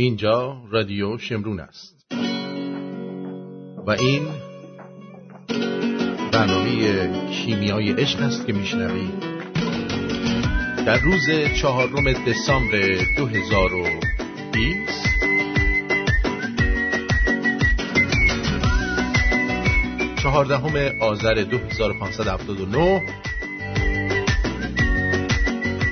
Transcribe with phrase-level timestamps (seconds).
[0.00, 2.06] اینجا رادیو شمرون است.
[3.86, 4.28] و این
[6.32, 9.20] برنامه کیمیای عشق است که میشنوید
[10.86, 11.26] در روز
[11.60, 15.04] چهارم دسامبر 2020
[20.22, 23.02] چهاردهم آذر 2579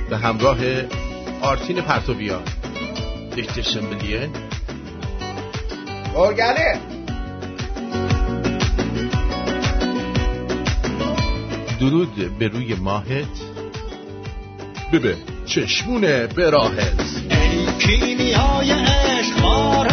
[0.09, 0.57] به همراه
[1.41, 1.81] آرتین
[3.37, 4.29] پرتوبیان دیکتر شمبلیه
[6.15, 6.79] گرگله
[11.79, 13.27] درود به روی ماهت.
[14.93, 17.01] ببه چشمون به راهت.
[17.29, 19.83] ای کیمیای عشق ما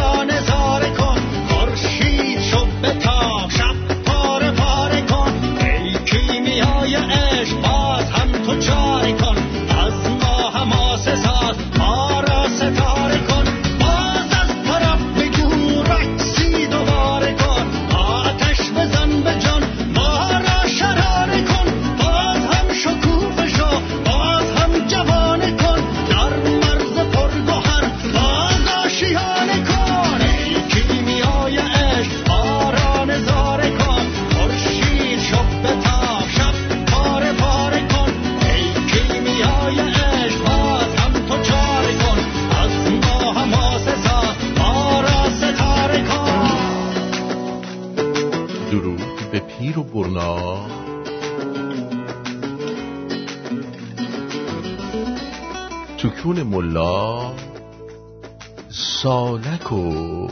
[59.65, 60.29] سالک و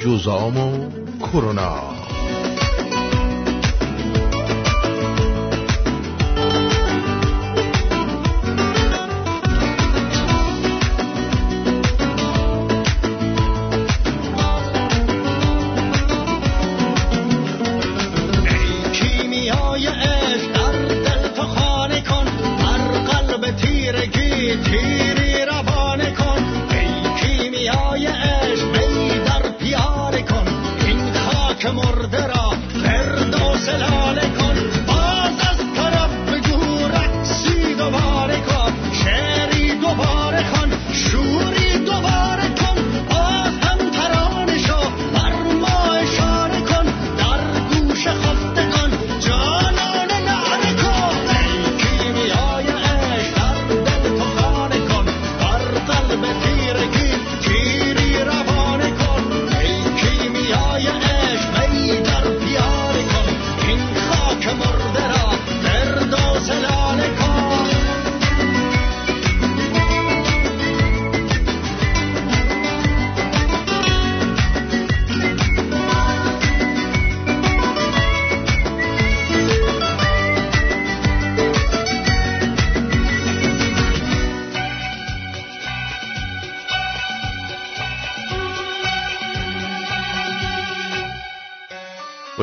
[0.00, 0.88] جزام و
[1.26, 1.91] کرونا.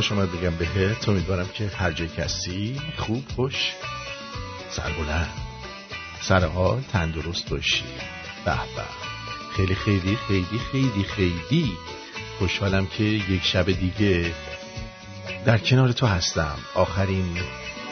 [0.09, 1.09] باش آمد بگم بهت.
[1.09, 3.74] امیدوارم که هر جای که هستی خوب خوش
[4.70, 5.34] سربلند.
[6.22, 7.84] سر حال تندرست باشی.
[8.46, 8.84] به به.
[9.56, 11.72] خیلی خیلی خیلی خیلی خیلی
[12.40, 14.34] خوشحالم که یک شب دیگه
[15.46, 16.58] در کنار تو هستم.
[16.75, 17.38] آخرین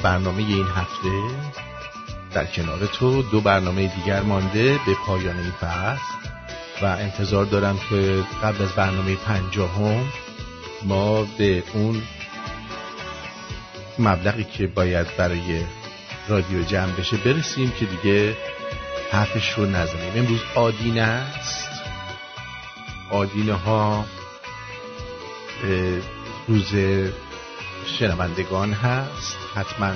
[0.04, 1.22] برنامه این هفته
[2.34, 3.22] در کنار تو.
[3.22, 6.02] دو برنامه دیگر مانده به پایان این فصل.
[6.82, 10.06] و انتظار دارم که قبل از برنامه پنجاهم
[10.84, 12.02] ما به اون
[14.00, 15.66] مبلغی که باید برای
[16.28, 18.38] رادیو جمع بشه برسیم که دیگه
[19.12, 20.14] حرفش رو نزنیم.
[20.16, 21.70] امروز آدینه است
[23.12, 24.06] آدینه ها
[26.48, 26.72] روز
[28.00, 29.38] شنوندگان هست.
[29.56, 29.94] حتما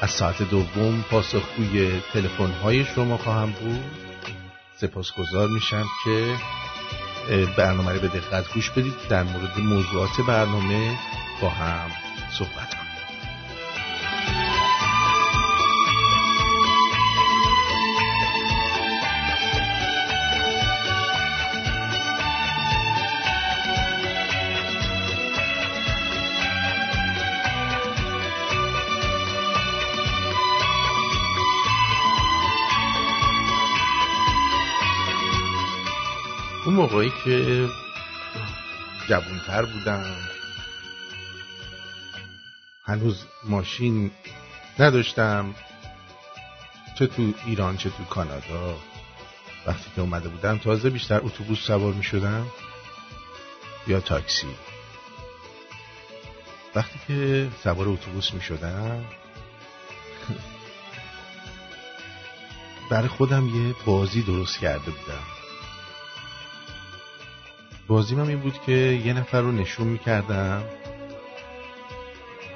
[0.00, 3.84] از ساعت دوم پاسخگوی تلفن های شما خواهم بود.
[4.76, 6.34] سپاسگزار میشم که
[7.56, 8.94] برنامه رو به دقت گوش بدید.
[9.08, 10.98] در مورد موضوعات برنامه
[11.40, 11.90] با هم
[12.38, 12.81] صحبت کنیم.
[37.02, 37.68] موقعی که
[39.08, 40.16] جوانتر بودم
[42.84, 44.10] هنوز ماشین
[44.78, 45.54] نداشتم.
[46.98, 48.76] چه تو ایران چه تو کانادا.
[49.66, 52.46] وقتی که اومده بودم تازه بیشتر اتوبوس سوار می شدم
[53.86, 54.56] یا تاکسی.
[56.74, 59.04] وقتی که سوار اتوبوس می شدم
[62.90, 65.31] برای خودم یه بازی درست کرده بودم.
[67.88, 68.72] بازیم هم این بود که
[69.04, 70.64] یه نفر رو نشون می‌کردم.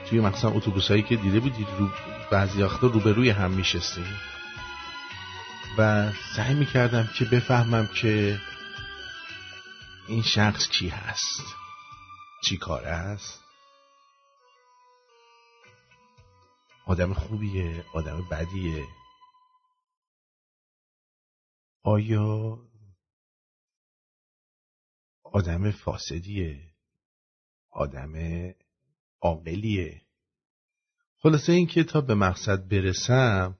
[0.09, 1.89] توی مثلا اتوبوس هایی که دیده بودید رو
[2.31, 4.19] بعضی رو روبروی هم میشستیم.
[5.79, 8.41] و سعی می‌کردم که بفهمم که
[10.09, 11.43] این شخص کی هست؟
[12.45, 13.45] چی کار است؟
[16.87, 18.85] آدم خوبیه آدم بدیه.
[21.83, 22.59] آیا
[25.37, 26.75] آدم فاسدیه.
[27.71, 28.15] آدم
[29.21, 30.03] عاقلیه.
[31.17, 33.59] خلاصه این که تا به مقصد برسم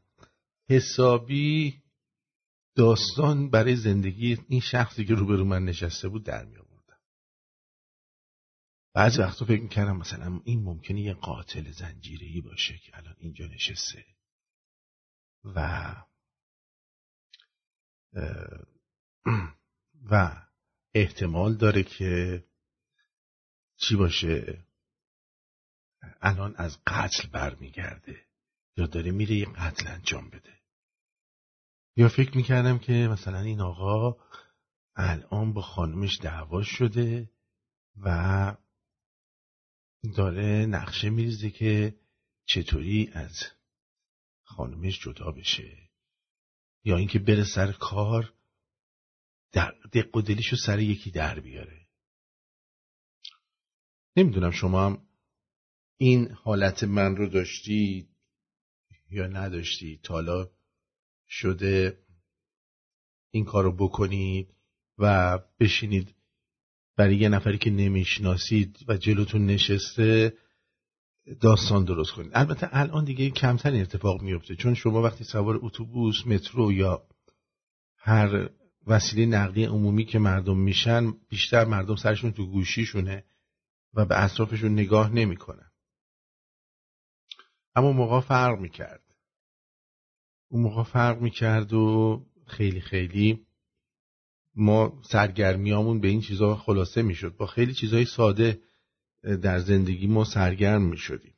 [0.69, 1.83] حسابی
[2.75, 6.99] داستان برای زندگی این شخصی که روبرو من نشسته بود در می آوردم.
[8.95, 14.05] بعضی وقتا فکر می‌کردم مثلا این ممکنه یه قاتل زنجیری باشه که الان اینجا نشسته.
[15.45, 15.95] و
[20.11, 20.46] و
[20.97, 22.45] احتمال داره که
[23.77, 24.65] چی باشه؟
[26.21, 28.27] الان از قتل برمیگرده.
[28.77, 30.61] یا داره میره یه قتل انجام بده.
[31.97, 34.17] یا فکر می‌کردم که مثلا این آقا
[34.97, 37.31] الان با خانمش دعوا شده
[37.97, 38.57] و
[40.17, 41.95] داره نقشه میریزه که
[42.47, 43.43] چطوری از
[44.43, 45.91] خانمش جدا بشه.
[46.85, 48.36] یا اینکه بره سر کار
[49.93, 51.87] دق و دلیشو سر یکی در بیاره.
[54.17, 55.03] نمی‌دونم شما هم
[55.97, 58.09] این حالت من رو داشتید
[59.11, 60.03] یا نداشتید.
[60.03, 60.51] تالا
[61.29, 61.99] شده
[63.31, 64.55] این کار رو بکنید
[64.99, 66.15] و بشینید
[66.97, 70.37] برای یه نفری که نمی‌شناسید و جلوتون نشسته
[71.41, 72.31] داستان درست کنید.
[72.35, 77.09] البته الان دیگه کمتر اتفاق میفته چون شما وقتی سوار اتوبوس مترو یا
[77.97, 78.51] هر
[78.87, 83.25] وسیله نقلیه عمومی که مردم میشن بیشتر مردم سرشون تو گوشیشونه
[83.95, 85.71] و به اطرافشون نگاه نمی‌کنن.
[87.75, 89.03] اما موقع فرق می‌کرد.
[90.49, 93.47] اون موقع فرق می‌کرد و خیلی خیلی
[94.55, 97.37] ما سرگرمیامون به این چیزها خلاصه می‌شد.
[97.37, 98.61] با خیلی چیزهای ساده
[99.23, 101.35] در زندگی ما سرگرم می‌شدیم.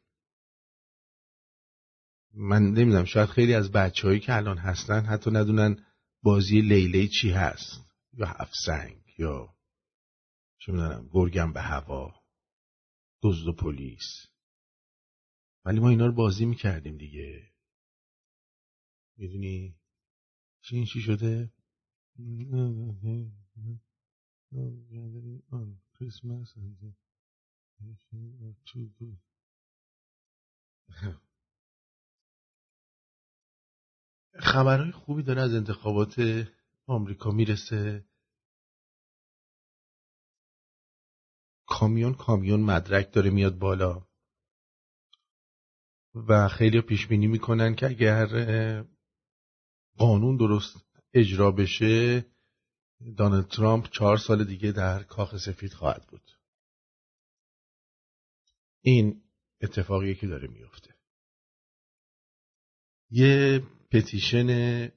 [2.35, 5.85] من نمی‌دونم شاید خیلی از بچههایی که الان هستن حتی ندونن
[6.23, 9.55] بازی لیلی چی هست؟ یا هفسنگ یا
[10.59, 12.23] چه می‌دونم گرگم به هوا؟
[13.23, 14.27] دزد و پلیس؟
[15.65, 17.53] ولی ما اینا رو بازی می‌کردیم دیگه.
[19.17, 19.77] می‌دونی؟
[20.63, 21.53] چی این چی شده؟
[34.39, 36.47] خبرهای خوبی داره از انتخابات
[36.87, 38.05] آمریکا می‌رسه.
[41.67, 44.07] کامیون کامیون مدرک داره میاد بالا.
[46.15, 48.27] و خیلی پیش بینی می‌کنن که اگر
[49.97, 50.77] قانون درست
[51.15, 52.27] اجرا بشه
[53.17, 56.31] دانالد ترامپ چهار سال دیگه در کاخ سفید خواهد بود.
[58.81, 59.23] این
[59.63, 60.95] اتفاقیه که داره میفته
[63.11, 64.89] یه پتیشن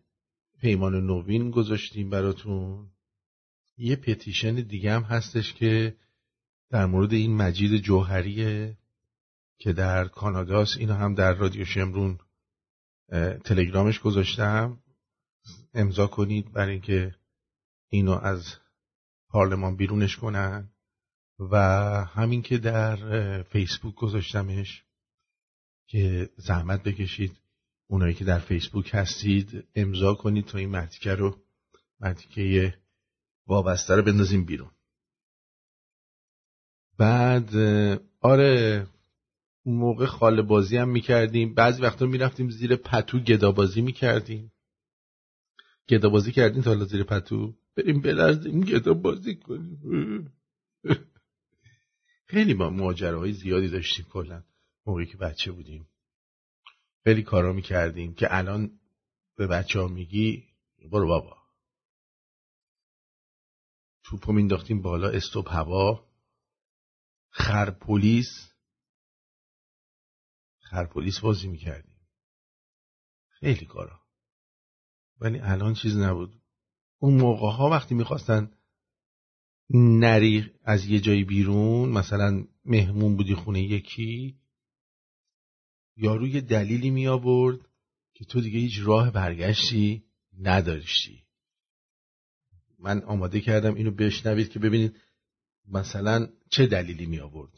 [0.62, 2.92] پیمان نوین گذاشتیم براتون.
[3.78, 5.96] یه پتیشن دیگه هم هستش که
[6.70, 8.78] در مورد این مجید جوهریه
[9.58, 12.20] که در کاناداست اینو هم در رادیو شمرون
[13.44, 14.80] تلگرامش گذاشتم.
[15.74, 17.16] امضا کنید برای اینکه
[17.90, 18.56] اینو از
[19.30, 20.70] پارلمان بیرونش کنن.
[21.40, 21.56] و
[22.06, 24.84] همین که در فیسبوک گذاشتمش
[25.88, 27.41] که زحمت بکشید.
[27.92, 31.38] اونایی که در فیسبوک هستید امضا کنید تا این متیکه رو
[32.00, 32.74] متیکه
[33.48, 34.72] وابسته رو بندازیم بیرون.
[36.98, 37.56] بعد
[38.22, 38.88] آره
[39.64, 41.54] اون موقع خاله بازی هم می‌کردیم.
[41.54, 44.52] بعضی وقتا می‌رفتیم زیر پتو گدابازی می‌کردیم.
[45.90, 50.34] گدابازی کردیم تا حالا زیر پتو؟ بریم بلرزیم گدابازی کنیم.
[52.32, 54.44] خیلی ما ماجراهای زیادی داشتیم کلا
[54.86, 55.88] موقعی که بچه بودیم.
[57.04, 58.80] خیلی کارا می‌کردیم که الان
[59.36, 60.48] به بچه ها میگی
[60.92, 61.38] برو بابا.
[64.04, 66.08] توپو مینداختیم بالا استوب هوا.
[67.30, 68.52] خر پلیس.
[70.94, 71.98] پلیس بازی می‌کردیم.
[73.30, 74.02] خیلی کارا.
[75.20, 76.42] ولی الان چیز نبود.
[77.00, 78.52] اون موقع ها وقتی می‌خواستن
[79.74, 84.41] نری از یه جایی بیرون مثلا مهمون بودی خونه یکی
[86.02, 87.60] یارو یه دلیلی می آورد
[88.14, 90.04] که تو دیگه هیچ راه برگشتی
[90.42, 91.24] نداشتی.
[92.80, 94.96] من آماده کردم اینو بشنوید که ببینید
[95.72, 97.52] مثلا چه دلیلی می آورد.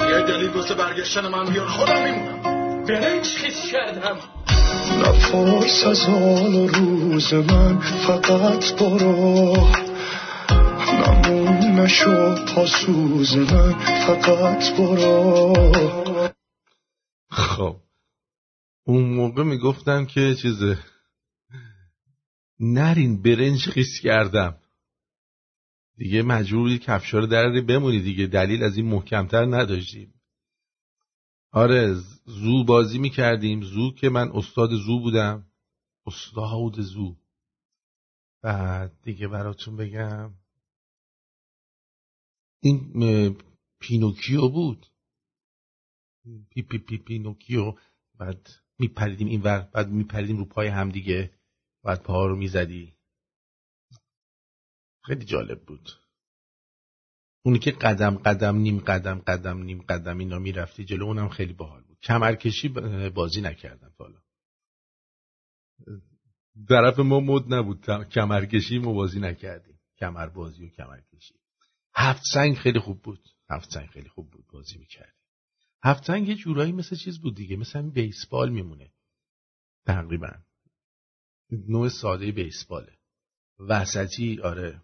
[0.00, 2.84] یه دلیل واسه برگشتن من بیار خودم میمونم.
[2.84, 4.18] برنج خیس کردم.
[5.00, 9.91] نفاس از حال و روز من فقط برو.
[11.72, 13.72] نشو پاسوز من
[14.06, 16.28] فقط برو.
[17.30, 17.76] خب.
[18.84, 20.78] اون موقع می‌گفتم که چیزه.
[22.60, 24.56] نرین برنج خیس کردم.
[25.96, 28.26] دیگه مجبوری کفشا رو در بمونی دیگه.
[28.26, 30.14] دلیل از این محکمتر نداشتیم.
[31.52, 33.62] آره زو بازی می‌کردیم.
[33.62, 35.46] زو که من استاد زو بودم.
[36.06, 37.16] استاد زو.
[38.42, 40.41] بعد دیگه براتون بگم.
[42.62, 43.36] این
[43.80, 44.86] پینوکیو بود.
[46.50, 47.74] پی پی پی پینوکیو.
[48.18, 51.34] بعد میپریدیم این ور بعد میپریدیم رو پای هم دیگه.
[51.84, 52.94] بعد پاها رو می‌زدی.
[55.04, 55.90] خیلی جالب بود.
[57.44, 61.82] اونی که قدم قدم نیم قدم قدم نیم قدم اینا می‌رفتی جلو اونم خیلی باحال
[61.82, 61.98] بود.
[62.02, 62.68] کمرکشی
[63.14, 64.22] بازی نکردم حالا
[66.68, 67.86] طرف ما مد نبود.
[68.04, 69.80] کمرکشی ما بازی نکردیم.
[69.98, 71.34] کمر بازی و کمرکشی
[71.94, 73.28] هفت سنگ خیلی خوب بود.
[73.50, 75.14] هفت سنگ خیلی خوب بود بازی می‌کردیم.
[75.84, 78.92] هفت سنگ یه جورایی مثل چیز بود دیگه مثل بیسبال میمونه.
[79.86, 80.32] تقریبا.
[81.50, 82.98] نوع ساده بیسباله.
[83.58, 84.82] وسطی آره.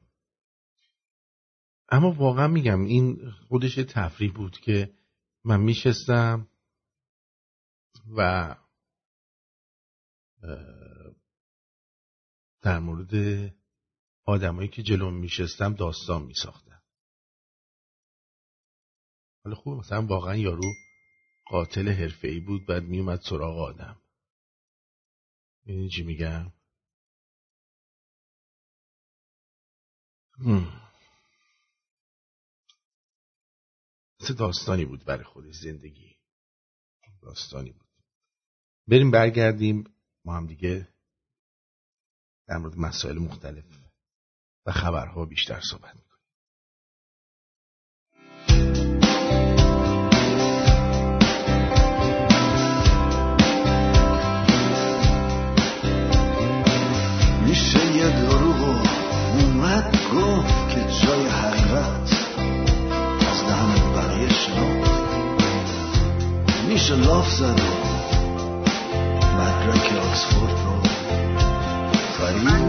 [1.88, 4.94] اما واقعا میگم این خودش تفریح بود که
[5.44, 6.48] من میشستم
[8.16, 8.54] و
[12.62, 13.14] در مورد
[14.24, 16.67] آدمایی که جلوم میشستم داستان میساختم.
[19.48, 19.78] حالا خوب.
[19.78, 20.74] مثلا واقعا یارو
[21.46, 24.00] قاتل حرفه‌ای بود بعد میومد سراغ آدم.
[25.64, 26.52] این چی میگم؟
[34.20, 36.16] مثل داستانی بود برای خودش زندگی.
[37.22, 37.88] داستانی بود.
[38.88, 39.84] بریم برگردیم
[40.24, 40.88] ما هم دیگه
[42.46, 43.64] در مورد مسائل مختلف
[44.66, 46.07] و خبرها بیشتر صحبت
[60.14, 62.10] گفت که جای حقیقت
[63.30, 64.98] از دهن بقیه شناخت.
[66.68, 67.88] میشه لاف زد و
[69.36, 70.82] مدرک آکسفورد رو
[72.18, 72.68] خرید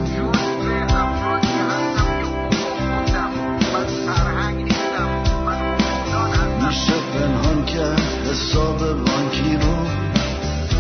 [6.70, 9.86] میشه پنهان کرد حساب بانکی رو.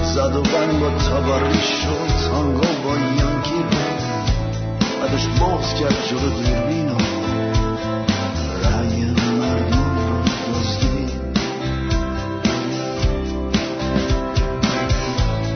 [0.04, 4.09] زد و بند با تباری شد تانگو با یانکی رو.
[5.02, 6.98] بعدش باز کرد جلو دوربین و
[8.64, 9.06] رأی
[9.40, 10.22] مردم رو
[10.54, 11.12] دزدید.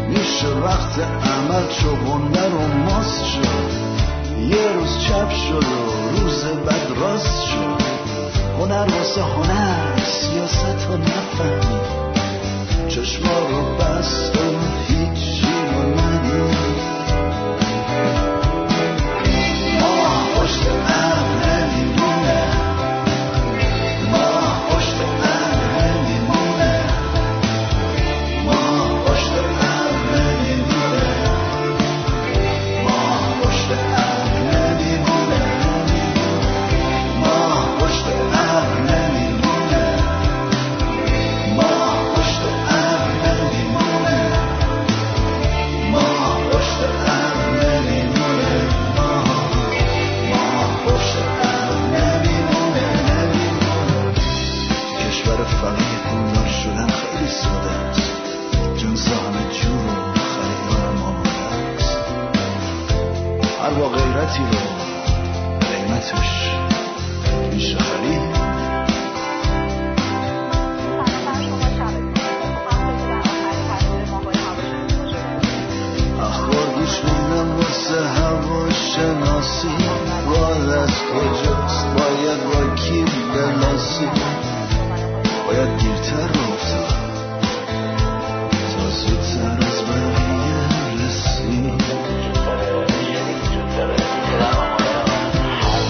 [0.10, 3.72] میشه وقت عمل چوبنده رو ماست شد.
[4.40, 7.84] یه روز چپ شد و روز بعد راست شد.
[8.60, 12.14] هنر واسه هنر سیاست رو نفهمید
[12.88, 14.40] چشما رو بست و
[14.88, 16.73] هیچی رو ندید
[78.96, 79.68] شناسی.
[80.28, 84.08] راه از کجاست؟ باید با کی بناسی.
[85.48, 86.94] باید دیرتر افتاد.
[88.52, 91.84] تا زودتر از بقیه رسید.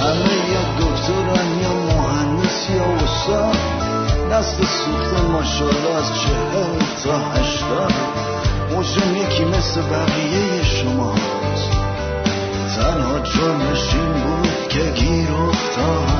[0.02, 3.58] همه یا دکتران یا مهندس یا استاد.
[4.32, 7.94] دست سوختن ماشالله از چهل تا هشتاد.
[8.72, 11.43] موجم یکی مثل بقیه شما.
[12.84, 16.13] تنها جرمش این بود که گیر افتاد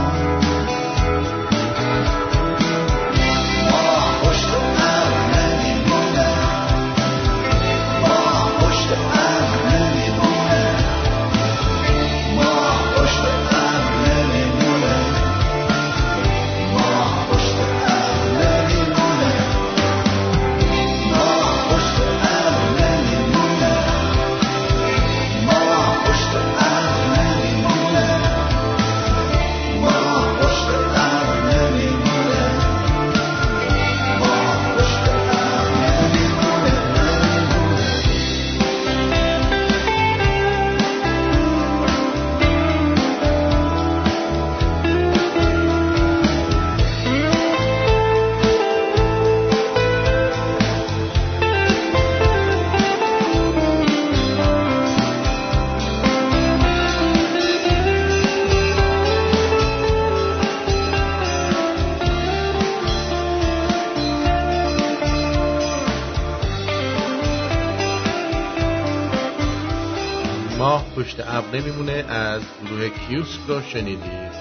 [71.54, 74.34] نمیمونه از گروه کیوسک رو شنیدید.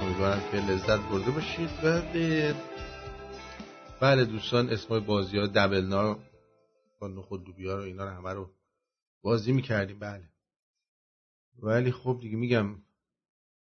[0.00, 1.70] امیدوارم که لذت برده باشید.
[1.84, 2.02] و
[4.00, 6.18] بله دوستان اسمای بازی ها دبلنا
[7.00, 8.50] با نخود لوبیا رو اینا رو همه رو
[9.22, 9.98] بازی می‌کردیم.
[9.98, 10.28] بله.
[11.58, 12.76] ولی خب دیگه میگم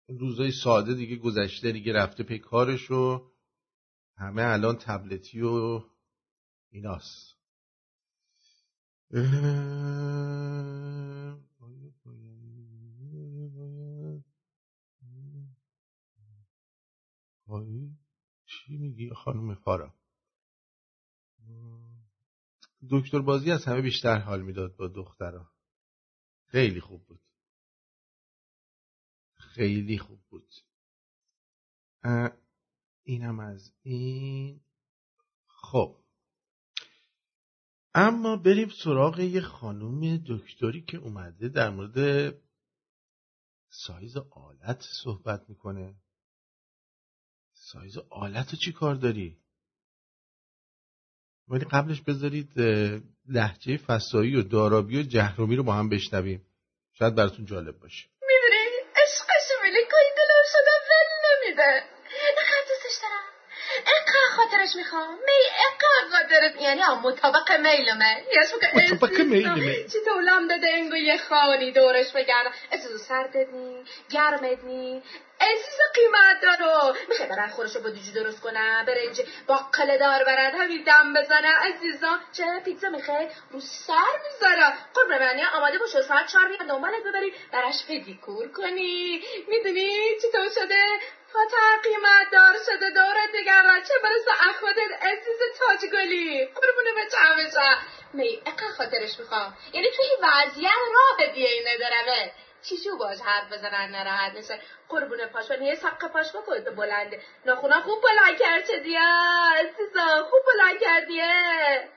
[0.08, 3.32] روزای ساده دیگه گذشته دیگه رفته پی کارش و
[4.18, 5.84] همه الان تبلتی و
[6.72, 7.36] ایناست.
[17.52, 17.90] وای،
[18.46, 19.94] چی میگی خانم فارا؟
[22.90, 25.52] دکتر بازی از همه بیشتر حال می‌داد با دخترها.
[26.46, 27.20] خیلی خوب بود.
[29.34, 30.48] خیلی خوب بود.
[33.04, 34.62] اینم از این.
[35.48, 35.98] خب.
[37.94, 42.36] اما بریم سراغ یه خانوم دکتری که اومده در مورد
[43.70, 45.96] سایز آلت صحبت می‌کنه.
[47.74, 49.38] سایز آلت رو چی کار داری؟
[51.48, 52.50] ولی قبلش بذارید
[53.30, 56.46] لحجه فسایی و دارابی و جهرومی رو با هم بشنویم.
[56.94, 58.06] شاید براتون جالب باشه.
[58.22, 61.84] می‌دونی عشقش ملیکایی دلم شده ول نمیده.
[62.28, 63.24] اینقدر دوستش دارم.
[63.76, 65.14] اینقدر خاطرش می‌خوام.
[65.14, 68.18] می اینقدر خاطرت یعنی هم مطابق میل من.
[68.38, 69.88] یش مطابق میل من.
[69.92, 72.52] چی تولم داده انگو یه خانی دورش بگردم.
[72.72, 75.04] ازیزو سردت نی گرمت نی.
[75.42, 80.84] عزیز قیمت دارو می‌خوای برن خورشو با دیجی درست کنم برنج باقله دار برن همین
[80.84, 81.48] دم بزنه.
[81.48, 87.04] عزیزا چه پیتزا می‌خوای؟ رو سر می‌ذارم قربون من آماده باش ساعت چهار بیان دنبالت
[87.04, 89.22] ببری براش پدیکور کنی.
[89.48, 89.90] می‌دونی
[90.22, 90.84] چطور شده؟
[91.34, 96.46] فاتر قیمت دار شده دورت بگردن چه برسه اخواتت عزیز تاج گلی.
[96.46, 97.78] قربونه به چمشم
[98.14, 99.58] می اقا خاطرش می‌خوام.
[99.74, 102.32] یعنی توی وضعیت راه دیگه ای ندارمه
[102.64, 104.60] چیشو باش حرف بزنن نراحت میشه.
[104.90, 109.00] قربونه پاش ولی یه سقه پاش بکن بلنده ناخونا خوب بلند کرد چه دیگه
[109.60, 111.90] عزیزا خوب بلند کردیه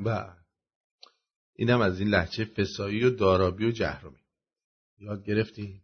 [0.00, 0.32] بله
[1.56, 4.26] اینم از این لحچه فسایی و دارابی و جهرومی
[4.98, 5.80] یاد گرفتین؟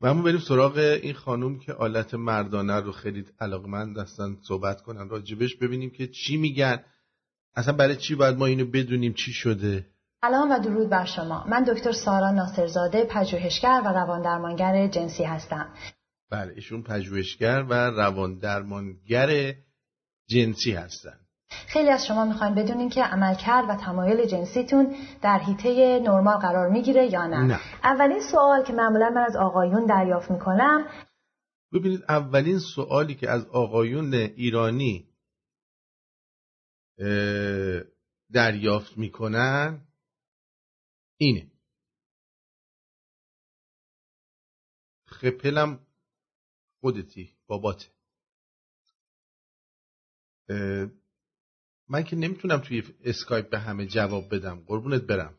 [0.00, 5.08] و اما بریم سراغ این خانوم که آلت مردانه رو خیلی علاقمند هستن صحبت کنن.
[5.08, 6.84] راجبش ببینیم که چی میگن.
[7.54, 9.86] اصلا برای چی باید ما اینو بدونیم چی شده؟
[10.20, 11.44] سلام و درود بر شما.
[11.48, 15.74] من دکتر سارا ناصرزاده پژوهشگر و روان درمانگر جنسی هستم.
[16.30, 19.54] بله ایشون پژوهشگر و روان درمانگر
[20.28, 21.18] جنسی هستن.
[21.48, 27.12] خیلی از شما می‌خواین بدونین که عملکرد و تمایل جنسیتون در حیطه نرمال قرار می‌گیره
[27.12, 27.60] یا نه, نه.
[27.84, 30.86] اولین سوال که معمولا من از آقایون دریافت می‌کنم
[31.72, 35.06] ببینید اولین سوالی که از آقایون ایرانی
[38.32, 39.85] دریافت می‌کنن
[41.16, 41.50] اینه.
[45.06, 45.86] خپلم
[46.80, 47.86] خودتی باباته.
[51.88, 54.64] من که نمی‌تونم توی اسکایپ به همه جواب بدم.
[54.66, 55.34] قربونت برم؟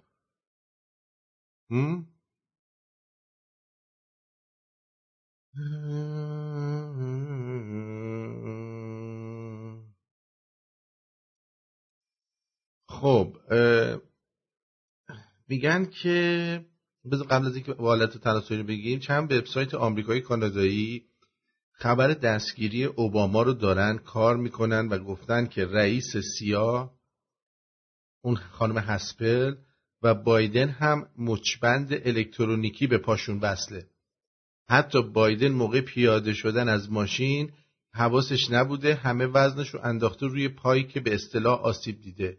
[12.90, 13.38] خب
[15.48, 16.66] میگن که
[17.12, 21.04] بذار قبل از اینکه حالت تناسلی رو بگیم چند وبسایت آمریکایی کانادایی
[21.72, 26.92] خبر دستگیری اوباما رو دارن کار می‌کنن و گفتن که رئیس سیا
[28.22, 29.56] اون خانم هسپل
[30.02, 33.88] و بایدن هم مچبند الکترونیکی به پاشون بسله
[34.70, 37.52] حتی بایدن موقع پیاده شدن از ماشین
[37.94, 42.38] حواسش نبوده همه وزنش رو انداخته روی پایی که به اصطلاح آسیب دیده.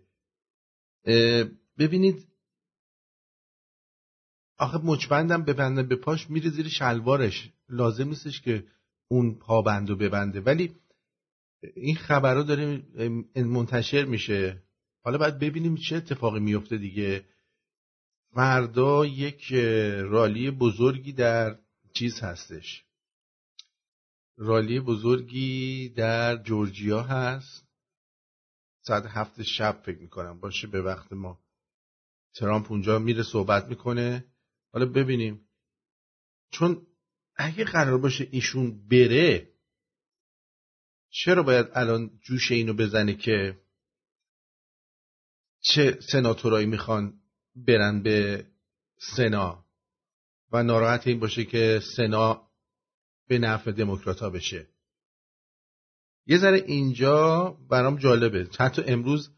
[1.79, 2.29] ببینید
[4.59, 7.51] آخه مچبندم ببنده به پاش میره زیر شلوارش.
[7.68, 8.64] لازم نیستش که
[9.09, 10.40] اون پابند رو ببنده.
[10.40, 10.75] ولی
[11.75, 12.83] این خبرها داره
[13.37, 14.62] منتشر میشه.
[15.05, 17.25] حالا باید ببینیم چه اتفاقی میفته دیگه.
[18.35, 19.53] فردا یک
[20.01, 21.59] رالی بزرگی در
[21.92, 22.85] چیز هستش.
[24.37, 27.66] رالی بزرگی در جورجیا هست.
[28.83, 30.40] ساعت هفت شب فکر می‌کنم.
[30.40, 31.40] باشه به وقت ما.
[32.35, 34.25] ترامپ اونجا میره صحبت می‌کنه.
[34.79, 35.41] حالا ببینیم.
[36.51, 36.87] چون
[37.37, 39.49] اگه قرار باشه ایشون بره
[41.11, 43.59] چرا باید الان جوش اینو بزنه که
[45.61, 47.21] چه سناتورایی می‌خوان
[47.57, 48.47] برن به
[49.17, 49.64] سنا؟
[50.53, 52.49] و ناراحت این باشه که سنا
[53.29, 54.69] به نفع دموکرات ها بشه.
[56.27, 58.49] یه ذره اینجا برام جالبه.
[58.59, 59.31] حتی امروز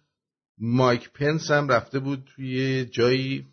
[0.59, 3.46] مایک پنس هم رفته بود توی جایی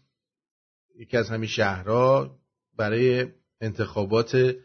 [0.98, 2.40] یکی از همین شهرها
[2.78, 3.32] برای
[3.62, 4.56] انتخابات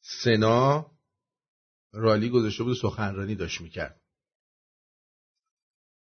[0.00, 0.90] سنا
[1.92, 4.00] رالی گذاشته بود و سخنرانی داشت می‌کرد.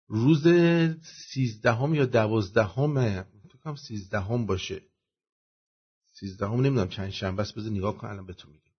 [0.08, 0.48] روز
[1.34, 4.82] سیزدهم یا دوازدهم فکر کنم سیزدهم باشه.
[6.12, 8.72] سیزدهم نمی‌دونم چند شنبه است؟ بذار نگاه کنم الان بهتون میگم.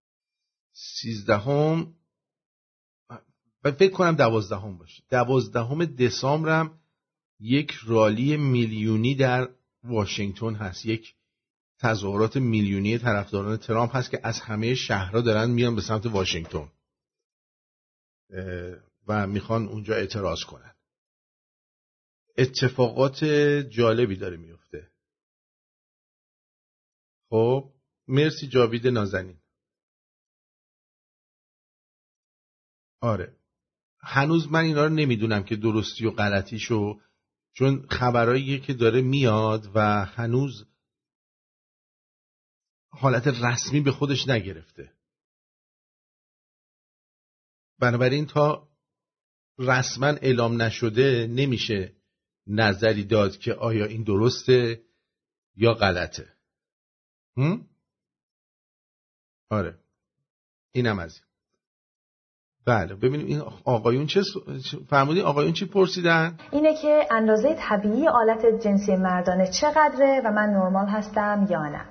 [0.73, 1.95] سیزدهم
[3.63, 5.03] فکر کنم دوازدهم باشه.
[5.11, 6.81] دوازدهم دسامبرم
[7.41, 9.49] یک رالی میلیونی در
[9.87, 10.87] واشنگتن هست.
[10.87, 11.15] یک
[11.79, 16.73] تظاهرات میلیونی طرفداران ترامپ هست که از همه شهرها دارن میان به سمت واشنگتن.
[19.07, 20.75] و می‌خوان اونجا اعتراض کنن.
[22.39, 23.25] اتفاقات
[23.71, 24.91] جالبی داره میفته.
[27.31, 27.73] خب
[28.09, 29.39] مرسی جاوید نازنین.
[33.01, 33.37] آره.
[33.99, 37.01] هنوز من اینا رو نمی‌دونم که درستی و غلطیشو
[37.59, 40.67] چون خبرایی که داره میاد و هنوز
[42.91, 44.93] حالت رسمی به خودش نگرفته.
[47.79, 48.69] بنابراین تا
[49.59, 51.97] رسما اعلام نشده نمیشه
[52.47, 54.85] نظری داد که آیا این درسته
[55.57, 56.37] یا غلطه.
[57.37, 57.69] هم؟
[59.51, 59.79] آره.
[60.73, 61.26] اینم از این.
[62.67, 64.23] بله ببینیم این آقایون چه
[64.89, 70.87] فرمودین آقایون چی پرسیدن؟ اینه که اندازه طبیعی آلت جنسی مردانه چقدره و من نرمال
[70.87, 71.85] هستم یا نه.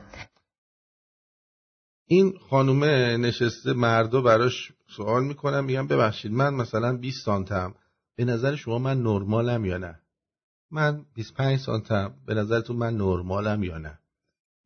[2.08, 7.74] این خانومه نشسته مردو براش سوال می‌کنم میگم ببخشید من مثلا 20 سانتم
[8.18, 10.00] به نظر شما من نرمالم یا نه؟
[10.72, 14.00] من 25 سانتم به نظرتون من نرمالم یا نه؟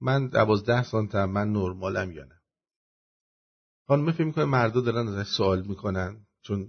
[0.02, 2.39] من 12 سانتم من نرمالم یا نه؟
[3.90, 6.68] خانم فکر می‌کنه مردا دارن ازش سوال می‌کنن چون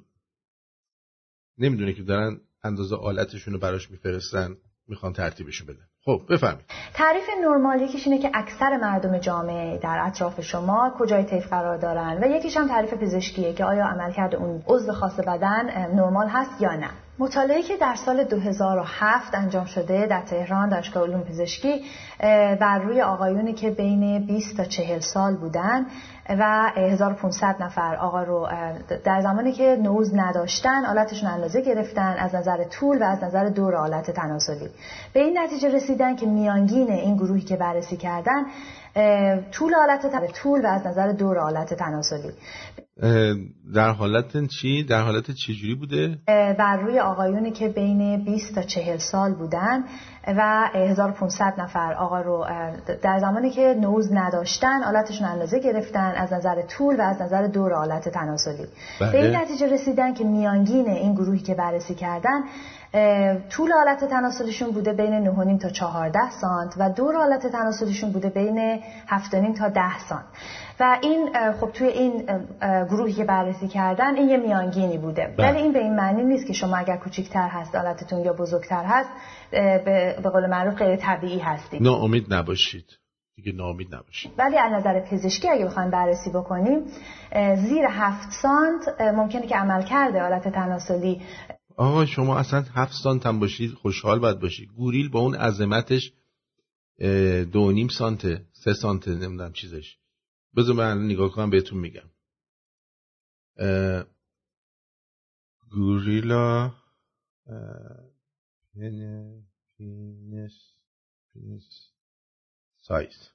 [1.59, 4.57] نمی‌دونه که دارن اندازه آلتشون رو براش میفرستن
[4.89, 5.87] می‌خوان ترتیبشو بدن.
[6.05, 6.65] خب بفهمید.
[6.95, 12.25] تعریف نرمال یکیش اینه که اکثر مردم جامعه در اطراف شما کجای طیف قرار دارن؟
[12.25, 16.77] و یکیش هم تعریف پزشکیه که آیا عملکرد اون عضو خاص بدن نرمال هست یا
[16.77, 21.85] نه؟ مطالعه که در سال 2007 انجام شده در تهران دانشگاه علوم پزشکی
[22.61, 25.87] بر روی آقایونی که بین 20 تا 40 سال بودن
[26.29, 28.49] و 1500 نفر آقا رو
[29.05, 33.75] در زمانی که نوز نداشتن آلتشون اندازه گرفتن از نظر طول و از نظر دور
[33.75, 34.69] آلت تناسلی.
[35.13, 38.45] به این نتیجه رسیدن که میانگین این گروهی که بررسی کردن
[39.53, 42.33] طول آلت طول و از نظر دور آلت تناسلی.
[43.75, 46.19] در حالت چی؟ در حالت چجوری بوده؟
[46.59, 49.85] بر روی آقایونی که بین 20 تا 40 سال بودن
[50.27, 52.47] و 1500 نفر آقا رو
[53.03, 57.73] در زمانی که نوز نداشتن آلتشون اندازه گرفتن از نظر طول و از نظر دور
[57.75, 58.67] آلت تناسلی
[59.01, 59.13] بله.
[59.13, 62.41] به این نتیجه رسیدن که میانگین این گروهی که بررسی کردن
[63.51, 68.81] طول آلت تناسلیشون بوده بین 9.5 تا 14 سانت و دور آلت تناسلیشون بوده بین
[69.09, 70.25] 7.5 تا 10 سانت.
[70.81, 72.27] و این خب توی این
[72.61, 75.35] گروهی که بررسی کردن این یه میانگینی بوده.
[75.39, 75.49] بله.
[75.49, 79.09] ولی این به این معنی نیست که شما اگر کوچیکتر هست آلتتون یا بزرگتر هست
[80.21, 81.83] به قول معروف غیر طبیعی هستید.
[81.83, 82.85] ناامید نباشید.
[83.37, 84.33] دیگه ناامید نباشید.
[84.39, 86.85] ولی از نظر پزشکی اگه بخوایم بررسی بکنیم
[87.57, 91.23] زیر هفت سانت ممکنه که عمل کرده آلت تناسلی
[91.77, 96.13] آقا شما اصلا هفت سانت هم باشید خوشحال باید باشید گوریل با اون عظمتش
[97.53, 99.97] دو نیم سانته سه سانته نمی‌دونم چیزش.
[100.57, 102.11] بذار من نگاه کنم بهتون میگم.
[105.71, 106.75] gorilla
[109.77, 110.53] penis
[111.33, 111.93] penis
[112.81, 113.31] size.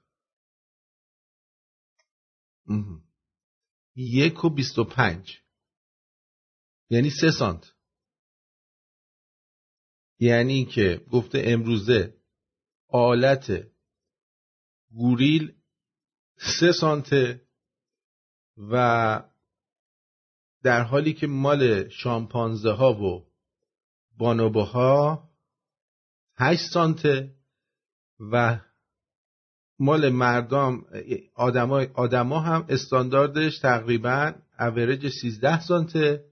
[3.96, 5.38] یک و بیست و پنج.
[6.90, 7.75] یعنی سه سانت.
[10.20, 12.14] یعنی که گفته امروزه
[12.90, 13.68] آلت
[14.92, 15.54] گوریل
[16.38, 17.42] سه سانته
[18.58, 19.24] و
[20.64, 23.26] در حالی که مال شامپانزه ها و
[24.18, 25.30] بانوبه ها
[26.38, 27.36] هشت سانته
[28.20, 28.60] و
[29.80, 30.86] مال مردم
[31.36, 36.26] آدما آدما هم استانداردش تقریبا اوریج 13 سانته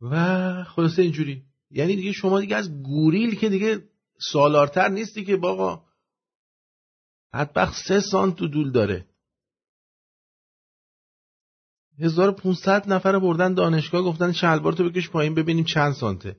[0.00, 1.45] و خلاصه اینجوری.
[1.70, 3.82] یعنی دیگه شما دیگه از گوریل که دیگه
[4.18, 5.82] سالارتر نیستی که بابا.
[7.34, 9.06] حدبخ سه سانت تو دول داره.
[11.98, 16.36] 1500 نفر بردن دانشگاه گفتن شلوار تو بکش پایین ببینیم چند سانته.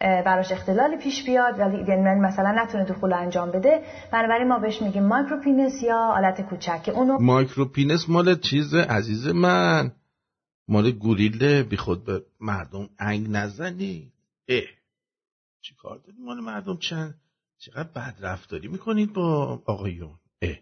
[0.00, 3.84] براش اختلال پیش بیاد ولی یعنی مثلا نتونه دخول انجام بده.
[4.12, 6.82] بنابراین ما بهش میگیم micropenis یا آلت کوچک.
[6.82, 9.92] که اونو micropenis مال چیز عزیز من.
[10.68, 14.12] مال گوریله بی خود به مردم انگ نزنی.
[14.48, 14.62] اه.
[15.60, 17.20] چی کار داری مال مردم چنده؟
[17.58, 20.56] چقدر بد رفتاری می‌کنید با آقایون؟ اه.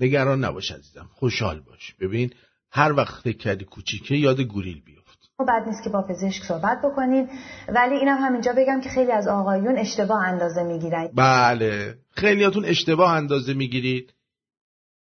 [0.00, 1.94] نگران نباش عزیزم خوشحال باش.
[1.94, 2.34] ببین
[2.70, 5.30] هر وقت فکر کردی کوچیکه یاد گوریل بیفت.
[5.48, 7.28] بد نیست که با پزشک صحبت بکنید
[7.68, 11.08] ولی اینم همینجا بگم که خیلی از آقایون اشتباه اندازه می‌گیرن.
[11.14, 11.98] بله.
[12.10, 14.14] خیلیاتون اشتباه اندازه می‌گیرید.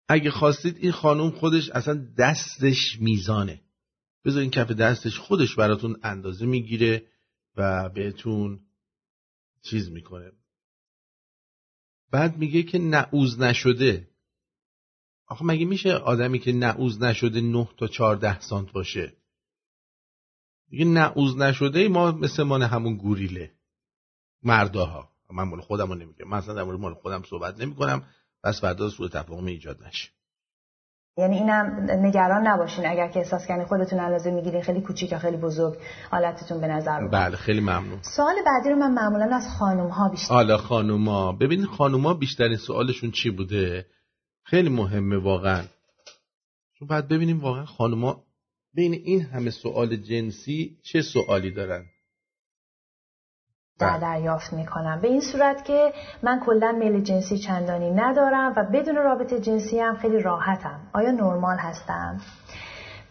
[0.08, 3.62] اگه خواستید این خانوم خودش اصلا دستش میزانه.
[4.26, 7.04] بذارین کف دستش خودش براتون اندازه می‌گیره.
[7.58, 8.60] و بهتون
[9.62, 10.32] چیز می‌کنه.
[12.12, 14.10] بعد میگه که نعوز نشده.
[15.28, 19.14] آخه مگه میشه آدمی که نعوز نشده 9 تا 14 سانت باشه؟
[20.70, 23.52] دیگه نعوز نشده ما مثل مال همون گوریله.
[24.44, 25.10] مرداها.
[25.30, 26.28] من مال خودم رو نمیگم.
[26.28, 28.08] من اصلا در مورد مال خودم صحبت نمی کنم
[28.44, 30.10] پس فردا سوء تفاهم ایجاد نشه.
[31.20, 32.86] یعنی اینم نگران نباشین.
[32.86, 35.78] اگر که احساس کنید خودتون اندازه می‌گیرین خیلی کوچیک یا خیلی بزرگ
[36.12, 38.00] حالتتون به نظر بله بله خیلی ممنون.
[38.02, 43.12] سوال بعدی رو من معمولا از خانم ها بیشتر حالا خانوما ببینید خانوما بیشترین سوالشون
[43.12, 43.86] چی بوده؟
[44.44, 45.64] خیلی مهمه واقعا.
[46.80, 48.24] چون بعد ببینیم واقعا خانوما
[48.74, 51.86] بین این همه سوال جنسی چه سوالی دارن؟
[53.80, 55.00] دریافت می‌کنم.
[55.02, 59.96] به این صورت که من کلا میل جنسی چندانی ندارم و بدون رابطه جنسی هم
[59.96, 60.80] خیلی راحتم.
[60.94, 62.18] آیا نرمال هستم؟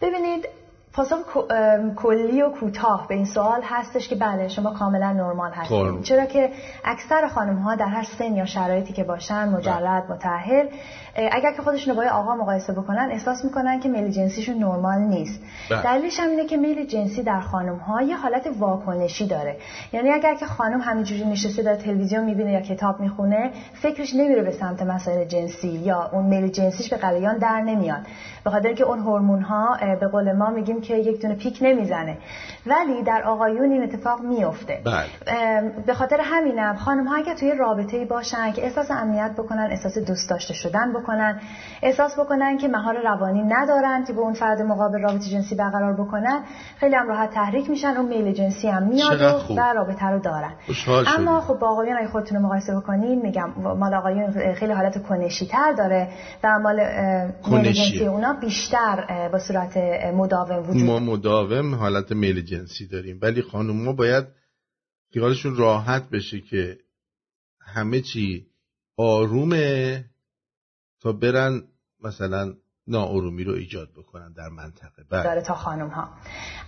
[0.01, 0.58] ببینید
[0.99, 1.17] پاسخ
[1.95, 6.01] کلی و کوتاه به این سوال هستش که بله شما کاملا نرمال هستید.
[6.01, 6.51] چرا که
[6.85, 10.65] اکثر خانم ها در هر سن یا شرایطی که باشن مجرد متأهل
[11.31, 15.41] اگر که خودشون با آقا مقایسه بکنن احساس می‌کنن که میل جنسیشون نرمال نیست.
[15.83, 19.57] دلیلش هم اینه که میل جنسی در خانم ها یه حالت واکنشی داره.
[19.93, 24.51] یعنی اگر که خانم همینجوری نشسته در تلویزیون می‌بینه یا کتاب می‌خونه فکرش نمیره به
[24.51, 28.01] سمت مسائل جنسی یا اون میل جنسیش به قلیان در نمیاد.
[28.43, 32.17] به خاطر که اون هورمون ها به قول ما میگیم که یک دونه پیک نمی‌زنه.
[32.65, 34.79] ولی در آقایون این اتفاق میفته
[35.85, 39.97] به خاطر همینم خانم ها اگر توی رابطه ای باشن که احساس امنیت بکنن احساس
[39.97, 41.39] دوست داشته شدن بکنن
[41.83, 46.41] احساس بکنن که مهار روانی ندارن که با اون فرد مقابل رابطه جنسی برقرار بکنن
[46.79, 49.21] خیلی هم راحت تحریک میشن اون میل جنسی هم میاد
[49.57, 50.51] و رابطه رو دارن.
[51.17, 53.49] اما خب با آقایون اگه خودتون رو مقایسه بکنین میگم
[53.79, 56.07] مال آقایون خیلی حالت کنشی تر داره
[56.43, 56.79] و مال
[57.47, 59.77] میل جنسی اونا بیشتر با صورت
[60.13, 63.19] مداوم ما مداوم حالت میل جنسی داریم.
[63.21, 64.25] ولی خانوما باید
[65.13, 66.77] خیالشون راحت بشه که
[67.61, 68.47] همه چی
[68.97, 70.05] آرومه
[71.01, 71.63] تا برن
[72.03, 72.53] مثلا
[72.87, 75.03] ناارومی رو ایجاد بکنن در منطقه.
[75.09, 75.23] بله.
[75.23, 76.09] داره تا خانم ها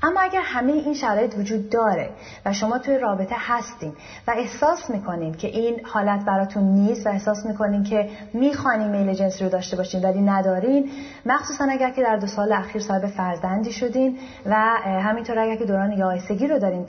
[0.04, 2.10] اما اگر همه این شرایط وجود داره
[2.46, 3.94] و شما توی رابطه هستین
[4.28, 9.44] و احساس می‌کنین که این حالت براتون نیست و احساس می‌کنین که می‌خوانین میل جنسی
[9.44, 10.90] رو داشته باشین ولی ندارین
[11.26, 15.92] مخصوصا اگر که در دو سال اخیر صاحب فرزندی شدین و همینطور اگر که دوران
[15.92, 16.86] یائسگی رو دارین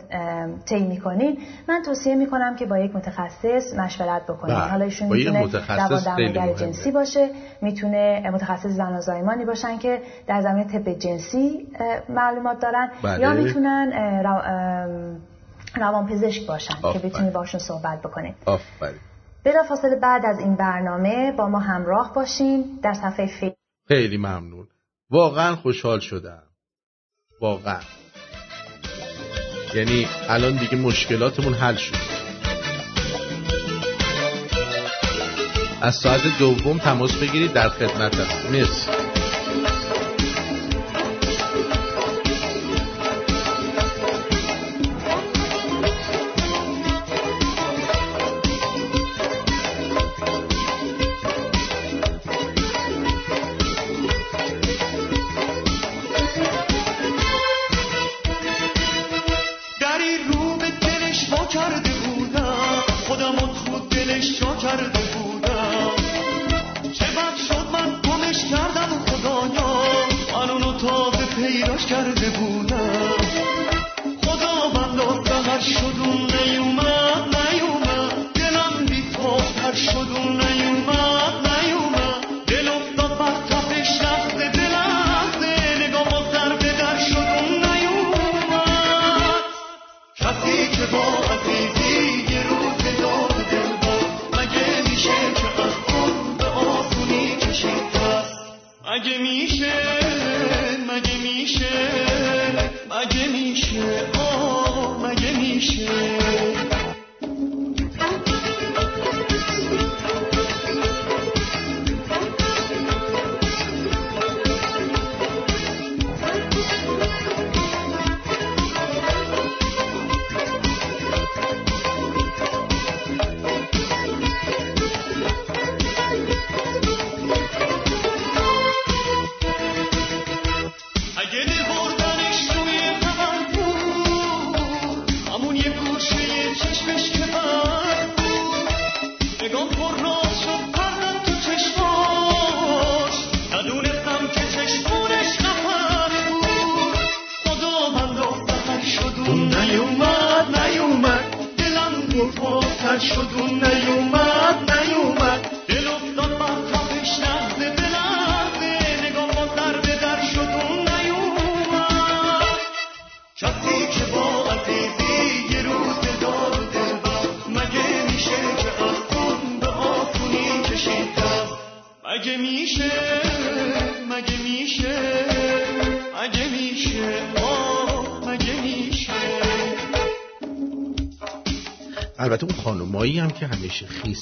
[0.66, 4.64] طی می‌کنین من توصیه می‌کنم که با یک متخصص مشورت بکنین بله.
[4.64, 10.92] حالا ایشون می‌تونه روان جنسی باشه می‌تونه متخصص زن زایمانی باشن که در زمینه طب
[10.92, 11.66] جنسی
[12.08, 13.20] معلومات دارن بله.
[13.20, 13.92] یا می‌تونن
[15.76, 18.34] روان پزشک باشن که بتونی باشون صحبت بکنیم
[19.44, 23.52] بلا فاصله بعد از این برنامه با ما همراه باشین در صفحه فیس
[23.88, 24.66] خیلی ممنون.
[25.10, 26.42] واقعا خوشحال شدم.
[27.40, 27.80] واقعا.
[29.74, 31.96] یعنی الان دیگه مشکلاتمون حل شد.
[35.82, 39.01] از ساعت دوم تماس بگیرید در خدمت هستم مرسی.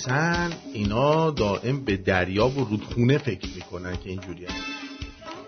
[0.00, 4.54] خیسن اینا دائم به دریا و رودخونه فکر می‌کنن که اینجوری هست.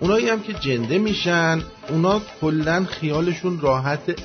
[0.00, 4.20] اونایی هم که جنده میشن اونا کلا خیالشون راحت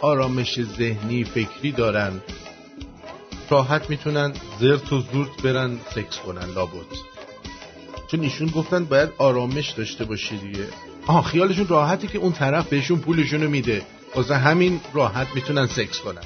[0.00, 2.12] آرامش ذهنی فکری دارن.
[3.50, 6.86] راحت می‌تونن زرت و زورت برن سکس کنن لابد.
[8.10, 10.68] چون ایشون گفتن باید آرامش داشته باشی دیگه.
[11.06, 13.82] آها خیالشون راحته که اون طرف بهشون پولشونو میده.
[14.14, 16.24] واسه همین راحت می‌تونن سکس کنن.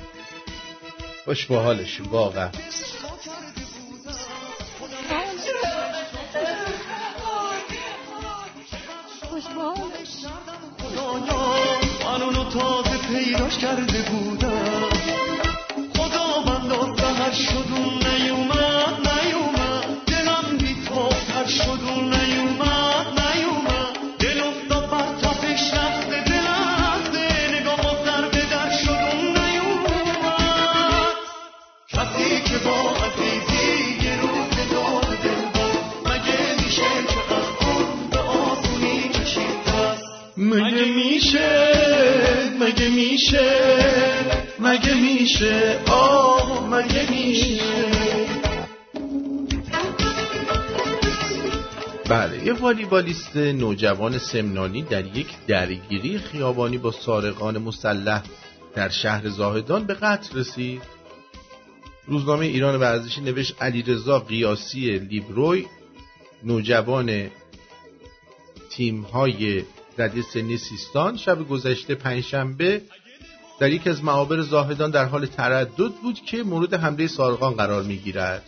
[1.27, 2.49] باش با حالشون واقعا.
[13.57, 14.88] کرده بودم.
[45.40, 47.62] میشه آه مگه میشه.
[52.11, 58.22] بله یه والیبالیست نوجوان سمنانی در یک درگیری خیابانی با سارقان مسلح
[58.74, 60.83] در شهر زاهدان به قتل رسید.
[62.07, 65.66] روزنامه ایران ورزشی نوشت علیرضا قیاسی لیبروی
[66.44, 67.31] نوجوان
[68.70, 69.64] تیم های
[69.98, 72.83] رده سنی سیستان شب گذشته پنجشنبه
[73.59, 77.96] در یک از معابر زاهدان در حال تردد بود که مورد حمله سارقان قرار می
[77.96, 78.42] گیرد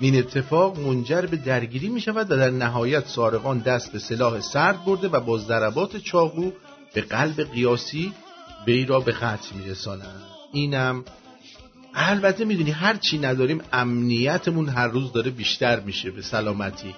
[0.00, 4.84] این اتفاق منجر به درگیری می شود و در نهایت سارقان دست به سلاح سرد
[4.84, 6.50] برده و با ضربات چاقو
[6.94, 8.12] به قلب قیاسی
[8.66, 10.22] وی را به قتل می رسانند
[10.52, 11.04] اینم
[11.94, 16.94] البته می‌دونی هر چی نداریم امنیتمون هر روز داره بیشتر میشه به سلامتی.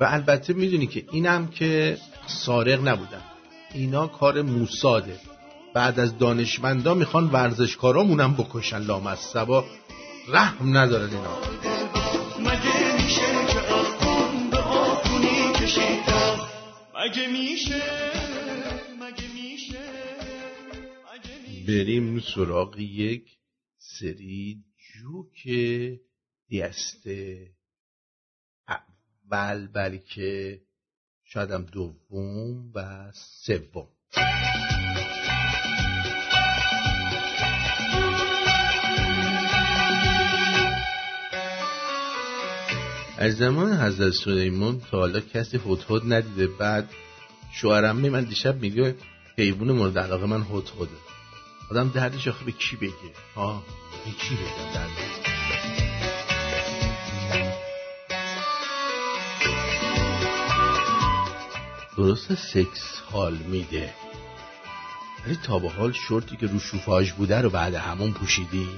[0.00, 3.22] و البته می‌دونی که اینم که سارق نبودن.
[3.74, 5.20] اینا کار موساده.
[5.74, 9.64] بعد از دانشمندا می‌خوان ورزشکارامونم بکشن لامصبا.
[10.28, 11.38] رحم ندارن اینا.
[12.38, 13.60] مگه میشه که
[14.50, 14.60] به
[17.04, 17.82] مگه میشه؟
[19.00, 19.78] مگه میشه؟
[21.68, 23.24] بریم سراغ یک
[23.78, 24.64] سری
[24.94, 25.48] جوک
[26.52, 27.50] دسته
[28.68, 30.60] اول بلکه
[31.24, 33.12] شایدم دوم و
[33.46, 33.88] سوم.
[43.18, 46.46] از زمان حضرت سلیمان تا حالا کسی هدهد ندیده.
[46.46, 46.90] بعد
[47.52, 48.94] شوهرم من دیشب میگه
[49.38, 50.96] حیوان مورد علاقه من هدهده.
[51.70, 52.92] آدم دردش آخه به کی بگه؟
[53.36, 53.62] ها
[54.04, 55.14] به کی بگه دردش؟
[61.96, 63.94] درست سکس حال میده.
[65.26, 68.68] ولی تا به حال شورتی که رو شوفاژ بوده رو بعد همون پوشیدی؟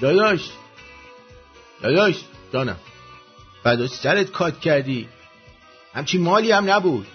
[0.00, 0.50] داداش.
[1.82, 2.14] داداش
[2.52, 2.76] جانم
[3.64, 5.08] بعد سرت کات کردی.
[5.94, 7.06] همچین مالی هم نبود.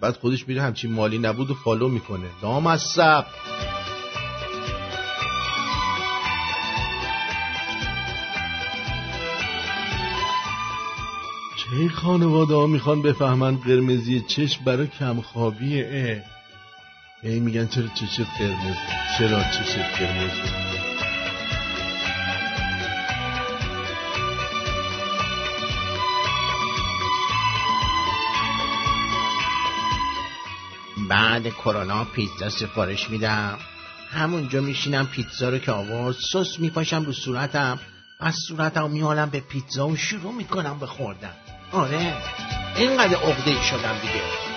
[0.00, 2.26] بعد خودش میره همچین مالی نبود و فالو می‌کنه.
[2.42, 3.26] نام از سب
[11.56, 16.24] چه خانواده ها می‌خوان بفهمن قرمزی چشم برای کمخوابیه
[17.22, 18.76] ای میگن چرا چشم قرمز؟
[19.18, 20.65] چرا چشم قرمز؟
[31.08, 33.58] بعد کرونا پیتزا سفارش میدم.
[34.12, 37.78] همونجا میشینم پیتزا رو که آورد سس میپاشم رو صورتم.
[38.20, 41.34] از صورتم میالم به پیتزا و شروع می‌کنم به خوردن.
[41.72, 42.14] آره
[42.76, 44.55] اینقدر عقده شدم دیگه.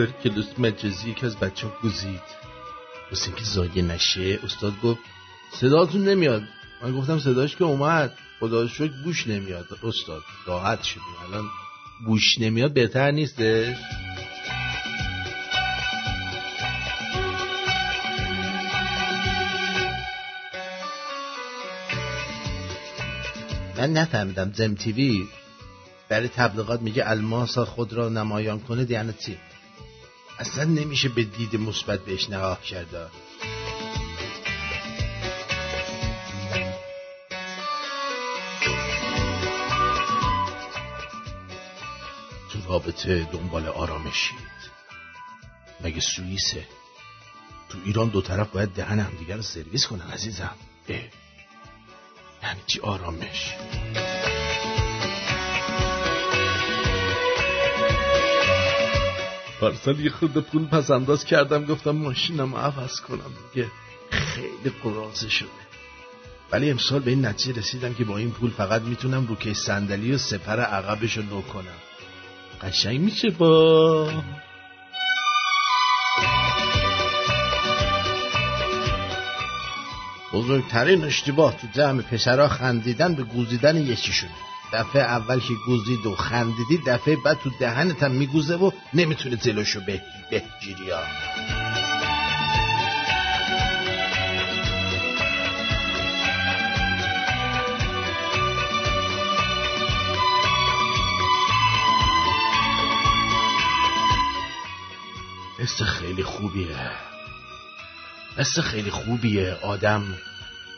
[0.00, 2.22] سر کلاس مجازی که از بچه ها گوزید
[3.12, 5.00] بس اینکه زایه نشه استاد گفت
[5.52, 6.42] صداتون نمیاد.
[6.82, 8.12] من گفتم صداش که اومد.
[8.40, 9.66] خدا شکر گوش نمیاد.
[9.82, 11.44] استاد راحت شدیم الان
[12.06, 13.76] گوش نمیاد بهتر نیستش؟
[23.78, 25.28] من نفهمیدم زم تیوی
[26.08, 29.38] برای تبلیغات میگه الماسا خود را نمایان کنه یعنی چی؟
[30.40, 33.06] اصلا نمیشه به دید مثبت بهش نگاه کرده
[42.52, 44.50] تو رابطه دنبال آرامشید
[45.80, 46.66] مگه سوئیسه؟
[47.68, 50.56] تو ایران دو طرف باید دهن همدیگه رو سرویس کنن عزیزم.
[50.88, 50.96] اه.
[52.42, 53.54] یعنی چی آرامش؟
[59.60, 63.68] پارسال یه خود پول پس انداز کردم گفتم ماشینم عوض کنم دیگه.
[64.10, 65.48] خیلی قرازه شده.
[66.52, 70.12] ولی امسال به این نتیجه رسیدم که با این پول فقط می‌تونم رو که صندلی
[70.12, 71.78] و سپر عقبش رو نو کنم.
[72.62, 74.12] قشنگ میشه با.
[80.32, 86.78] بزرگترین اشتباه تو جمع پسرها خندیدن به گوزیدن یکیشونه دفعه اول که گوزید و خندیدی
[86.86, 91.02] دفعه بعد تو دهنت هم میگوزه و نمی‌تونه جلوشو به بهگیری ها
[105.60, 106.90] حس خیلی خوبیه.
[108.36, 109.52] حس خیلی خوبیه.
[109.62, 110.16] آدم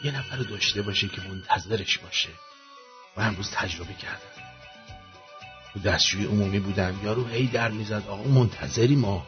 [0.05, 2.29] یه نفر رو داشته باشه که منتظرش باشه.
[3.17, 4.33] و امروز تجربه کردم.
[5.73, 9.27] تو دستشوی عمومی بودم یارو هی در می‌زد آقا منتظری ما.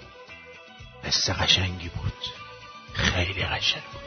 [1.03, 2.13] حس قشنگی بود.
[2.93, 4.03] خیلی قشنگ بود.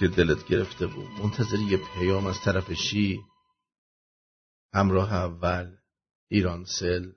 [0.00, 1.08] که دلت گرفته بود.
[1.08, 3.20] منتظر یه پیام از طرف شی.
[4.72, 5.76] همراه اول
[6.28, 7.12] ایرانسل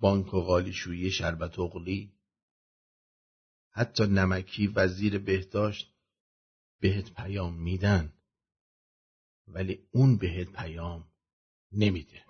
[0.00, 2.12] بانک و قالیشویی شربت اغلی.
[3.70, 5.94] حتی نمکی وزیر بهداشت
[6.80, 8.12] بهت پیام میدن.
[9.48, 11.04] ولی اون بهت پیام
[11.72, 12.24] نمیده.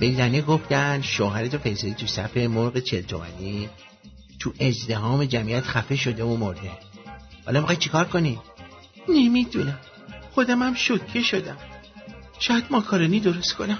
[0.00, 3.68] به زنه گفتن شوهرتو فرستادی تو صفحه مرغ چل تومنی
[4.38, 6.70] تو ازدهام جمعیت خفه شده و مرده.
[7.46, 8.38] حالا می‌خوای چیکار کنی؟
[9.08, 9.78] نمی‌دونم.
[10.32, 11.56] خودم هم شوکه شدم.
[12.38, 13.78] شاید ماکارونی درست کنم.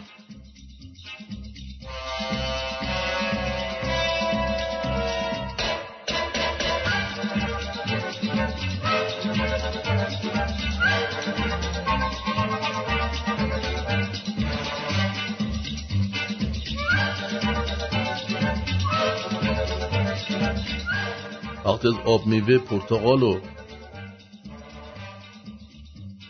[21.76, 23.40] وقتی از آب میوه پرتقال و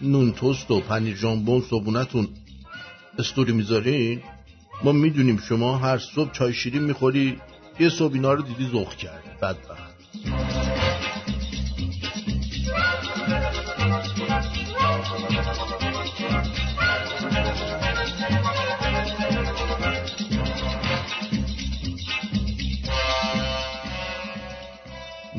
[0.03, 2.29] نون توست و پنیر ژامبون صبونتون
[3.19, 4.23] استوری می‌ذارین.
[4.85, 7.41] ما می‌دونیم شما هر صبح چای شیرین می‌خوری
[7.81, 9.39] یه صبح اینا رو دیدی زخ کرد.
[9.43, 9.96] بدبخت.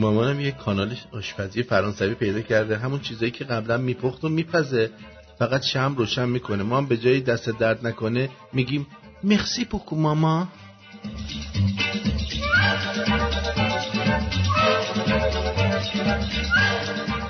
[0.08, 2.78] مامانم یه کانال آشپزی فرانسوی پیدا کرده.
[2.78, 4.92] همون چیزایی که قبلا میپخت و میپزه.
[5.40, 6.64] فقط شم روشن می‌کنه.
[6.64, 8.88] ما هم به جای دست درد نکنه میگیم
[9.24, 10.48] مرسی بوکو ماما.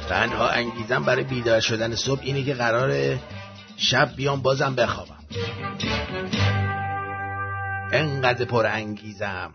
[0.10, 3.20] تنها انگیزم برای بیدار شدن صبح اینه که قرار
[3.78, 5.24] شب بیام بازم بخوابم.
[7.92, 9.54] انقدر پر انگیزم.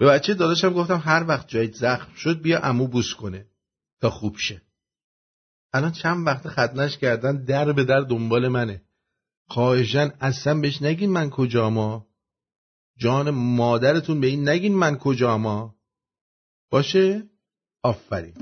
[0.00, 3.46] به بچه داداشم گفتم هر وقت جایت زخم شد بیا امو بوس کنه
[4.00, 4.62] تا خوب شه.
[5.72, 8.82] الان چند وقت خدنش کردن در به در دنبال منه.
[9.48, 12.06] خواهشن اصلا بهش نگین من کجاما
[12.98, 15.74] جان مادرتون به این نگین من کجاما
[16.70, 17.22] باشه؟
[17.82, 18.34] آفرین.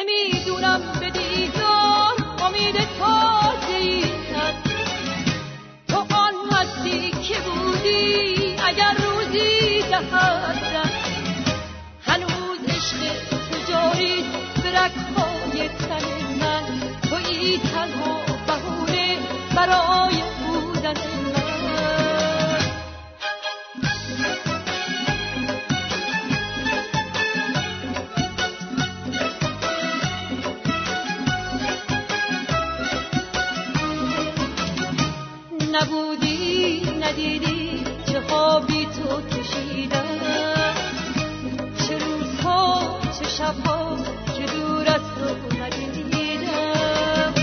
[0.00, 2.14] نمی‌دونم به دیدار
[2.46, 4.64] امید تازه‌ای هست
[5.88, 10.39] تو آن هستی که بودی اگر روزی دهد.
[37.10, 40.74] ندیدی چه خوابی تو کشیدم؟
[41.78, 43.96] چه روزها چه شبها
[44.36, 47.34] که دور از تو ندیدم؟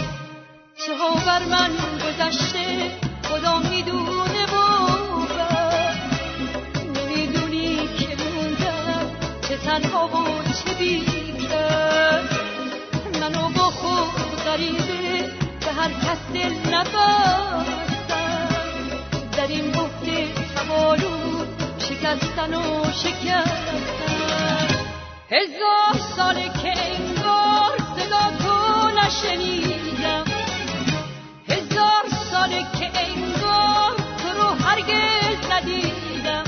[0.85, 2.91] چه ها بر من گذشته
[3.23, 5.31] خدا می‌دونه بود
[6.97, 9.11] نمی‌دونی که موندم
[9.49, 12.21] چه تنها و چه بیکر
[13.21, 17.86] منو با خود غریبه به هر کس دل این
[20.71, 21.47] آلود
[21.79, 23.77] شکستن و شکستن.
[25.31, 28.55] هزار سال که انگار صدا تو
[28.99, 30.23] نشنیدم.
[31.49, 36.43] هزار سال که انگار تو رو هرگز ندیدم.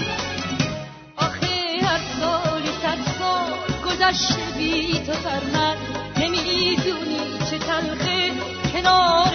[1.17, 1.47] آخه
[1.83, 3.51] هر سالی صد سال
[3.85, 5.77] گذشته بی تو بر من.
[6.17, 8.31] نمی‌دونی چه تلخه
[8.73, 9.28] کنار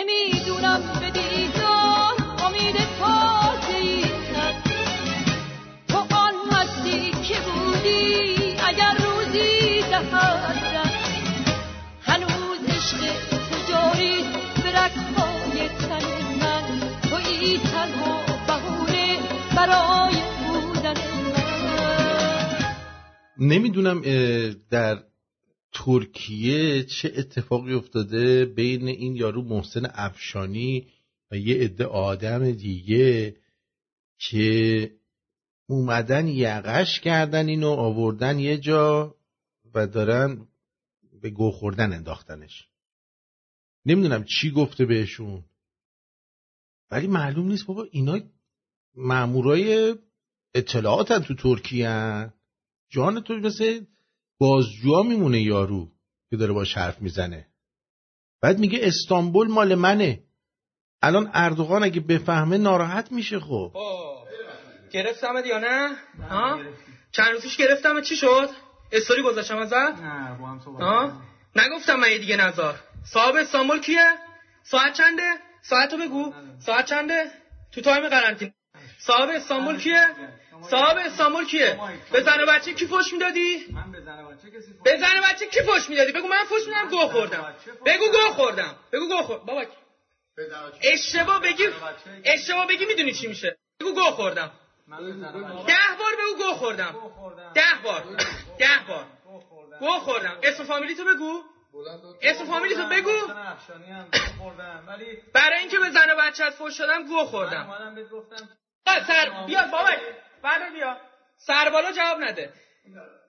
[0.00, 2.14] نمی‌دونم به دیدار
[2.46, 4.02] امید تازه
[5.88, 10.90] تو آن هستی که بودی اگر روزی دهد
[12.02, 12.98] هنوز عشق
[13.30, 14.24] تو جاری
[14.62, 16.06] به رگهای تن
[16.40, 16.64] من.
[17.10, 19.18] تویی تنها بهونه
[19.56, 20.14] برای
[20.48, 21.46] بودن من.
[23.38, 24.02] نمی‌دونم
[24.70, 24.98] در
[25.84, 30.86] ترکیه چه اتفاقی افتاده بین این یارو محسن افشانی
[31.30, 33.36] و یه عده آدم دیگه
[34.18, 34.90] که
[35.66, 39.14] اومدن یقش کردن اینو آوردن یه جا
[39.74, 40.46] و دارن
[41.22, 42.68] به گو خوردن انداختنش
[43.86, 45.44] نمی‌دونم چی گفته بهشون
[46.90, 48.20] ولی معلوم نیست بابا اینا
[48.94, 49.94] مامورای
[50.54, 52.32] اطلاعاتن تو ترکیه.
[52.88, 53.84] جان تو مثل
[54.40, 55.88] بازجوها میمونه یارو
[56.30, 57.46] که داره باش حرف می‌زنه.
[58.42, 60.22] بعد میگه استانبول مال منه.
[61.02, 63.70] الان اردوغان اگه بفهمه ناراحت میشه خب.
[63.74, 64.26] خب.
[64.92, 65.96] گرفتمت یا نه؟
[66.30, 66.58] ها؟
[67.12, 68.04] چند روز پیش گرفتمت.
[68.04, 68.50] چی شد؟
[68.92, 71.12] استوری گذاشتم ازت؟ نه با هم صحبت.
[71.56, 72.80] نگفتم من یه دیگه نزار.
[73.12, 74.14] صاحب استانبول کیه؟
[74.62, 75.32] ساعت چنده؟
[75.62, 76.32] ساعتو بگو.
[76.58, 77.24] ساعت چنده؟
[77.72, 78.54] تو تایم قرنطینه.
[78.98, 80.06] صاحب استانبول کیه؟
[80.62, 81.78] صاحب استانبول کیه
[82.12, 85.18] به زن و بچه کی فش می‌دادی من به زن بچه کسی فوش- به زن
[85.18, 87.54] و بچه کی فش می‌دادی بگو من فش میدم گو خوردم
[87.86, 89.64] بگو گو خوردم بگو گو خوردم بابا
[90.82, 91.64] اشتباه بگی
[92.24, 94.50] اشتباه بگی می‌دونی چی میشه بگو گو خوردم
[94.90, 96.96] بچه ده بار بگو گو خوردم.
[97.54, 98.02] ده بار
[98.58, 99.78] ده بار گو خوردم.
[99.80, 101.42] گو خوردم اسم فامیلی تو بگو
[102.22, 103.32] اسم فامیلی تو بگو
[105.34, 107.66] برای اینکه به زن و بچت فوش شدم گو خوردم
[109.06, 109.88] سر بیا بابا
[110.42, 110.96] بعد بیا.
[111.36, 112.52] سربالا جواب نده.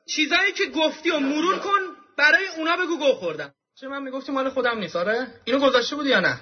[0.05, 1.80] چیزایی که گفتی و مرور کن
[2.18, 3.53] برای اونا بگو گو خوردم.
[3.76, 6.39] چه من می‌گفتی مال خودم نیست آره؟ اینو گذاشته بودی یا نه؟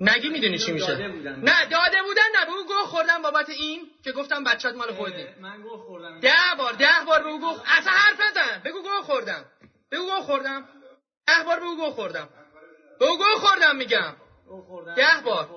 [0.00, 0.96] نگی می‌دونی چی میشه.
[0.96, 5.38] نه داده بودن نه بگو گو خوردم بابت این که گفتم بچت مال خودت نیست
[5.40, 6.20] من گو خوردم.
[6.20, 8.62] ده بار ده بار بگو گو اصلا حرف نزن.
[8.64, 9.44] بگو گو خوردم.
[9.92, 10.68] بگو گو خوردم.
[11.26, 12.28] ده بار بگو گو خوردم.
[13.00, 14.16] بگو گو خوردم میگم.
[14.48, 15.48] گو خوردم ده بار.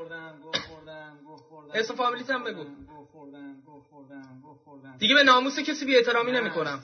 [1.74, 2.66] اسم فامیلیت هم بگو.
[4.98, 6.84] دیگه به ناموس کسی بی احترامی نمی‌کنم.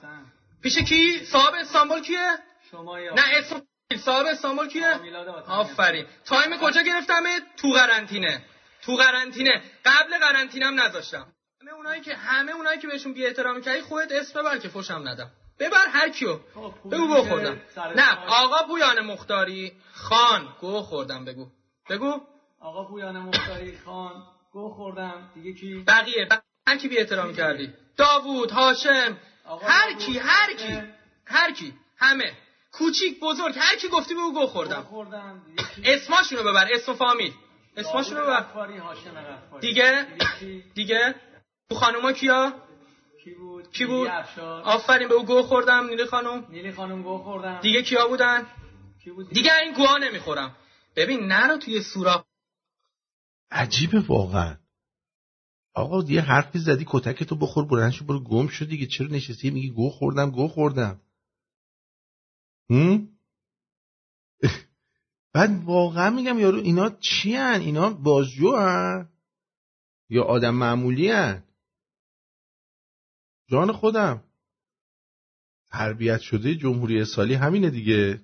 [0.62, 2.38] پیش کی؟ صاحب استانبول کیه؟
[2.72, 3.62] شما نه اسم
[4.00, 5.00] صاحب استانبول کیه.
[5.48, 6.06] آفرین.
[6.26, 7.24] time کجا گرفتم
[7.58, 8.46] تو قرنطینه.
[8.82, 9.62] تو قرنطینه.
[9.86, 11.28] قبل قرنطینم نذاشتم.
[11.62, 15.08] همه اونایی که همه اونایی که بهشون بی احترامی کردی خودت اسم ببر که فوشم
[15.08, 15.32] ندم.
[15.60, 16.40] ببر هر کیو.
[16.56, 17.62] خب، بگو گو خوردم.
[17.96, 18.26] نه.
[18.28, 20.56] آقا پویان مختاری خان.
[20.62, 21.48] گو خوردم بگو.
[21.90, 22.22] بگو.
[22.60, 24.37] آقا پویان مختاری خان.
[24.52, 25.32] گو خوردم.
[25.36, 26.28] دیگه کی؟ بقیه.
[26.68, 27.74] هر کی بی احترامی کردی.
[27.98, 29.18] داوود هاشم.
[29.62, 30.82] هر کی هر کی.
[31.26, 31.74] هر کی.
[31.98, 32.34] همه.
[32.72, 34.86] کوچیک بزرگ هر کی گفتی بگو گو گو خوردم.
[35.84, 36.68] اسماشونو ببر.
[36.72, 37.34] اسم فامیل.
[37.78, 38.46] اسماشونو ببر.
[39.62, 40.08] دیگه؟
[40.74, 41.16] دیگه
[41.70, 42.54] تو خانوما کیا؟
[43.24, 44.10] کی بود؟ کی بود؟
[44.64, 46.46] آفرین به او گو خوردم نیلی خانم.
[46.50, 47.60] نیلی خانم گو خوردم.
[47.62, 48.46] دیگه کیا بودن؟
[49.04, 50.56] کی بود دیگه این گوها نمی‌خورم.
[50.96, 52.24] ببین نرو توی سوراخ.
[53.52, 54.58] عجیبه واقعا
[55.74, 59.70] آقا یه حرفی زدی کتک تو بخور بلند برو گم شو دیگه چرا نشستی میگی
[59.70, 61.02] گو خوردم گو خوردم؟
[65.34, 69.10] بعد واقعا میگم یارو اینا چی هن؟ اینا بازجو هن؟
[70.10, 71.44] یا آدم معمولی هن؟
[73.50, 74.24] جان خودم
[75.72, 78.22] تربیت شده جمهوری اسلامی همینه دیگه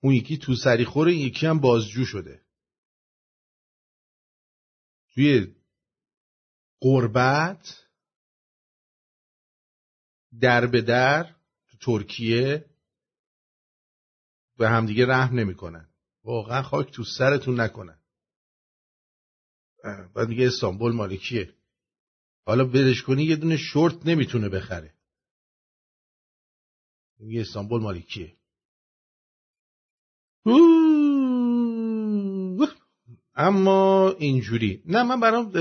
[0.00, 2.40] اون یکی تو سری خوره یکی هم بازجو شده
[5.18, 5.54] توی
[6.80, 7.84] قربت
[10.40, 11.34] در به در
[11.68, 12.70] تو ترکیه
[14.58, 15.88] به همدیگه رحم نمی‌کنن.
[16.24, 17.98] واقعا خاک تو سرتون نکنن.
[20.14, 21.54] بعد میگه استانبول مالکیه
[22.46, 24.94] حالا ولش کنی یه دونه شورت نمی‌تونه بخره.
[27.18, 28.36] میگه استانبول مالکیه.
[33.38, 34.82] اما اینجوری.
[34.86, 35.52] نه من برام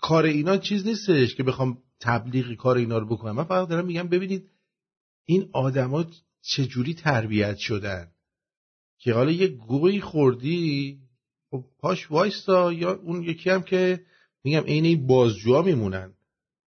[0.00, 3.36] کار اینا چیز نیستش که بخوام تبلیغ کار اینا رو بکنم.
[3.36, 4.50] من فقط دارم میگم ببینید
[5.24, 6.04] این آدما
[6.42, 8.12] چجوری تربیت شدن
[8.98, 10.98] که حالا یه گوی خوردی
[11.50, 14.06] خب پاش وایستا یا اون یکی هم که
[14.44, 16.14] میگم عین این بازجوها میمونن.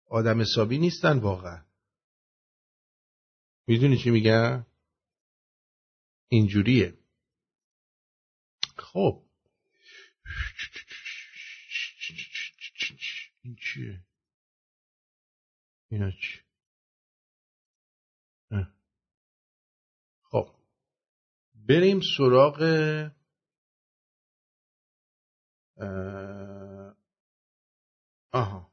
[0.08, 1.64] آدم حسابی نیستن واقعا.
[3.66, 4.66] می‌دونی چی میگم؟
[6.28, 6.94] اینجوریه.
[8.76, 9.25] خب.
[13.42, 14.04] این چیه؟
[15.90, 16.40] اینا چی؟
[20.22, 20.48] خب.
[21.54, 22.62] بریم سراغ
[28.32, 28.72] آها.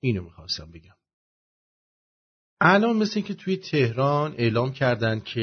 [0.00, 0.96] اینو می‌خواستم بگم.
[2.60, 5.40] الان مثل که توی تهران اعلام کردن که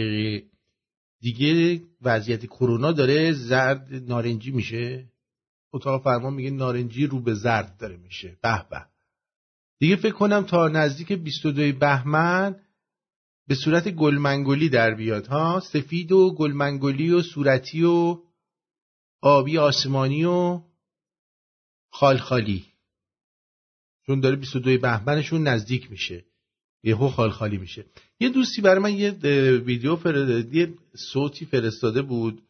[1.22, 5.10] دیگه وضعیت کرونا داره زرد نارنجی میشه.
[5.74, 8.38] اتاق فرمان میگه نارنجی رو به زرد داره میشه.
[8.42, 8.86] به به.
[9.80, 12.56] دیگه فکر کنم تا نزدیک 22 بهمن
[13.48, 18.18] به صورت گلمنگولی در بیاد ها؟ سفید و گلمنگولی و صورتی و
[19.22, 20.62] آبی آسمانی و
[21.90, 22.66] خالخالی.
[24.06, 26.26] چون داره 22 بهمنشون نزدیک میشه.
[26.84, 27.86] یهو خال خالی میشه.
[28.22, 29.12] یه دوستی برای من یه
[29.66, 30.74] ویدیو فرستاده یه
[31.14, 32.42] صوتی فرستاده بود.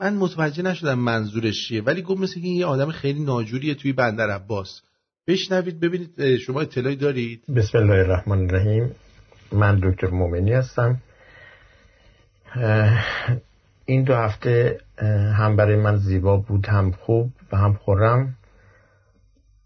[0.00, 4.30] من متوجه نشدم منظورش چیه ولی گفت مثل که یه آدم خیلی ناجوریه توی بندر
[4.30, 4.82] عباس.
[5.26, 7.42] بشنوید ببینید شما اطلاعی دارید.
[7.56, 8.90] بسم الله الرحمن الرحیم.
[9.52, 11.02] من دکتر مومنی هستم.
[13.84, 14.80] این دو هفته
[15.36, 18.34] هم برای من زیبا بود هم خوب و هم خورم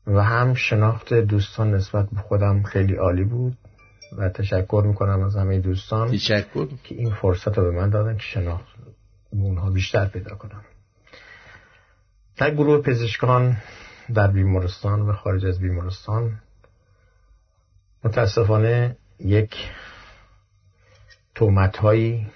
[0.06, 3.56] و هم شناخت دوستان نسبت به خودم خیلی عالی بود.
[4.16, 6.66] و تشکر می‌کنم از همه دوستان تشکر.
[6.84, 8.66] که این فرصت رو به من دادن که شناخت
[9.30, 10.64] اونها بیشتر پیدا کنم.
[12.36, 13.56] در گروه پزشکان
[14.14, 16.38] در بیمارستان و خارج از بیمارستان
[18.04, 19.56] متاسفانه یک
[21.34, 22.26] تومت هایی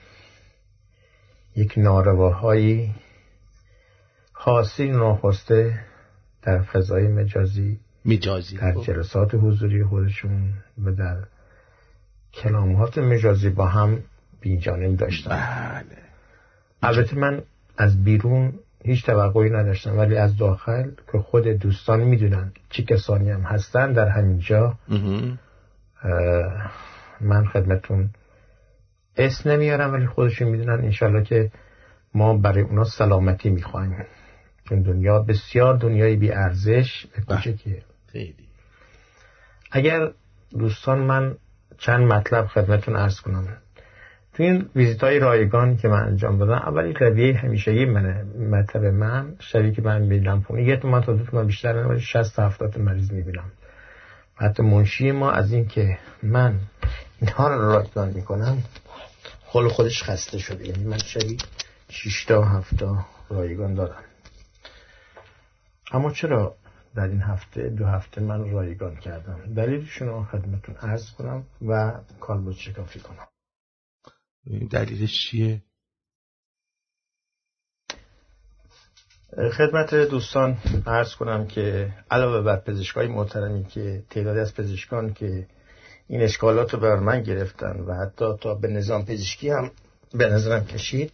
[1.57, 2.95] یک نارواهایی
[4.33, 5.85] خاصی ناخواسته
[6.43, 8.57] در فضای مجازی مجازی.
[8.57, 10.53] در جلسات حضوری خودشون
[10.85, 11.17] و در
[12.43, 14.03] کلامات مجازی با هم
[14.41, 15.31] بیجانب داشتن.
[15.31, 15.99] بله.
[16.83, 17.43] البته من
[17.79, 18.53] از بیرون
[18.85, 24.09] هیچ توقعی نداشتم ولی از داخل که خود دوستان می‌دونن چه کسانی هم هستن در
[24.09, 24.75] همینجا
[27.21, 28.11] من خدمتون
[29.17, 31.51] اسم نمیارم ولی خودشون می‌دونن انشالله که
[32.15, 34.05] ما برای اونا سلامتی می‌خوایم.
[34.69, 37.83] چون دنیا بسیار دنیای بی ارزش کوچکیه.
[38.13, 38.49] خیلی.
[39.71, 40.11] اگر
[40.59, 41.35] دوستان من
[41.79, 43.49] چند مطلب خدمتون ارز کنم.
[44.35, 49.35] تو این ویزیت های رایگان که من انجام دادم اولی رویه همیشگی منه مطلب من
[49.39, 53.13] شبیه که من می‌بینم پونه یه من تا دو من بیشتر ولی 60 70 مریض
[53.13, 53.53] می‌بینم.
[54.35, 56.55] حتی منشی ما از این که من
[57.21, 58.59] اینها رو رایگان می‌کنم
[59.47, 60.69] خل خودش خسته شده.
[60.69, 61.37] یعنی من شبیه
[61.89, 62.75] 6 تا 7
[63.31, 64.05] رایگان دارم.
[65.93, 66.55] اما چرا
[66.97, 72.53] در این هفته دو هفته من رایگان کردم دلیلشون رو خدمتون عرض کنم و کالبد
[72.53, 73.27] شکافی کنم
[74.71, 75.63] دلیلش چیه؟
[79.53, 85.47] خدمت دوستان عرض کنم که علاوه بر پزشکای محترمی که تعدادی از پزشکان که
[86.09, 89.71] این اشکالات رو بر من گرفتن و حتی تا به نظام پزشکی هم
[90.15, 91.13] به نظرم کشید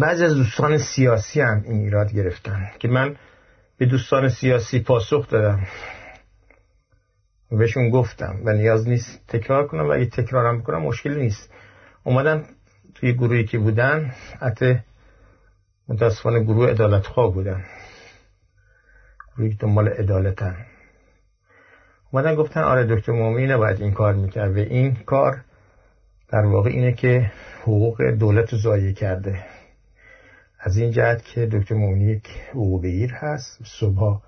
[0.00, 3.16] بعضی از دوستان سیاسی هم این ایراد گرفتن که من
[3.80, 5.66] به دوستان سیاسی پاسخ دادم
[7.50, 11.52] بهشون گفتم و نیاز نیست تکرار کنم و اگه تکرارم کنم مشکلی نیست.
[12.04, 12.44] اومدن
[12.94, 14.78] توی گروهی که بودن حتی
[15.88, 17.64] متاسفانه گروه عدالت خواه بودن.
[19.36, 20.56] گروهی که دنبال عدالتن.
[22.10, 24.56] اومدن گفتن آره دکتر مومی نباید این کار می‌کرد.
[24.56, 25.44] و این کار
[26.28, 29.44] در واقع اینه که حقوق دولت رو کرده.
[30.62, 33.58] از این جهت که دکتر مومنی یک حقوق هست.
[33.64, 34.22] صبح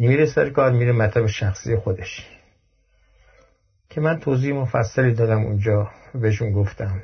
[0.00, 2.26] نمیره سر کار میره مطلب شخصی خودش.
[3.90, 7.02] که من توضیح مفصلی دادم اونجا بهشون گفتم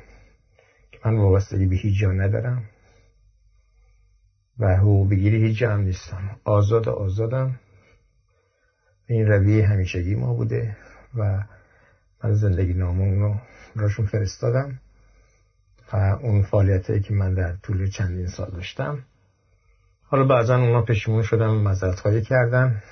[0.91, 2.63] که من وابستگی به هیچ جا ندارم
[4.59, 6.37] و حقوق بگیری هیچ جا هم نیستم.
[6.43, 7.59] آزاد آزادم.
[9.07, 10.77] این رویه همیشگی ما بوده
[11.15, 11.43] و
[12.23, 13.35] من زندگی نامه رو
[13.75, 14.79] براشون فرستادم.
[15.93, 19.03] و اون فعالیتی که من در طول چندین سال داشتم.
[20.03, 22.83] حالا بعضا اونا پشیمون شدم مزد خواهی کردن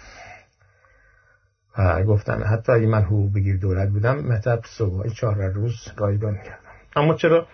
[1.77, 6.73] و گفتن حتی اگه من حقوق بگیر دولت بودم مطلب صبحای چهار روز رایگان کردم.
[6.95, 7.47] اما چرا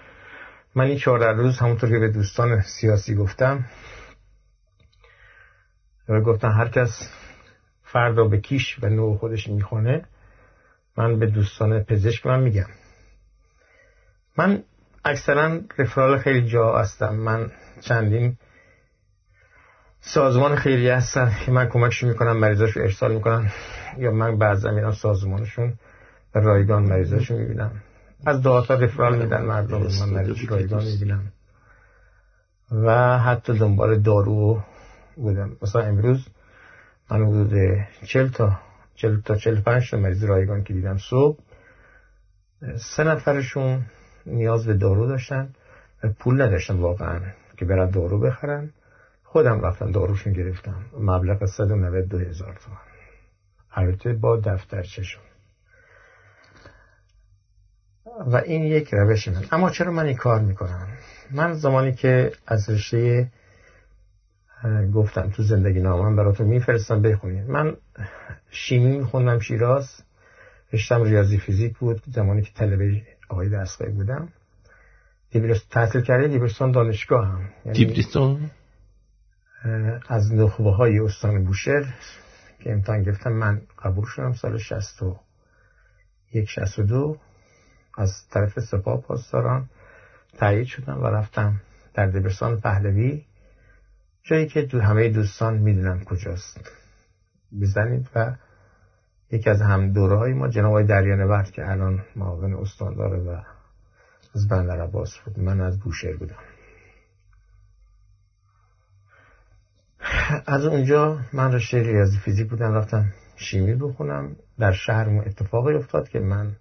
[0.75, 3.65] من این چهار روز همونطور که به دوستان سیاسی گفتم
[6.09, 6.89] و گفتن هر کس
[7.83, 10.05] فردا به کیش و نوع خودش می‌خونه
[10.97, 12.67] من به دوستان پزشک من میگم.
[14.37, 14.63] من
[15.05, 17.15] اکثرا رفرال خیلی جا هستم.
[17.15, 18.37] من چندین
[20.01, 23.51] سازمان خیلی هستن که من کمکش می‌کنم مریضاش رو ارسال می‌کنم
[23.97, 25.73] یا من بعضا میرم سازمانشون
[26.35, 27.71] و رایگان مریضاش می‌بینم.
[28.25, 31.31] از دعاتا رفرال میدن مردم من مریض رایگان می‌بینم.
[32.71, 34.63] و حتی دنبال دارو
[35.15, 35.57] بودم.
[35.61, 36.27] مثلا امروز
[37.11, 37.53] من حدود
[38.05, 38.59] چل تا
[38.95, 41.39] چل تا چل پنج تا مریض رایگان که دیدم صبح
[42.77, 43.85] سه نفرشون
[44.30, 45.49] نیاز به دارو داشتن
[46.19, 47.19] پول نداشتن واقعا
[47.57, 48.69] که برن دارو بخرن.
[49.23, 50.86] خودم رفتم داروشون گرفتم.
[50.99, 52.77] مبلغ 192 هزار تومن
[53.71, 55.21] البته با دفترچهشون
[58.27, 59.45] و این یک روش من.
[59.51, 60.88] اما چرا من این کار می‌کنم؟
[61.32, 63.32] من زمانی که از رشته
[64.93, 67.49] گفتم تو زندگی نامم براتون میفرستم بخونید.
[67.49, 67.77] من
[68.49, 70.03] شیمی میخوندم شیراز
[70.73, 72.03] رشتم ریاضی فیزیک بود.
[72.07, 74.30] زمانی که طلبه آقای دستگاهی بودم.
[75.71, 77.49] تحصیل کرده دیبرستان دانشگاه هم.
[77.65, 77.77] یعنی
[80.07, 81.95] از نخبه های استان بوشهر
[82.59, 85.17] که امتحان گرفتم من قبول شدم سال 61
[86.34, 87.17] یک دو.
[87.97, 89.69] از طرف سپاه پاسداران
[90.38, 91.61] تایید شدم و رفتم
[91.93, 93.25] در دبستان پهلوی.
[94.23, 96.71] جایی که دو همه دوستان می‌دونن کجاست.
[97.61, 98.36] بزنید و
[99.32, 103.41] یکی از هم دوره های ما جناب آقای دریانورد که الان معاون استان داره و
[104.36, 105.39] از بندر عباس بود.
[105.39, 106.36] من از بوشهر بودم.
[110.45, 113.05] از اونجا من رشته ریاضی فیزیک بودم رفتم
[113.36, 114.36] شیمی بخونم.
[114.59, 116.55] در شهر اتفاقی افتاد که من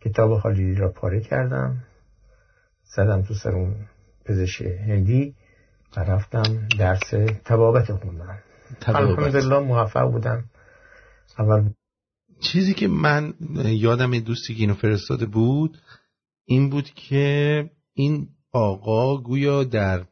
[0.00, 1.84] کتاب خالی را پاره کردم.
[2.84, 3.74] زدم تو سر اون
[4.24, 5.34] پزشک هندی
[5.96, 7.10] و رفتم درس
[7.44, 8.38] تبابت خوندم
[8.86, 10.44] الحمدلله موفق بودم.
[11.38, 11.70] اول
[12.40, 13.34] چیزی که من
[13.64, 15.78] یادم دوستی که اینو فرستاده بود
[16.44, 20.06] این بود که این آقا گویا در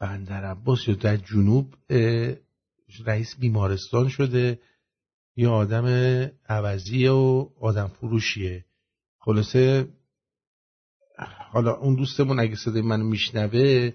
[0.00, 1.74] بندر عباس یا در جنوب
[3.06, 4.58] رئیس بیمارستان شده.
[5.36, 5.86] یا آدم
[6.48, 8.64] عوضی و آدم فروشیه.
[9.18, 9.88] خلاصه
[11.52, 13.90] حالا اون دوستمون اگه صدای منو میشنوه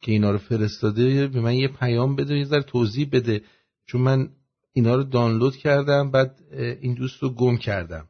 [0.00, 3.42] که اینا رو فرستاده به من یه پیام بده یه ذره توضیح بده.
[3.86, 4.28] چون من
[4.72, 8.08] اینا رو دانلود کردم بعد این دوست رو گم کردم.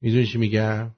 [0.00, 0.90] می‌دونی چی میگم؟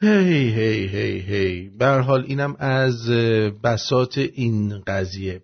[0.00, 1.70] هی هی هی هی.
[1.80, 3.08] حال اینم از
[3.62, 5.42] بسات این قضیه.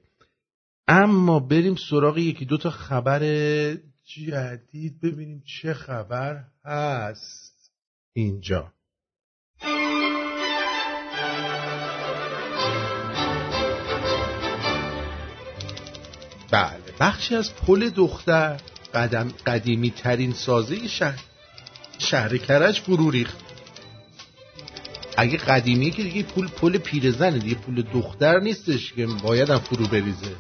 [0.89, 3.21] اما بریم سراغ یکی دو تا خبر
[4.05, 7.71] جدید ببینیم چه خبر هست
[8.13, 8.73] اینجا.
[16.53, 18.61] بله بخشی از پل دختر
[18.95, 21.21] قدم قدیمی ترین سازه شهر.
[21.99, 23.37] شهر کرج فرو ریخت.
[25.17, 29.87] اگه قدیمی که دیگه پول پل پیرزنه دیگه پول دختر نیستش که باید هم فرو
[29.87, 30.37] بریزه.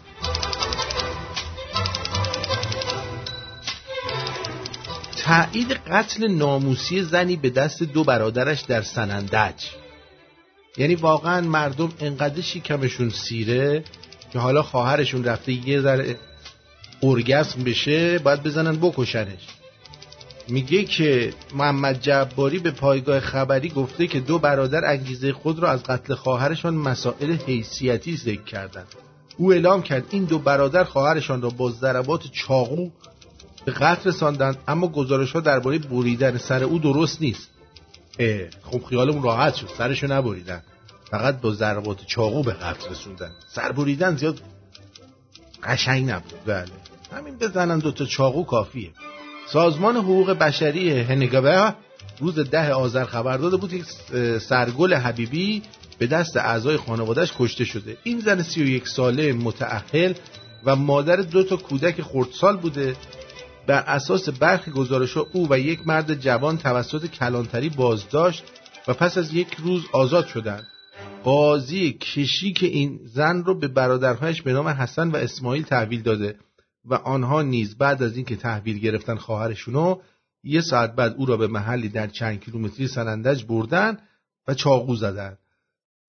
[5.16, 9.64] تایید قتل ناموسی زنی به دست دو برادرش در سنندج.
[10.76, 13.84] یعنی واقعا مردم انقدر شکمشون سیره
[14.32, 16.16] که حالا خواهرشون رفته یه ذره
[17.02, 19.46] ارگسم بشه باید بزنن بکشنش.
[20.48, 25.82] میگه که محمد جباری به پایگاه خبری گفته که دو برادر انگیزه خود را از
[25.82, 28.86] قتل خواهرشان مسائل حیثیتی ذکر کردند.
[29.36, 32.90] او اعلام کرد این دو برادر خواهرشان را با ضربات چاقو
[33.64, 37.48] به قتل رساندند اما گزارش ها درباره بریدن سر او درست نیست.
[38.62, 40.62] خب خیالمون راحت شد سرشو نبریدن.
[41.12, 43.30] فقط با ضربات چاقو به قتل رسوندن.
[43.48, 44.40] سر بریدن زیاد
[45.62, 46.32] قشنگ نبود.
[46.46, 46.66] بله.
[47.12, 48.90] همین بزنن دوتا چاقو کافیه.
[49.46, 51.74] سازمان حقوق بشری هنگابه
[52.20, 55.62] روز ده آذر خبر داده بود که سرگل حبیبی
[55.98, 57.96] به دست اعضای خانوادهش کشته شده.
[58.02, 60.12] این زن 31 ساله متأهل
[60.64, 62.96] و مادر دو تا کودک خردسال بوده.
[63.66, 68.44] بر اساس برخی گزارش او و یک مرد جوان توسط کلانتری بازداشت
[68.88, 70.66] و پس از یک روز آزاد شدند.
[71.24, 76.38] قاضی کشی که این زن رو به برادرهایش به نام حسن و اسماعیل تحویل داده
[76.84, 79.96] و آنها نیز بعد از اینکه تحویل گرفتن خواهرشونو
[80.42, 83.98] یه ساعت بعد او را به محلی در چند کیلومتری سنندج بردن
[84.48, 85.38] و چاقو زدن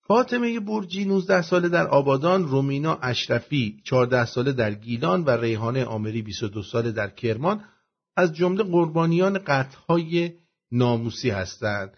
[0.06, 6.22] فاطمه برجی 19 ساله در آبادان، رومینا اشرفی 14 ساله در گیلان و ریحانه آمری
[6.22, 7.64] 22 ساله در کرمان
[8.16, 10.32] از جمله قربانیان قطعهای
[10.72, 11.96] ناموسی هستند.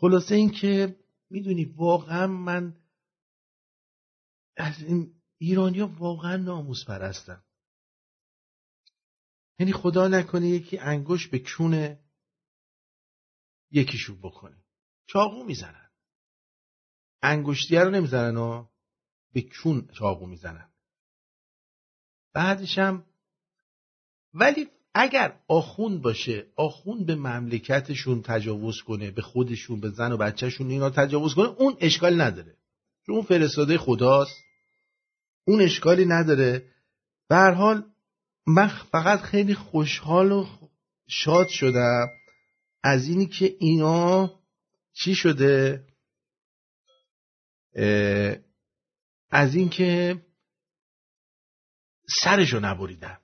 [0.00, 0.96] خلاصه اینکه
[1.30, 2.76] می‌دونی واقعا من
[4.56, 7.44] از این ایرانیا واقعا ناموس پرستم
[9.58, 11.98] یعنی خدا نکنه یکی انگوش به کون
[13.70, 14.64] یکیشون بکنه.
[15.06, 15.90] چاقو می‌زنن.
[17.22, 18.68] انگشتیه رو نمی‌زنن و
[19.32, 20.72] به کون چاقو می‌زنن.
[22.32, 23.06] بعدش هم
[24.34, 24.70] ولی
[25.00, 30.90] اگر آخون باشه آخون به مملکتشون تجاوز کنه به خودشون به زن و بچهشون اینا
[30.90, 32.56] تجاوز کنه اون اشکال نداره.
[33.06, 34.36] چون اون فرستاده خداست
[35.44, 36.62] اون اشکالی نداره.
[37.28, 37.84] به حال
[38.46, 40.46] من فقط خیلی خوشحال و
[41.08, 42.08] شاد شدم
[42.82, 44.40] از اینی که اینا
[44.92, 45.84] چی شده؟
[49.30, 50.22] از اینکه
[52.22, 53.18] سرشو نبریدن.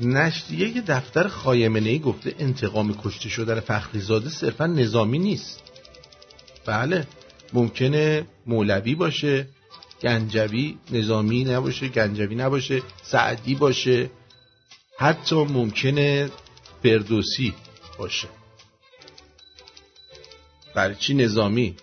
[0.00, 5.62] نشریه دفتر خایمنه ای گفته انتقام کشته شدن فخریزاده صرفا نظامی نیست.
[6.66, 7.06] بله
[7.52, 9.48] ممکنه مولوی باشه
[10.02, 14.10] گنجوی نظامی نباشه گنجوی نباشه سعدی باشه
[14.98, 16.30] حتی ممکنه
[16.82, 17.54] فردوسی
[17.98, 18.28] باشه.
[20.74, 21.76] برای چی نظامی؟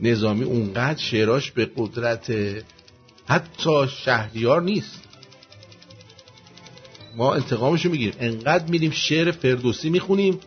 [0.00, 2.32] نظامی اونقدر شعراش به قدرت
[3.28, 5.11] حتی شهریار نیست.
[7.16, 8.14] ما انتقامشو می‌گیریم.
[8.20, 10.40] انقدر میریم شعر فردوسی می‌خونیم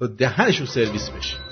[0.00, 1.47] تا دهنشو سرویس بشه.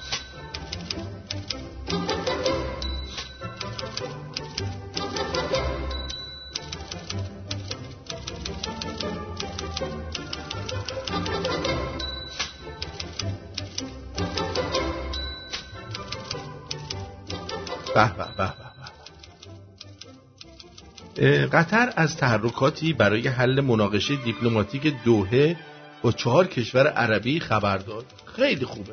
[21.52, 25.56] قطر از تحرکاتی برای حل مناقشه دیپلماتیک دوهه
[26.02, 28.04] با چهار کشور عربی خبر داد.
[28.36, 28.92] خیلی خوبه.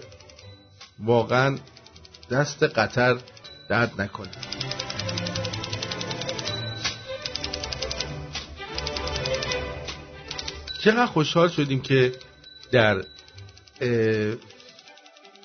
[0.99, 1.57] واقعا
[2.31, 3.17] دست قطر
[3.69, 4.31] درد نکنه.
[10.83, 12.11] چقدر خوشحال شدیم که
[12.71, 13.03] در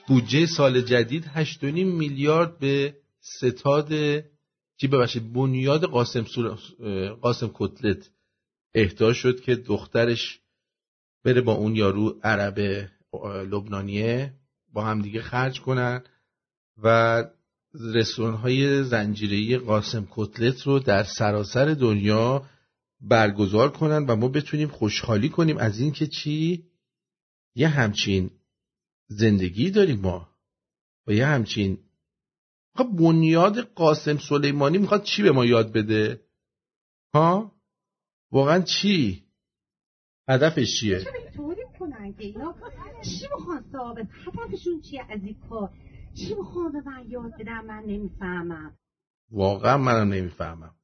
[0.09, 3.93] بودجه سال جدید 8.5 میلیارد به ستاد
[4.81, 6.27] چی ببخشید بنیاد قاسم,
[7.21, 8.11] قاسم کتلت
[8.75, 10.41] اهدا شد که دخترش
[11.25, 12.89] بره با اون یارو عرب
[13.25, 14.35] لبنانیه
[14.73, 16.03] با هم دیگه خرج کنن
[16.83, 17.25] و
[17.75, 22.47] رستوران های زنجیری قاسم کتلت رو در سراسر دنیا
[23.01, 26.65] برگزار کنن و ما بتونیم خوشحالی کنیم از این که چی؟
[27.55, 28.31] یه همچین
[29.09, 30.29] زندگی داریم ما
[31.07, 31.79] و یه همچین
[32.77, 36.21] خب بنیاد قاسم سلیمانی می‌خواد چی به ما یاد بده؟
[37.15, 37.53] ها؟
[38.33, 39.25] واقعا چی؟
[40.29, 41.01] هدفش چیه؟
[43.03, 45.71] چی می‌خوان ثابت؟ هدفشون چیه از این کار
[46.15, 48.79] چی می‌خوان به من یاد بدن من نمی‌فهمم.
[49.31, 50.75] واقعا منم نمی‌فهمم.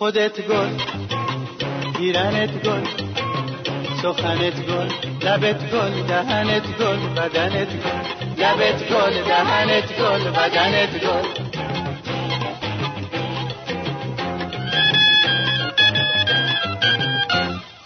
[0.00, 0.70] خودت گل
[1.98, 2.84] گیرنت گل
[4.02, 4.88] سخنت گل
[5.22, 11.26] لبت گل دهنت گل بدنت گل لبت گل دهنت گل بدنت گل.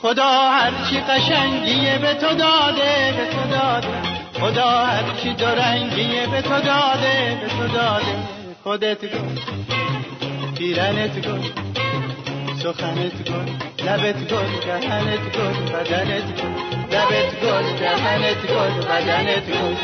[0.03, 3.89] خدا هرچی قشنگیه به تو داده به تو داده.
[4.41, 8.17] خدا هرچی درنگیه به تو داده به تو داده.
[8.65, 9.39] خودت گل
[10.57, 11.64] پیرنت گل
[12.65, 13.49] سخنت گل
[13.87, 16.97] لبت گل دهنت گل بدنت گل.
[16.97, 19.75] لبت گل دهنت گل بدنت گل.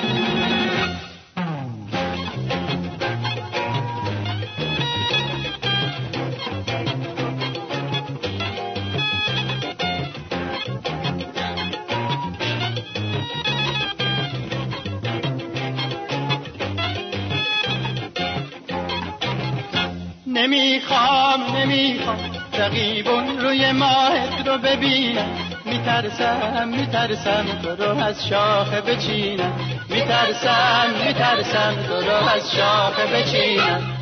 [20.26, 22.39] نمی‌خوام نمی‌خوام.
[22.60, 25.28] رقیبون روی ماهت رو ببینم
[25.64, 29.52] میترسم میترسم تو رو از شاخه بچینم.
[29.88, 33.99] میترسم میترسم تو رو از شاخه بچینم.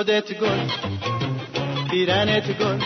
[0.00, 0.60] خودت گل
[1.90, 2.80] پیرنت گل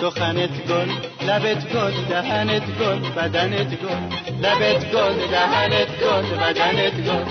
[0.00, 0.90] سخنت گل
[1.28, 4.02] لبت گل دهنت گل بدنت گل
[4.42, 7.24] لبت گل دهنت گل بدنت گل.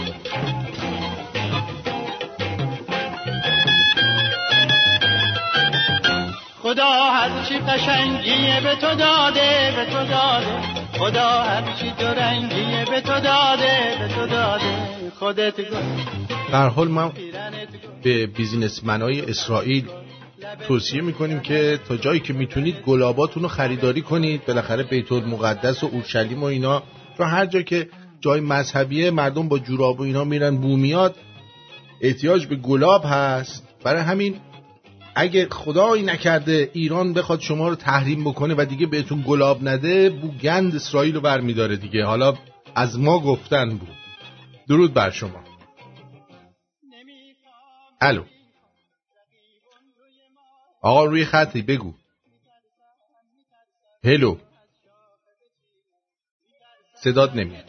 [6.63, 10.61] خدا هرچی قشنگیه به تو داده به تو داده.
[10.99, 14.75] خدا هرچی دو رنگیه به تو داده به تو داده.
[15.19, 16.29] خودت گل.
[16.51, 17.11] در حال ما
[18.03, 19.85] به بیزینسمنای اسرائیل
[20.67, 25.89] توصیه می‌کنیم که تا جایی که می‌تونید گلاباتون رو خریداری کنید بالاخره بیت المقدس و
[25.91, 26.83] اورشلیم و اینا.
[27.17, 27.89] چون هر جا که
[28.21, 31.15] جای مذهبیه مردم با جوراب و اینا میرن بو میاد
[32.01, 33.63] احتیاج به گلاب هست.
[33.83, 34.35] برای همین
[35.15, 40.27] اگه خدایی نکرده ایران بخواد شما رو تحریم بکنه و دیگه بهتون گلاب نده بو
[40.27, 42.05] گند اسرائیل رو برمیداره دیگه.
[42.05, 42.33] حالا
[42.75, 43.89] از ما گفتن بود.
[44.67, 45.48] درود بر شما.
[48.01, 48.23] الو.
[50.81, 51.93] آقا روی خطی بگو.
[54.03, 54.37] هلو.
[56.95, 57.65] صداد نمیاد.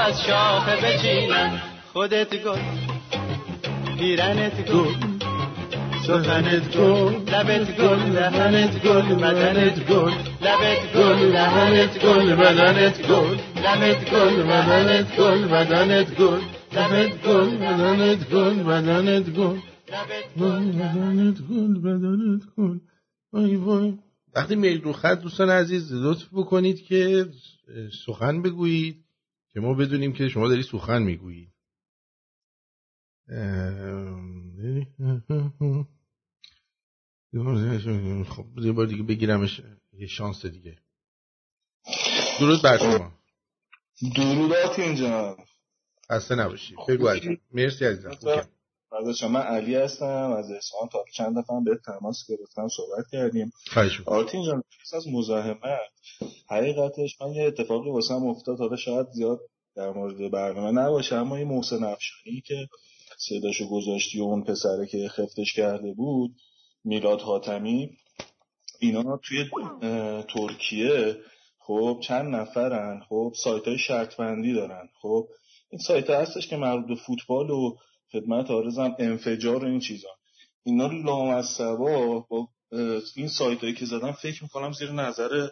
[0.00, 1.62] از بچینم.
[1.92, 2.60] خودت گل
[3.98, 4.94] پیرنت گل
[6.06, 14.10] سخنت گل لبت گل دهنت گل بدنت گل لبت گل دهنت گل بدنت گل لبت
[14.10, 16.40] گل بدنت گل بدنت گل
[16.72, 19.60] لبت گل بدنت گل بدنت گل
[20.36, 22.78] بدنت گل بدنت گل
[23.32, 23.98] وای وای
[24.34, 27.26] وقتی میل رو خط دوستان عزیز لطف بکنید که
[28.06, 29.04] سخن بگویید
[29.52, 31.52] که ما بدونیم که شما داری سخن می‌گویید.
[38.28, 39.60] خب یه بار دیگه بگیرمش
[39.92, 40.78] یه شانس دیگه.
[42.40, 43.12] درود بر شما.
[44.16, 45.36] درودات اینجا
[46.10, 46.74] خسته نباشی.
[46.88, 47.36] بگو عزیزم.
[47.52, 48.16] مرسی عزیزم.
[49.08, 50.34] از شما علی هستم.
[50.38, 53.52] از اصفهان تا چند دفعه به تماس گرفتم صحبت کردیم.
[54.06, 54.62] آرتین جان
[54.94, 55.58] از مزاحمت
[56.50, 58.58] حقیقتش من یه اتفاقی واسم افتاد.
[58.58, 59.40] حالا شاید زیاد
[59.76, 62.68] در مورد برنامه نباشه اما یه محسن افشانی که
[63.18, 66.30] صداشو گذاشتی و اون پسره که خفتش کرده بود
[66.84, 67.90] میلاد حاتمی
[68.80, 69.50] اینا توی
[70.34, 71.16] ترکیه
[71.58, 75.28] خب چند نفرن خب سایت های شرط بندی دارن خب
[75.70, 77.76] این سایت هستش که مربوط به فوتبال و
[78.12, 80.08] خدمت آرزم انفجار و این چیزا.
[80.62, 82.48] اینا لامصبا با
[83.16, 85.48] این سایت هایی که زدن فکر می‌کنم زیر نظر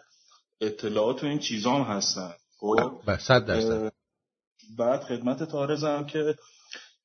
[0.61, 2.33] اطلاعات و این چیزا هم هستن.
[2.59, 3.91] خب؟ صد درصد.
[4.77, 6.35] بعد خدمت تارزم که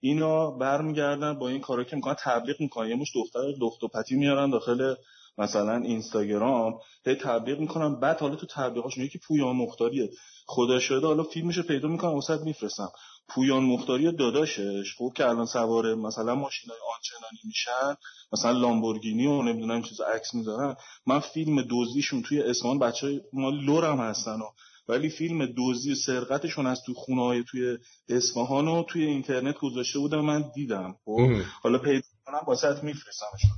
[0.00, 2.88] اینا برمیگردن با این کارا که می‌کنن تبلیغ می‌کنن.
[2.88, 4.94] یه مش دختر لخت و پتی میارن داخل
[5.38, 8.00] مثلا اینستاگرام هی تبلیغ می‌کنن.
[8.00, 10.10] بعد حالا تو تبلیغاش میگه که پویان مختاریه.
[10.46, 12.88] خدا شده حالا فیلمشو پیدا می‌کنم وسط میفرستم.
[13.28, 17.96] پویان مختاری داداشش خب که الان سوار مثلا ماشینای آنچنانی میشن
[18.32, 20.76] مثلا لامبورگینی و نمی‌دونم چیز عکس می‌ذارن.
[21.06, 24.46] من فیلم دزدیشون توی اسمان بچه ما لورم هستن و
[24.88, 29.98] ولی فیلم دزدی و سرقتشون از تو خونه های توی اصفهان و توی اینترنت گذاشته
[29.98, 30.96] بودم من دیدم.
[31.04, 31.18] خب
[31.62, 33.50] حالا پیدا کنم واسط میفرستمشون.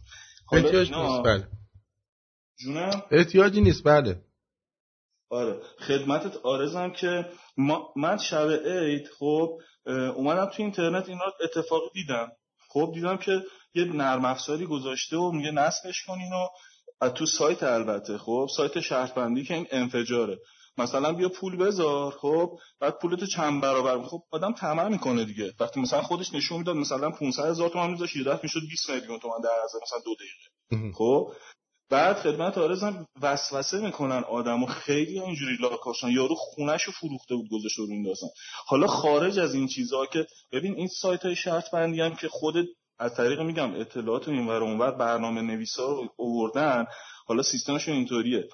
[0.52, 1.48] احتیاج نیست بله.
[2.58, 4.20] جونم؟ احتیاجی نیست بله.
[5.30, 5.60] آره.
[5.88, 7.26] خدمتت آرزم که
[7.56, 12.32] ما من شب عید خب اومدم تو اینترنت اینا اتفاقی دیدم.
[12.68, 13.42] خب دیدم که
[13.74, 19.44] یه نرم افزاری گذاشته و میگه نصبش کنین و تو سایت البته خب سایت شهربندی
[19.44, 20.38] که این انفجاره.
[20.78, 25.52] مثلا بیا پول بذار خب بعد پولتو چند برابر خب آدم طمع می‌کنه دیگه.
[25.60, 29.40] وقتی مثلا خودش نشون می‌داد مثلا 500 هزار تومان میذاشت یه می‌شد 20 میلیون تومان
[29.40, 30.92] در از مثلا دو دقیقه.
[30.92, 31.32] خب
[31.90, 34.66] بعد خدمت آرزم وسوسه می‌کنن آدمو.
[34.66, 36.08] خیلی اینجوری لاکاشن.
[36.08, 38.14] یارو خونهشو فروخته بود گذاشته رو این
[38.66, 42.66] حالا خارج از این چیزها که ببین این سایت های شرط بندی هم که خودت
[42.98, 46.86] از طریق میگم اطلاعات این ور اونور برنامه نویسا رو اووردن
[47.26, 48.48] حالا سیستمشون اینطوریه.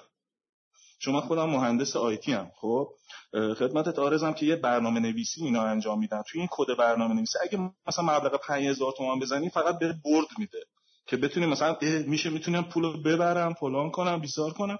[0.99, 2.87] شما خودم مهندس آیتی هم خب؟
[3.33, 6.21] خدمتت آرزم که یه برنامه نویسی اینا انجام میدن.
[6.27, 10.59] توی این کد برنامه نویسی اگه مثلا مبلغ 5000 تومان بزنی فقط به برد میده.
[11.05, 11.77] که بتونی مثلا
[12.07, 14.77] میشه می‌تونم پول ببرم فلان کنم بیسار کنم.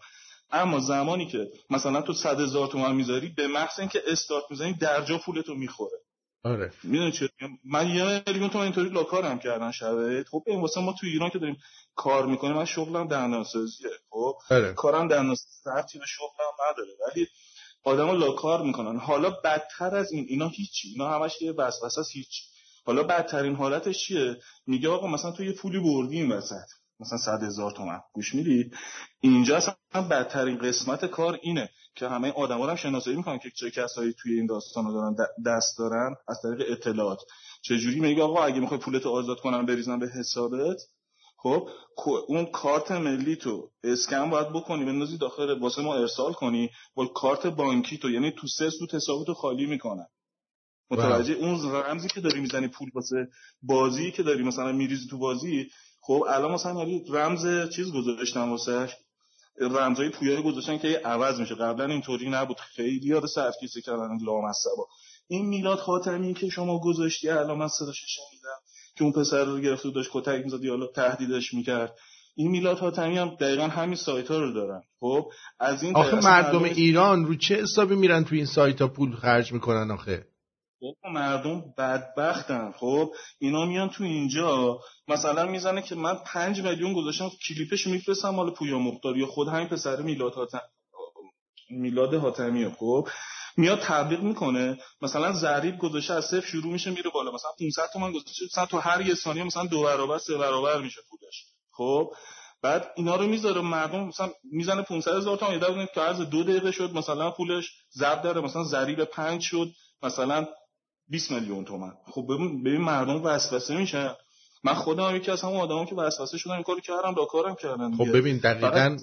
[0.51, 5.01] اما زمانی که مثلا تو 100 هزار تومان می‌ذاری به محض اینکه استارت می‌زنی در
[5.01, 5.97] جا پولتو می‌خوره.
[6.43, 6.73] آره.
[6.83, 7.29] می‌دونی چه
[7.65, 11.39] من یه میلیون تومان اینطوری لاکارم کردن شبه خب این واسه ما تو ایران که
[11.39, 11.57] داریم
[11.95, 13.89] کار می‌کنیم من شغلم دندانسازیه.
[14.09, 14.73] خب آره.
[14.73, 16.89] کارم دندانسازی به شغلم نداره.
[17.07, 17.27] ولی
[17.83, 18.99] آدما لاکار می‌کنن.
[18.99, 20.89] حالا بدتر از این اینا هیچی.
[20.89, 22.52] اینا همش یه وسوسه است هیچ
[22.85, 24.37] حالا بدترین حالتش چیه؟
[24.67, 26.67] میگه آقا مثلا تو یه پولی بردی این وسط.
[26.99, 27.99] مثلا صد هزار تومن.
[28.13, 28.71] گوش میدی؟
[29.21, 29.75] اینجا اصلا
[30.11, 34.45] بدترین قسمت کار اینه که همه آدما هم شناسایی می‌کنن که چه کسایی توی این
[34.45, 35.15] داستان دارن
[35.45, 37.19] دست دارن از طریق اطلاعات.
[37.61, 40.77] چجوری میگه آقا اگه می‌خوای پولتو آزاد کنم بریزم به حسابت؟
[41.37, 41.69] خب
[42.27, 47.47] اون کارت ملی تو اسکن باید بکنی بندازی داخل واسه ما ارسال کنی با کارت
[47.47, 50.07] بانکی تو یعنی تو سه سوت حسابتو خالی می‌کنن
[50.93, 53.27] متوجه اون رمزی که داری می‌زنی پول واسه
[53.63, 55.67] بازی که داری مثلا میریزی تو بازی
[56.01, 58.89] خب الان مثلا ولی رمز چیز گذاشتن واسه
[59.59, 61.55] رمزای پویایی گذاشتن که عوض میشه.
[61.55, 62.59] قبلا اینطوری نبود.
[62.59, 64.87] خیلی یاد سرکیسه کردن لامصبا.
[65.27, 68.59] این میلاد خاتمی که شما گذاشتی الان من صداش شنیدم
[68.95, 71.95] که اون پسر رو گرفته داشت کتک می‌زد یا تهدیدش می‌کرد.
[72.35, 74.81] این میلاد خاتمی هم دقیقا همین سایت ها رو دارن.
[74.99, 79.15] خب از این آخه مردم- ایران رو چه حسابی میرن تو این سایت ها پول
[79.15, 80.25] خرج می‌کنن آخه؟
[80.83, 82.71] خب مردم بدبختن.
[82.71, 88.51] خب اینا میان تو اینجا مثلا می‌زنه که من پنج میلیون گذاشتم کلیپش میفرستم مال
[88.51, 90.61] پویا مختار یا خود همین پسر میلاد حاتم
[91.69, 93.07] میلاد حاتمیه خب
[93.57, 94.77] میاد تبلیغ می‌کنه.
[95.01, 97.31] مثلا ضریب گذاشته از صفر شروع میشه میره بالا.
[97.31, 101.01] مثلا 500 تومن گذاشته مثلا تو هر یه ثانیه مثلا دو برابر سه برابر میشه
[101.09, 101.45] پولش.
[101.71, 102.11] خب
[102.61, 103.61] بعد اینا رو می‌ذاره.
[103.61, 107.71] مردم مثلا می‌زنه 500 هزار تومن یه دفعه تو عرض دو دقیقه شد مثلا پولش
[107.97, 108.41] ضرب داره.
[108.41, 109.67] مثلا ضریب 5 شد
[110.03, 110.47] مثلا
[111.13, 111.91] 20 میلیون تومن.
[112.05, 112.25] خب
[112.65, 114.13] ببین مردم وسوسه میشن.
[114.63, 118.17] من خودم یکی از همون آدما که وسوسه شدم این کارو کردم داکارم کردم خب.
[118.17, 118.97] ببین دقیقا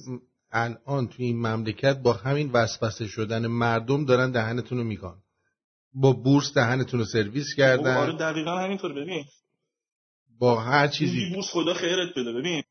[0.53, 5.15] الان تو این مملکت با همین وسوسه شدن مردم دارن دهنتون رو میگن
[5.95, 9.25] با بورس دهنتون رو سرویس خب آره کردن دقیقا همینطور ببین.
[10.39, 11.31] با هر چیزی.
[11.35, 12.63] بورس خدا خیرت بده ببین.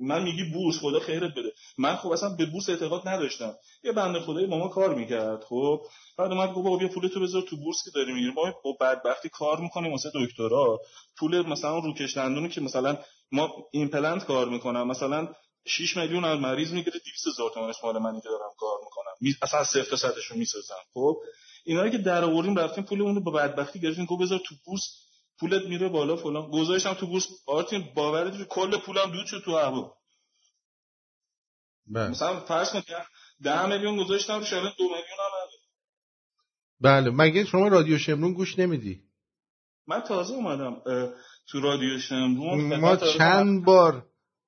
[0.00, 1.52] من میگی بورس خدا خیرت بده.
[1.78, 3.54] من خب اصلا به بورس اعتقاد نداشتم.
[3.84, 5.80] یه بنده خدایی با ما کار می‌کرد خب؟
[6.18, 9.28] بعد اومد گفت بابا بیا پولتو بذار تو بورس که داری می‌گیری ما با بدبختی
[9.28, 10.80] کار می‌کنیم واسه دکترا.
[11.18, 12.98] پول مثلا روکش دندونی که مثلا
[13.32, 15.28] ما ایمپلنت کار می‌کنم مثلا
[15.66, 19.12] 6 میلیون از مریض می‌گیره 200 هزار تومانش مال منی که دارم کار می‌کنم.
[19.20, 19.34] می...
[19.42, 21.16] اصلا صفر تا صدشو می‌سازم خب؟
[21.64, 24.04] اینا که در آوردیم رفتیم پولمون رو با بدبختی گرفتیم.
[24.04, 25.07] گفت بذار تو بورس
[25.40, 26.50] پولت میره بالا فلان.
[26.50, 29.94] گذاشتم تو بورس آرتین باورت کل پولم دود شد تو هوا
[31.86, 32.10] بله.
[32.10, 32.82] مثلا فرض کن
[33.44, 35.48] ده- میلیون گذاشتم شاید دو میلیون هم.
[36.80, 37.10] بله.
[37.10, 39.02] مگه شما رادیو شمرون گوش نمیدی؟
[39.88, 40.82] من تازه اومدم
[41.48, 42.76] تو رادیو شمرون.
[42.80, 44.06] ما چند بار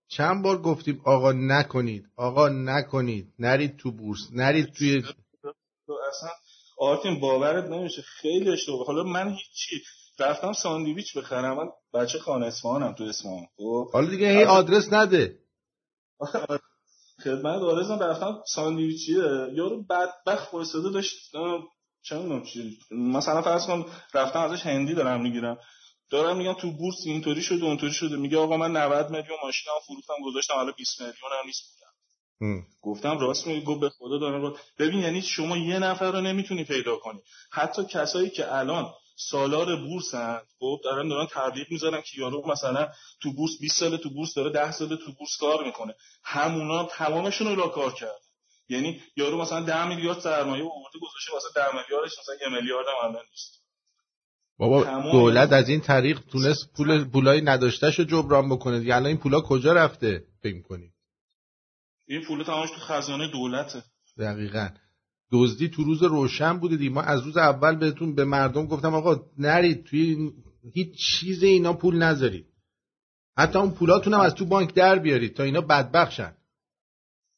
[0.08, 3.34] چند بار گفتیم آقا نکنید آقا نکنید.
[3.38, 5.02] نرید تو بورس نرید توی
[5.86, 6.30] تو اصلا
[6.78, 8.02] آرتین باورت نمیشه.
[8.02, 8.86] خیلی اشتباه.
[8.86, 9.82] حالا من هیچی
[10.20, 11.56] رفتم ساندویچ بخرم.
[11.56, 13.46] من بچه خانه اصفهانم تو اصفهان.
[13.56, 15.38] خب؟ حالا دیگه هی آدرس نده.
[17.24, 19.22] خدمت آرزم رفتم ساندویچیه.
[19.52, 21.16] یارو بدبخت وایساده داشت.
[22.02, 25.58] چه می‌دونم چی مثلا فرض کن رفتم ازش هندی دارم می‌گیرم.
[26.10, 28.16] دارم میگم تو بورس اینطوری شده اونطوری شده.
[28.16, 31.62] میگه آقا من 90 میلیون ماشینم فروختم گذاشتم حالا 20 میلیون هم نیست
[32.40, 32.66] هم.
[32.82, 33.64] گفتم راست میگی.
[33.64, 34.54] گفت به خدا دارم.
[34.78, 37.20] ببین یعنی شما یه نفر رو نمی‌تونی پیدا کنی.
[37.52, 38.92] حتی کسایی که الان
[39.28, 42.88] سالار بورسن خب دارن دارن تبلیغ می‌ذارن که یارو مثلا
[43.22, 45.94] تو بورس 20 سال تو بورس داره 10 سال تو بورس کار می‌کنه.
[46.24, 48.20] همونا تمامشون رو کار کرد
[48.68, 53.08] یعنی یارو مثلا 10 میلیارد سرمایه آورده گذاشته واسه 10 میلیاردش مثلا یه میلیارد هم
[53.08, 53.60] الان نیست.
[54.58, 58.78] بابا دولت از این طریق تونست پول پولای نداشتهش رو جبران بکنه.
[58.78, 60.90] دیگه الان این پولا کجا رفته؟ فکر کنی
[62.08, 63.82] این پول تمامش تو خزانه دولته.
[64.18, 64.68] دقیقا.
[65.32, 66.90] دزدی تو روز روشن بوده دیگه.
[66.90, 70.32] ما از روز اول بهتون به مردم گفتم آقا نرید توی
[70.74, 72.46] هیچ چیز اینا پول نذارید.
[73.38, 76.36] حتی اون پولاتون هم از تو بانک در بیارید تا اینا بدبخشن.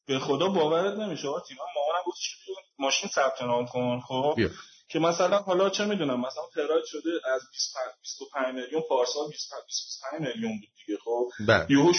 [0.07, 4.49] به خدا باورت نمیشه آتی من مامانم گفتش که ماشین ثبت نام کن خب؟ بیا.
[4.89, 10.23] که مثلا حالا چه می‌دونم مثلا پراید شده از 25 25 میلیون پارسال 25 25
[10.23, 11.67] میلیون بود دیگه خب؟ بله.
[11.71, 11.97] یهوش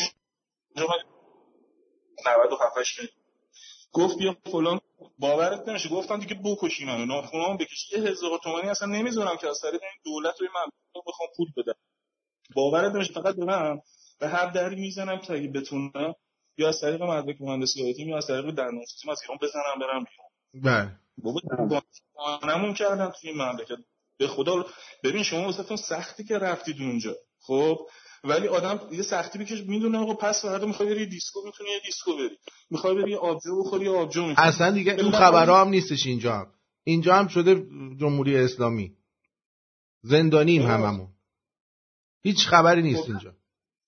[2.26, 3.23] 97 8 میلیون.
[3.94, 4.80] گفت بیا فلان
[5.20, 5.90] باورت نمیشه.
[5.90, 10.02] گفتم دیگه بکشی منو ناخونام بکشی یه هزار تومانی اصلا نمی‌ذارم که از طریق این
[10.06, 11.80] دولت و این مملکت بخوام پول بدم.
[12.56, 13.14] باورت نمیشه.
[13.14, 13.82] فقط دارم
[14.20, 16.16] به هر دری می‌زنم که اگه بتونم
[16.58, 20.64] یا از طریق مدرک مهندسی IT یا از طریق دندانپزشکی از ایران بزنم برم بیرون
[20.64, 20.92] بله.
[21.18, 21.82] بابا
[22.44, 23.78] نمون کردن توی این مملکت.
[24.18, 24.66] به خدا
[25.04, 27.16] ببین شما واسهتون سختی که رفتید اونجا.
[27.42, 27.88] خب
[28.24, 32.18] ولی آدم یه سختی بکش می‌دونه آقا پس فردا می‌خوای بری دیسکو می‌تونی یه دیسکو
[32.18, 32.38] بری.
[32.72, 36.48] می‌خوای بری آبجو بخوری یه آبجو می‌تونی اصلا دیگه اون خبرها هم نیستش اینجا هم.
[36.84, 37.56] اینجا هم شده
[38.00, 38.92] جمهوری اسلامی.
[40.02, 40.62] زندانیم.
[40.62, 41.08] هممون.
[42.22, 43.10] هیچ خبری نیست خب.
[43.10, 43.34] اینجا.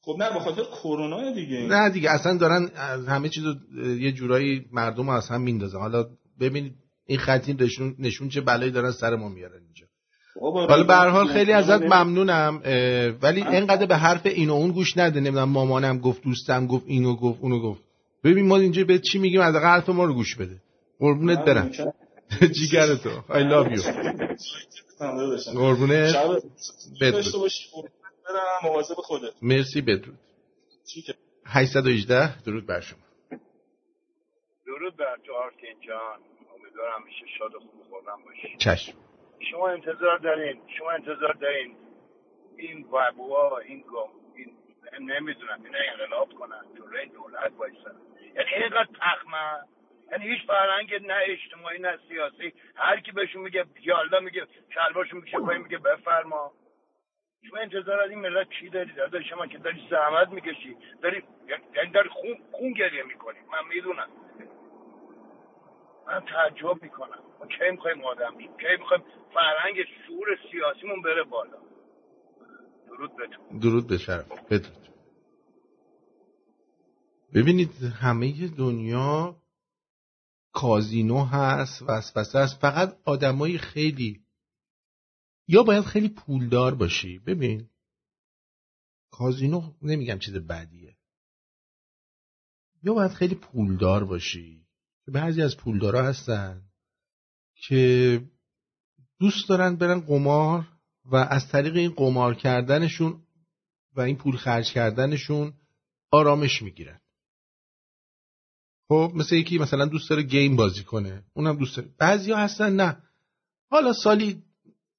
[0.02, 1.58] خب نه به خاطر کرونا دیگه.
[1.58, 3.44] نه دیگه اصلا دارن از همه چیز
[4.00, 5.80] یه جورایی مردم رو از هم میندازن.
[5.80, 6.06] حالا
[6.40, 6.76] ببینید
[7.06, 9.88] این خطین نشون, نشون چه بلایی دارن سر ما میارن اینجا.
[10.42, 12.62] حالا به هر حال خیلی ازت من- ممنونم
[13.22, 17.16] ولی اینقدر به حرف این و اون گوش نده نمی‌دونم مامانم گفت دوستم گفت اینو
[17.16, 17.82] گفت اونو گفت.
[18.24, 20.56] ببین ما اینجا به چی میگیم؟ از حرف ما رو گوش بده.
[21.00, 21.72] قربونت برم.
[22.60, 23.82] جیگر تو I love you.
[25.60, 26.12] قربونت.
[26.14, 26.28] شب
[27.02, 27.24] بدرود.
[29.42, 30.18] مرسی بدرود.
[30.88, 31.14] چی که
[31.46, 33.00] 818 درود بر شما.
[34.66, 36.20] درود بر تو آرتین جان.
[36.60, 38.58] امیدوارم همیشه شاد و خوب خوردم باشی.
[38.58, 38.94] چشم.
[39.52, 41.78] شما انتظار دارین شما انتظار دارین.
[42.58, 47.96] این بابوها این گم این نمی‌دونم این انقلاب کنن رای دولت وایسن.
[48.36, 49.64] یعنی اینقدر تخمه.
[50.12, 52.54] یعنی هیچ فرهنگ نه اجتماعی نه سیاسی.
[52.76, 56.54] هر کی بهشون میگه یالله میگه شلوارشون می‌کشه پایین میگه بفرما.
[57.50, 60.78] شما انتظار از این ملت چی داری؟ داده شما که داری زحمت می‌کشی.
[61.02, 61.24] داری
[61.76, 63.40] یعنی داری خون, خون گریه می‌کنی.
[63.52, 64.10] من می‌دونم.
[66.08, 67.24] من تعجب می‌کنم.
[67.40, 69.04] ما کی می‌خوایم آدم شیم کی می‌خوایم
[69.34, 69.76] فرهنگ
[70.08, 71.58] شعور سیاسیمون بره بالا؟
[72.88, 73.60] درود به تو.
[73.60, 74.32] درود به شرف.
[74.52, 74.90] بدرود
[77.34, 79.36] ببینید همه دنیا
[80.54, 82.62] کازینو هست وسوسه هست.
[82.62, 84.26] فقط آدمای خیلی
[85.48, 87.70] یا باید خیلی پولدار باشی؟ ببین
[89.12, 90.98] کازینو نمیگم چیز بدیه.
[92.84, 94.65] یا باید خیلی پولدار باشی؟
[95.06, 96.62] که بعضی از پولدارا هستن
[97.56, 98.22] که
[99.20, 100.68] دوست دارن برن قمار
[101.06, 103.24] و از طریق این قمار کردنشون
[103.96, 105.54] و این پول خرج کردنشون
[106.12, 107.00] آرامش می‌گیرن.
[108.88, 111.90] خب مثل یکی مثلا دوست داره گیم بازی کنه اونم دوست داره.
[111.98, 113.04] بعضیا هستن نه.
[113.70, 114.44] حالا سالی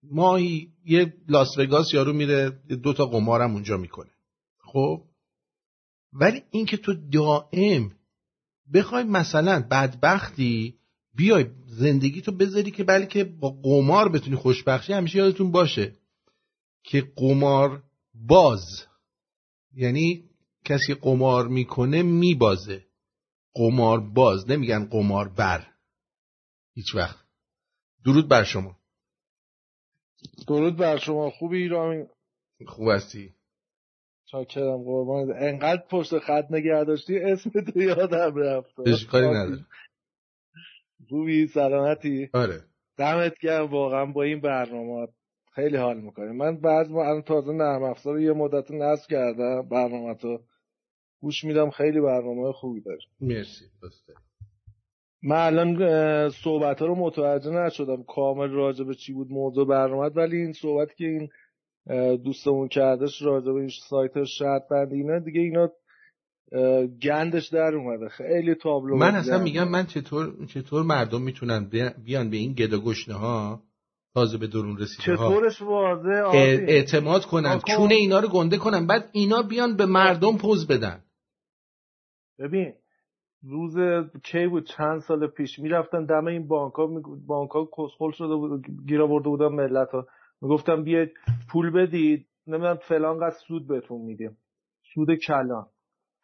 [0.03, 4.11] ماهی یه لاس وگاس یارو میره دو تا قمارم اونجا می‌کنه.
[4.59, 5.05] خب
[6.12, 7.93] ولی اینکه تو دائم
[8.74, 10.78] بخوای مثلا بدبختی
[11.14, 15.94] بیای زندگی تو بذاری که بلکه با قمار بتونی خوشبخشی همیشه یادتون باشه
[16.82, 17.82] که قمار
[18.14, 18.86] باز.
[19.74, 20.24] یعنی
[20.64, 22.84] کسی قمار می‌کنه میبازه.
[23.55, 24.51] قمار باز.
[24.51, 25.66] نمیگن قمار بر.
[26.74, 27.24] هیچ وقت.
[28.05, 28.76] درود بر شما.
[30.47, 31.30] درود بر شما.
[31.30, 32.06] خوبی رامین
[32.66, 33.35] خوب هستی.
[34.31, 39.65] چاکرم قربان انقدر پشت خط نگه داشتی اسم تو یادم رفت اشکالی نداره
[41.09, 42.61] خوبی؟ سلامتی؟ آره.
[42.98, 43.66] دمت گرم.
[43.66, 45.09] واقعا با این برنامه
[45.55, 50.15] خیلی حال می‌کنیم من بعد ما الان تازه نرم افزار یه مدت نصب کردم برنامه
[50.15, 50.39] تو.
[51.20, 51.70] گوش میدم.
[51.70, 53.65] خیلی برنامه خوبی داره مرسی.
[53.82, 54.12] بسته
[55.23, 60.36] من الان صحبت ها رو متوجه نشدم کامل راجع به چی بود موضوع برنامه ولی
[60.36, 61.28] این صحبت که این
[62.24, 65.18] دوستمون کردش راجع به این سایت شرط بندی اینا.
[65.18, 65.68] دیگه اینا
[67.02, 68.08] گندش در اومده.
[68.08, 71.70] خیلی تابلو من اصلا میگم من چطور چطور مردم می‌تونن
[72.04, 73.62] بیان به این گدا گشنه ها
[74.14, 76.30] تازه به درون رسیده ها؟ چطورش واضح
[76.68, 78.86] اعتماد کنن چون اینا رو گنده کنن.
[78.86, 81.02] بعد اینا بیان به مردم پوز بدن.
[82.38, 82.72] ببین
[83.42, 83.76] روز
[84.24, 86.86] کی بود؟ چند سال پیش می‌رفتن دم این بانک ها
[87.26, 90.06] بانک ها کسخل شده بود گیر آورده بودن ملت ها
[90.42, 91.12] می‌گفتم بیاید
[91.52, 92.26] پول بدید.
[92.46, 94.38] نمی‌دونم فلان قد سود بهتون میدیم.
[94.94, 95.66] سود کلان.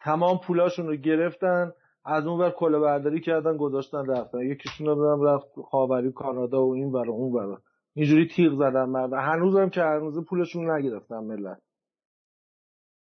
[0.00, 1.72] تمام پولاشون رو گرفتن
[2.04, 4.40] از اون ور کله برداری کردن گذاشتن رفتن.
[4.40, 7.58] یکیشون رو رفت خاوری کانادا و این ور اون ور.
[7.94, 11.62] اینجوری تیغ زدن مرد هنوزم که هنوز پولشون نگرفتن ملت.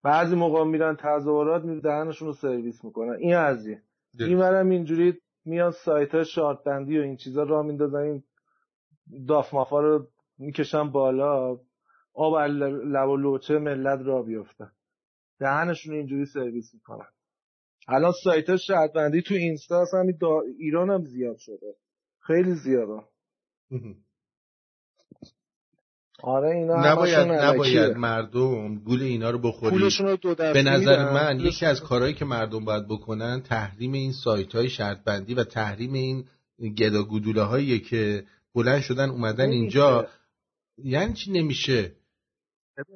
[0.02, 3.16] بعضی موقع میرن تظاهرات می دهنشون رو سرویس می‌کنن.
[3.18, 3.78] این از این.
[4.20, 7.98] این ورم اینجوری میان سایت های شارت بندی و این چیزا را میندازن.
[7.98, 8.22] این
[9.28, 10.06] داف مافا رو
[10.38, 11.58] می‌کشن بالا
[12.14, 14.72] آب لب و لوچه ملت را بیفتن
[15.40, 17.06] دهنشون اینجوری سرویس می‌کنن.
[17.88, 20.18] الان سایت های شارت بندی تو اینستا هست همین
[20.58, 21.74] ایران هم زیاد شده.
[22.20, 23.02] خیلی زیاده.
[26.22, 31.80] آره اینا نباید نباید مردم گول اینا رو بخوری رو به نظر من یکی از
[31.80, 36.24] کارهایی که مردم باید بکنن تحریم این سایت های شرط بندی و تحریم این
[36.74, 38.24] گدا گدوله هایی که
[38.54, 40.08] بلند شدن اومدن اینجا
[40.84, 41.92] یعنی چی نمیشه؟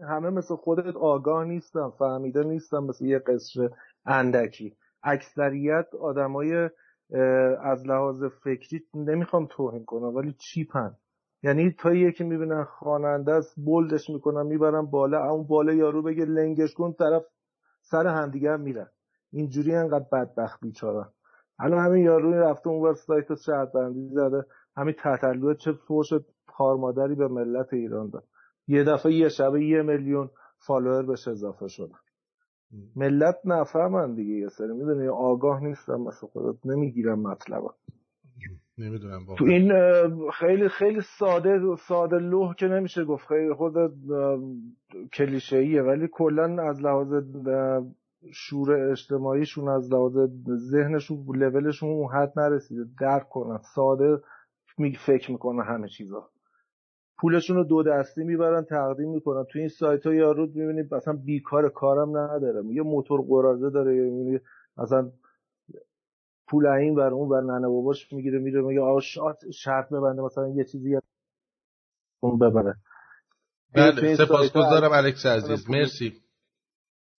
[0.08, 3.68] همه مثل خودت آگاه نیستن فهمیده نیستن مثل یه قصر
[4.06, 4.76] اندکی.
[5.02, 6.70] اکثریت آدمای
[7.62, 10.96] از لحاظ فکری نمی‌خوام توهین کنم ولی چیپن.
[11.42, 16.74] یعنی تا یکی می‌بینن خواننده است بولدش می‌کنن می‌برن بالا اون بالا یارو بگه لنگش
[16.74, 17.22] کن طرف
[17.80, 18.88] سر همدیگه میرن
[19.32, 21.06] اینجوری انقدر بدبخت بیچاره.
[21.58, 24.44] الان همین یارو رفته اون ور سایت شرط بندی زده
[24.76, 26.08] همین تتلو چه فوش
[26.76, 28.24] مادری به ملت ایران داد.
[28.68, 31.98] یه دفعه یه شبه یه میلیون فالوور بهش اضافه شدن.
[32.96, 34.72] ملت نفهمن دیگه یه سری.
[34.72, 37.62] می‌دونی آگاه نیستم مثل خودت نمی‌گیرم مطلب
[38.78, 39.72] نمی‌دونم تو این
[40.30, 43.26] خیلی خیلی ساده ساده لوح که نمیشه گفت.
[43.28, 43.74] خیلی خود
[45.12, 45.82] کلیشه‌ایه.
[45.82, 47.24] ولی کلا از لحاظ
[48.34, 50.12] شور اجتماعیشون از لحاظ
[50.70, 52.84] ذهنشون لولشون اون حد نرسیده.
[53.00, 53.58] درک کنن.
[53.74, 54.18] ساده
[55.06, 56.28] فکر می‌کنن همه چیزا.
[57.18, 59.44] پولشون رو دو دستی می‌برن تقدیم می‌کنن.
[59.44, 62.66] تو این سایت ها یارو می‌بینید مثلا بیکار کارم نداره.
[62.66, 64.40] یه موتور قرازه داره می‌بینی
[64.76, 65.10] مثلا
[66.48, 70.48] پول این بر اون بر ننه باباش می‌گیره میره میگه آقا شات شرط ببنده مثلا
[70.48, 70.98] یه چیزی
[72.20, 72.76] اون ببره.
[73.74, 75.70] بله سپاسگزارم الکس عزیز.
[75.70, 76.12] مرسی.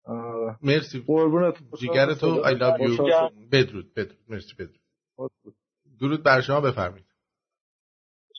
[0.05, 0.57] آره.
[0.63, 1.05] مرسی.
[1.07, 1.55] قربونت.
[1.79, 2.97] جیگر تو I love you.
[2.97, 4.19] خوشحال بدرود بدرود.
[4.29, 4.81] مرسی بدرود.
[6.01, 7.07] درود بر شما بفرمایید.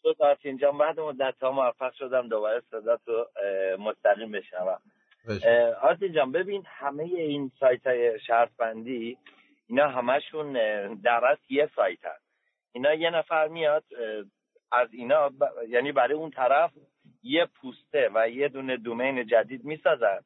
[0.03, 3.27] شد آرتین جان بعد مدت ها موفق شدم دوباره صدا تو
[3.80, 4.80] مستقیم بشنوم.
[5.81, 9.17] آرتین جان ببین همه این سایت های شرط بندی
[9.67, 10.53] اینا همشون
[10.93, 12.23] در اصل یه سایت هست.
[12.71, 13.84] اینا یه نفر میاد
[14.71, 15.34] از اینا ب...
[15.67, 16.71] یعنی برای اون طرف
[17.23, 20.19] یه پوسته و یه دونه دومین جدید می‌سازن.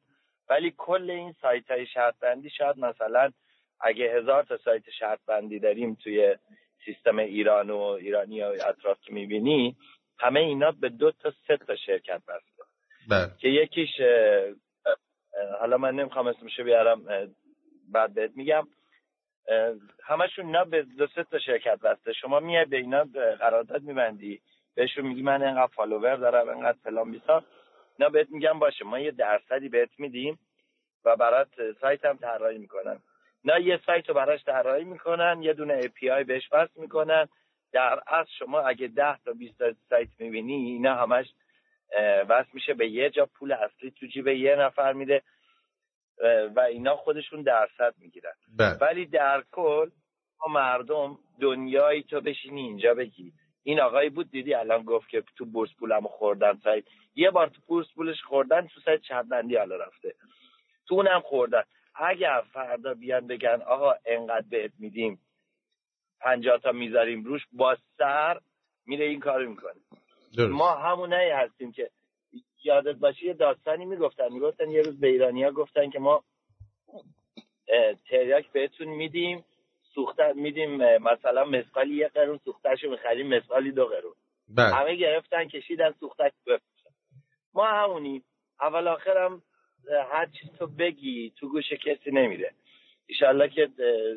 [0.48, 3.30] ولی کل این سایت های شرط بندی شاید مثلا
[3.80, 6.36] اگه هزار تا سایت شرط بندی داریم توی
[6.84, 9.76] سیستم ایران و ایرانی و اطراف که می‌بینی
[10.18, 12.62] همه اینا به دو تا سه تا شرکت بسته.
[13.10, 13.30] بله.
[13.40, 13.90] که یکیش
[15.60, 17.04] حالا من نمی‌خوام اسمشو بیارم
[17.92, 18.68] بعد بهت میگم.
[20.04, 22.12] همشون اینا به دو سه تا شرکت بسته.
[22.12, 23.04] شما میای به اینا
[23.40, 24.40] قرارداد میبندی
[24.74, 27.44] بهشون میگی من اینقدر فالوور دارم اینقدر فلان بیسا.
[27.98, 30.38] اینا بهت میگم باشه ما یه درصدی بهت میدیم
[31.04, 31.48] و برات
[31.80, 33.00] سایت هم طراحی می‌کنن.
[33.48, 37.28] نه یه سایت رو براش طراحی می‌کنن یه دونه API بهش وصل می‌کنن.
[37.72, 41.26] در اصل شما اگه 10 تا 20 تا سایت می‌بینی اینا همش
[42.28, 45.22] وصل میشه به یه جا پول اصلی تو جیب یه نفر میده
[46.56, 48.32] و اینا خودشون درصد می‌گیرن.
[48.58, 48.78] بله.
[48.80, 49.90] ولی در کل
[50.46, 53.32] ما مردم دنیایی تو بشینی اینجا بگی.
[53.62, 56.84] این آقایی بود دیدی الان گفت که تو بورس پولمو خوردن سایت.
[57.14, 60.14] یه بار تو بورس پولش خوردن تو سایت چندندی حالا رفته.
[60.88, 61.62] تو اونم خوردن.
[61.98, 65.20] اگر فردا بیان بگن آقا انقدر بهت میدیم
[66.20, 68.40] پنجاه تا می‌ذاریم روش با سر
[68.86, 69.80] میره این کارو می‌کنه.
[70.36, 70.52] درست.
[70.52, 71.90] ما همونایی هستیم که
[72.64, 74.32] یادت باشه یه داستانی می‌گفتن.
[74.32, 76.24] می‌گفتن یه روز به ایرانیا گفتن که ما
[78.08, 79.44] تریاک بهتون میدیم
[79.94, 84.14] سوخته میدیم مثلا مسقالی یه قرون سوختهشو می‌خریم مسقالی دو قرون.
[84.48, 84.74] بله.
[84.74, 86.90] همه گرفتن کشیدن سوختش بفروشن.
[87.54, 88.24] ما همونیم
[88.60, 89.42] اول آخرم
[90.12, 92.54] هر چی تو بگی تو گوش کسی نمیره.
[93.06, 93.68] ایشالله که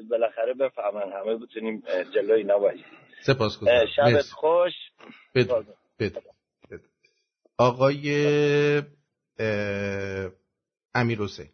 [0.09, 4.31] بالاخره بفهمن همه بتونیم اه، جلو اینا باشیم اه، سپاسگزارم شبت مرسی.
[4.31, 4.73] خوش.
[5.35, 5.67] بدرود.
[5.99, 6.25] بدرود.
[6.71, 6.89] بدرود.
[7.57, 8.11] آقای
[10.95, 11.49] امیر حسین.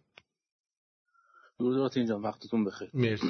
[1.60, 2.90] درودات اینجا وقتتون بخیر.
[2.94, 3.28] مرسی.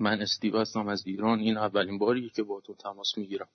[0.00, 1.38] من استیو هستم از ایران.
[1.38, 3.48] این اولین باریه که با تو تماس می‌گیرم.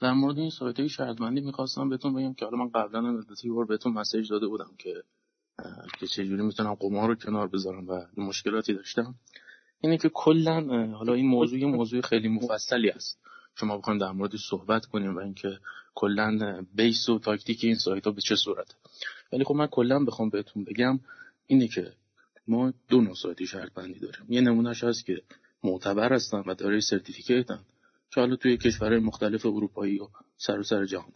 [0.00, 3.52] در مورد این سایت های شرطمندی می‌خواستم بهتون بگم که حالا من قبلا هم یه
[3.52, 5.02] بار بهتون مسیج داده بودم که
[5.98, 9.14] که چجوری می‌تونم قمار رو کنار بذارم و مشکلاتی داشتم.
[9.80, 13.20] اینه که کلا حالا این موضوع یه موضوع خیلی مفصلی است.
[13.54, 15.58] شما بخوایم در موردش صحبت کنیم و اینکه
[15.94, 18.74] کلا base و تاکتیک این سایت ها به چه صورته.
[19.32, 21.00] ولی خب من کلا بخوام بهتون بگم
[21.46, 21.92] اینه که
[22.48, 24.26] ما دو نوع سایت شرط بندی داریم.
[24.28, 25.22] یه نمونهش هست که
[25.64, 27.60] معتبر هستن و دارای certificate ن.
[28.10, 31.12] که حالا توی کشورهای مختلف اروپایی و سراسر جهان.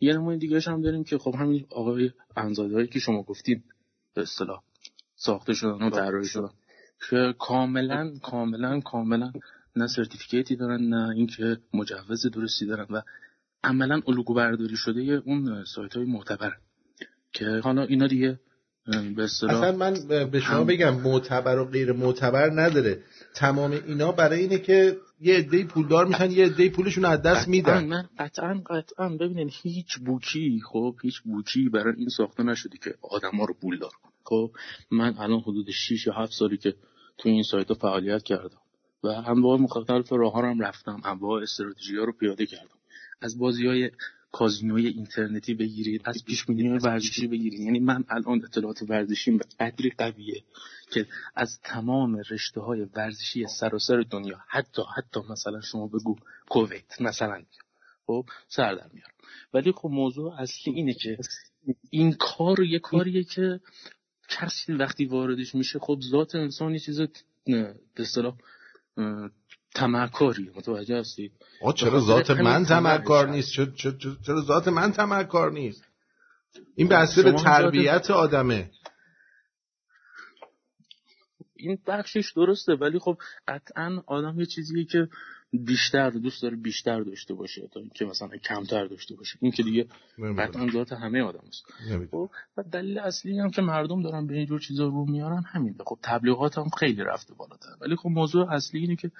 [0.00, 3.62] یه نمونه دیگه هم داریم که خب همین آقازاده‌هایی که شما گفتین
[4.14, 4.62] به اصطلاح
[5.16, 6.50] ساخته شدن و طراحی شدن
[7.10, 9.32] که کاملا کاملا کاملا
[9.76, 13.02] نه سرتیفیکیتی دارن نه اینکه مجوز درستی دارن و
[13.64, 16.52] عملا الگو برداری شده اون سایت های معتبر
[17.32, 18.40] که حالا اینا دیگه
[19.12, 19.94] اصلا من
[20.30, 23.02] به شما بگم معتبر و غیر معتبر نداره.
[23.34, 27.86] تمام اینا برای اینه که یه عده پولدار میشن یه عده پولشون از دست میدن.
[27.86, 29.08] نه قطعا قطعا.
[29.08, 33.90] ببینید هیچ بوکی خب هیچ بوکی برای این ساخته نشده که آدما رو پول دار
[34.02, 34.12] کنه.
[34.24, 34.50] خب
[34.90, 36.74] من الان حدود 6 یا 7 سالی که
[37.18, 38.58] تو این سایت فعالیت کردم
[39.02, 42.78] و انواع مختلف راه ها هم رفتم انواع استراتژی ها رو پیاده کردم.
[43.20, 43.90] از بازی های
[44.34, 47.60] کازینوی اینترنتی بگیرید از پیش بینی ورزشی بگیرید.
[47.60, 50.42] یعنی من الان اطلاعات ورزشیم به قدری قویه
[50.90, 56.16] که از تمام رشته های ورزشی سراسر دنیا حتی حتی مثلا شما بگو
[56.48, 57.42] کویت مثلا.
[58.06, 59.14] خب سر در میارم.
[59.54, 61.18] ولی خب موضوع اصلی اینه که
[61.90, 63.60] این کار یه کاریه که
[64.28, 67.00] کسی وقتی واردش میشه خب ذات انسان یه چیز
[67.44, 68.36] به اصطلاح
[69.74, 71.32] اه، طمعکاریه متوجه هستید
[71.62, 73.28] آقا چرا ذات من تمکار.
[73.28, 73.92] نیست؟ چرا, چرا,
[74.26, 75.84] چرا ذات من تمکار نیست؟
[76.76, 78.70] این بسته به شما ذات- تربیت آدمه.
[81.56, 83.18] این بخشش درسته ولی خب
[83.48, 85.08] قطعا آدم یه چیزیه که
[85.58, 89.38] بیشتر دوست داره بیشتر داشته باشه تا اینکه مثلا کمتر داشته باشه.
[89.40, 89.86] این که دیگه
[90.38, 91.64] قطعا ذات همه آدم است
[92.10, 95.76] خب و دلیل اصلی هم که مردم دارن به اینجور چیزا رو میارن همینه.
[95.86, 97.70] خب تبلیغات هم خیلی رفته بالاتر.
[97.80, 99.10] ولی خب موضوع اصلی اینه که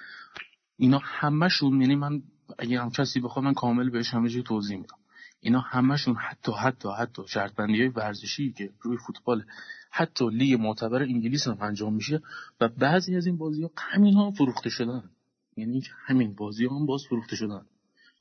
[0.77, 2.21] اینا همشون یعنی من
[2.59, 4.97] اگر هم کسی بخواد من کامل بهش همه چی توضیح میدم.
[5.39, 9.43] اینا همشون حتی حتی حتی شرط بندی های ورزشی که روی فوتبال
[9.91, 12.21] حتی لیگ معتبر انگلیس هم انجام میشه
[12.61, 15.09] و بعضی از این بازی ها همین ها فروخته شدن.
[15.57, 17.65] یعنی همین بازی هم باز فروخته شدن.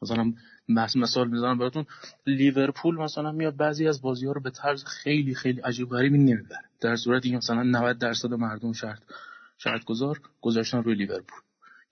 [0.03, 0.33] مثلا
[0.77, 1.87] بس مثال می‌زنم براتون
[2.27, 6.65] لیورپول مثلا میاد بعضی از بازی ها رو به طرز خیلی خیلی عجیب غریبی نمی‌بره.
[6.81, 9.03] در صورتی که مثلا 90 درصد مردم شرط
[9.59, 11.39] شرط گذار گذاشتن روی لیورپول.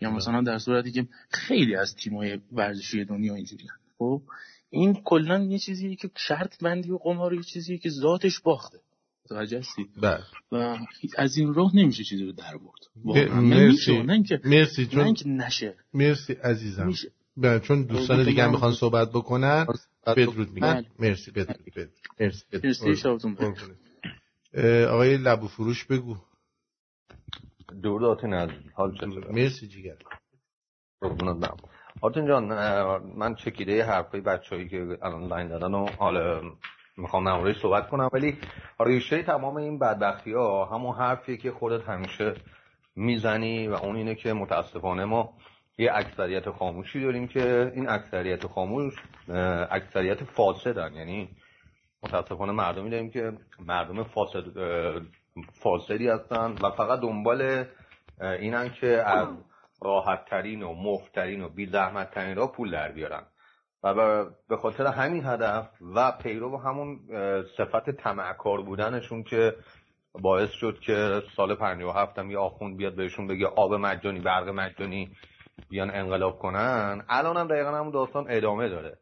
[0.01, 4.23] یا مثلا در صورتی که خیلی از تیم‌های ورزشی دنیا اینجوریه خب
[4.71, 8.81] این کلا یه چیزیه که شرط بندی و قمار یه چیزیه که ذاتش باخته.
[9.33, 10.23] متوجه هستی؟ بله.
[10.53, 10.79] و
[11.19, 13.05] از این راه نمیشه چیزی رو در برد.
[13.05, 13.41] واقعاً.
[13.41, 14.03] مرسی.
[14.03, 15.75] نه اینکه مرسی نه چون نشه.
[15.95, 16.87] مرسی عزیزم.
[16.87, 17.09] میشه.
[17.37, 18.51] بله، چون دوستان دیگه هم.
[18.51, 19.67] می‌خوان صحبت بکنن
[20.07, 20.87] بدرود میگن بله.
[20.99, 21.91] مرسی بدرود بدرود.
[22.21, 23.25] مرسی بدرود.
[24.55, 26.17] مرسی، آقای لبو فروش بگو.
[27.83, 28.73] درود آتین عزیز.
[28.75, 29.97] حال چطوره مرسی جیگر.
[31.01, 31.51] قربونت
[32.29, 32.45] جان
[33.17, 36.41] من چکیده حرفای بچه‌ای که الان لاین دادن و حالا
[36.97, 38.39] می‌خوام در موردش صحبت کنم ولی
[38.81, 42.35] ریشه تمام این بدبختی ها همون حرفیه که خودت همیشه
[42.97, 45.35] می‌زنی و اون اینه که متاسفانه ما
[45.79, 48.95] یه اکثریت خاموشی داریم که این اکثریت خاموش
[49.71, 50.95] اکثریت فاسدن.
[50.95, 51.29] یعنی
[52.03, 54.45] متاسفانه مردمی داریم که مردم فاسد
[55.53, 57.65] فاسدی هستن و فقط دنبال
[58.21, 59.29] اینن که از
[59.83, 63.23] راحت ترین و مفترین و بی زحمت ترین را پول در بیارن.
[63.83, 63.95] و
[64.49, 69.57] به- خاطر همین هدف و پیرو همون اه، صفت طمعکار بودنشون که
[70.21, 75.11] باعث شد که سال 57 هم یه آخوند بیاد بهشون بگه آب مجانی برق مجانی
[75.71, 77.05] بیان انقلاب کنن.
[77.09, 78.99] الان هم دقیقا همون داستان ادامه داره.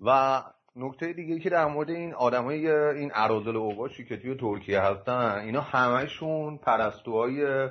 [0.00, 0.42] و
[0.76, 5.38] نکته دیگه که در مورد این آدمای این اراذل و اوباشی که توی ترکیه هستن
[5.44, 7.68] اینا همشون پرستوهای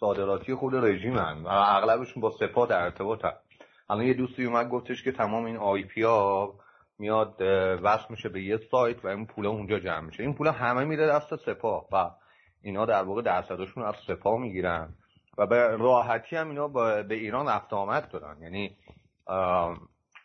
[0.00, 3.32] صادراتی خود رژیمن و اغلبشون با سپاه در ارتباطن.
[3.90, 6.54] الان یه دوستی اومد گفتش که تمام این آی پی ها
[6.98, 7.34] میاد
[7.82, 10.22] وصل میشه به یه سایت و این پولا اونجا جمع میشه.
[10.22, 12.10] این پولا همه میره دست سپاه و
[12.62, 14.94] اینا در واقع درصدشون از سپاه می‌گیرن
[15.38, 16.68] و به راحتی هم اینا
[17.02, 18.42] به ایران رفت آمد دارن.
[18.42, 18.76] یعنی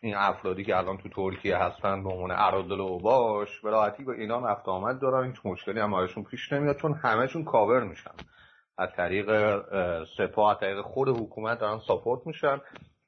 [0.00, 4.12] این افرادی که الان تو ترکیه هستن به عنوان اراذل و اوباش به راحتی با
[4.12, 5.26] ایران رفت آمد دارن.
[5.26, 8.14] هیچ مشکلی هم براشون پیش نمیاد چون همهشون کاور میشن.
[8.78, 12.60] از طریق اه، سپاه از طریق خود حکومت دارن ساپورت میشن.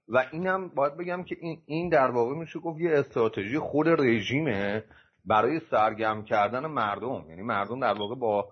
[0.09, 4.85] و اینم باید بگم که این این در واقع میشه گفت یه استراتژی خود رژیمه
[5.25, 7.25] برای سرگرم کردن مردم.
[7.29, 8.49] یعنی مردم در واقع با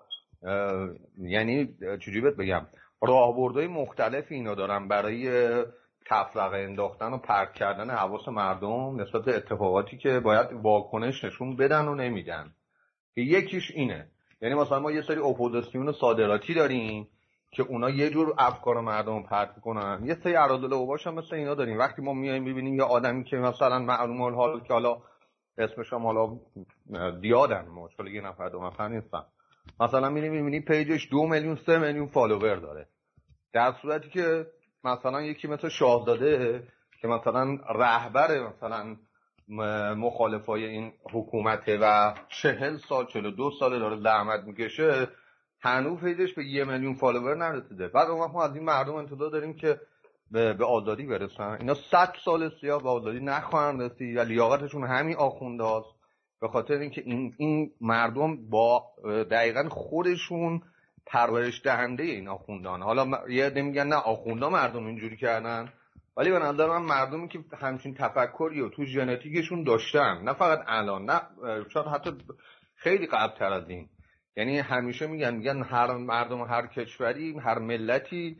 [1.18, 1.68] یعنی
[2.00, 2.66] چجوری بهت بگم؟
[3.02, 5.48] راهبردهای مختلفی اینا دارن برای
[6.06, 11.88] تفرقه انداختن و پرت کردن حواس مردم نسبت به اتفاقاتی که باید واکنش نشون بدن
[11.88, 12.52] و نمیدن.
[13.16, 14.06] یکیش اینه.
[14.42, 17.08] یعنی مثلا ما یه سری اپوزیسیون صادراتی داریم
[17.56, 20.02] که اونا یه جور افکار مردم پرت می‌کنن.
[20.04, 21.78] یه سری اراذل اوباش هم مثل اینا داریم.
[21.78, 24.96] وقتی ما میایم می‌بینیم یه آدمی که مثلا معلوم الحال که حالا
[25.58, 26.38] اسمش هم حالا
[27.20, 29.22] زیادن مشکل یه نفر دو نفر نیستن.
[29.80, 32.88] مثلا میریم می‌بینی page ش دو میلیون سه میلیون follower داره.
[33.52, 34.46] در صورتی که
[34.84, 36.62] مثلا یکی مثل شاهزاده
[37.00, 38.96] که مثلا رهبر مثلا
[39.94, 45.08] مخالفای این حکومته و چهل سال چلو دو ساله داره زحمت می‌کشه
[45.66, 47.88] هنوز page ش به یه میلیون follower نرسیده.
[47.88, 49.80] بعد اون ما از این مردم انتظار داریم که
[50.30, 51.56] به, آزادی برسن.
[51.60, 55.88] اینا صد سال سیاه به آزادی نخواهند رسید و لیاقتشون همین آخونده هاست
[56.40, 58.84] به خاطر اینکه این, این مردم با
[59.30, 60.62] دقیقا خودشون
[61.06, 62.82] پرورش دهنده این آخوندان.
[62.82, 65.72] حالا یه عده میگن نه آخوندا مردم اینجوری کردن.
[66.16, 71.04] ولی به نظر من مردمی که همچین تفکری و تو ژنتیکشون داشتن نه فقط الان
[71.04, 71.20] نه
[71.72, 72.10] شاید حتی
[72.74, 73.88] خیلی قبل تر از این.
[74.36, 78.36] یعنی همیشه میگن میگن هر مردم هر کشوری هر ملتی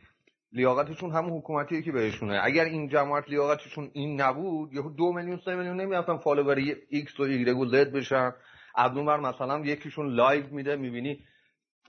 [0.53, 2.41] لیاقتشون همون حکومتیه که بهشونه.
[2.43, 6.57] اگر این جماعت لیاقتشون این نبود یهو دو میلیون سه میلیون نمی‌رفتن follower
[6.91, 8.33] ایکس و ایگرگ و زد بشن.
[8.79, 11.25] ور مثلا یکیشون live میده می‌بینی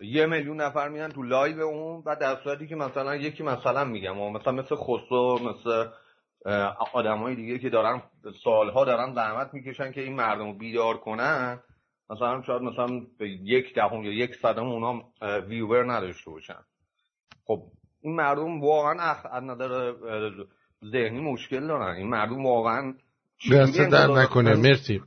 [0.01, 4.31] یه میلیون نفر میان تو live اون و در صورتی که مثلا یکی مثلا میگم
[4.31, 5.89] مثلا مثل خسرو مثل
[6.93, 8.01] آدمای دیگه که دارن
[8.43, 11.59] سالها دارن زحمت می‌کشن که این مردم رو بیدار کنن.
[12.09, 15.03] مثلا شاید مثلا به یک دهم یا یک صدم اونا
[15.47, 16.59] ویور نداشته باشن.
[17.45, 17.63] خب
[18.01, 19.93] این مردم واقعا اخ- از نظر
[20.91, 21.95] ذهنی مشکل دارن.
[21.95, 22.93] این مردم واقعا
[23.51, 24.49] دست در نکنه.
[24.49, 25.01] دارن؟ مرسی.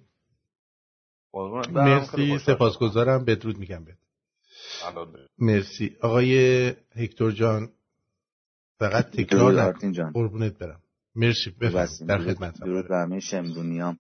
[1.33, 1.69] قربونت.
[1.69, 2.45] برم، خیلی مرسی.
[2.45, 3.25] سپاسگزارم.
[3.25, 3.99] بدرود میگم بهت.
[4.81, 5.13] شدم.
[5.39, 5.97] مرسی.
[6.01, 6.67] آقای
[6.97, 7.69] هکتور جان
[8.79, 9.73] فقط تکرار
[10.13, 10.81] قربونت برم.
[11.15, 11.51] مرسی.
[11.61, 12.07] بفرم وسیم.
[12.07, 13.99] در خدمت درود به همه شمرونیام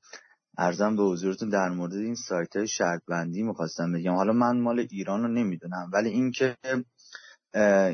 [0.58, 4.14] ارزم به حضورتون در مورد این سایت های شرط بندی می‌خواستم بگم.
[4.14, 6.56] حالا من مال ایران رو نمی‌دونم ولی اینکه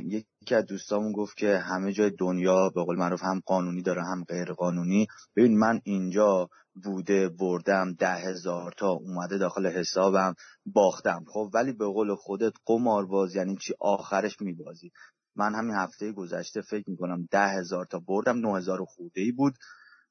[0.05, 4.25] یکی از دوستامون گفت که همه جای دنیا به قول معروف هم قانونی داره هم
[4.25, 5.07] غیر قانونی
[5.37, 6.49] ببین من اینجا
[6.85, 10.35] بوده بردم ده هزار تا اومده داخل حسابم
[10.67, 11.25] باختم.
[11.29, 14.91] خب ولی به قول خودت قمارباز یعنی چی؟ آخرش میبازی.
[15.37, 19.55] من همین هفته گذشته فکر می‌کنم ده هزار تا بردم نه هزار خورده ای بود.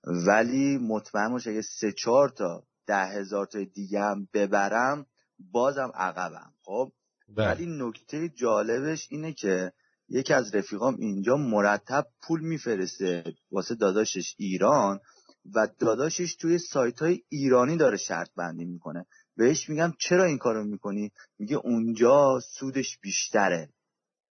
[0.06, 5.06] ولی مطمئن باش اگه سه چهار تا ده هزار تا دیگه هم ببرم
[5.40, 6.54] بازم عقبم.
[6.64, 6.92] خب؟
[7.38, 9.72] ولی نکته جالبش اینه که
[10.10, 15.00] یکی از رفیقام اینجا مرتب پول میفرسته واسه داداشش ایران
[15.56, 19.06] و داداشش توی سایت های ایرانی داره شرط بندی می‌کنه.
[19.38, 23.70] بهش میگم چرا این کارو می‌کنی؟ میگه اونجا سودش بیشتره.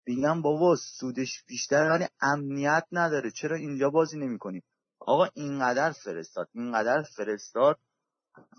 [0.08, 3.32] میگم بابا سودش بیشتره ولی امنیت نداره.
[3.32, 4.62] چرا اینجا بازی نمی‌کنی؟
[5.06, 7.80] آقا اینقدر فرستاد اینقدر فرستاد.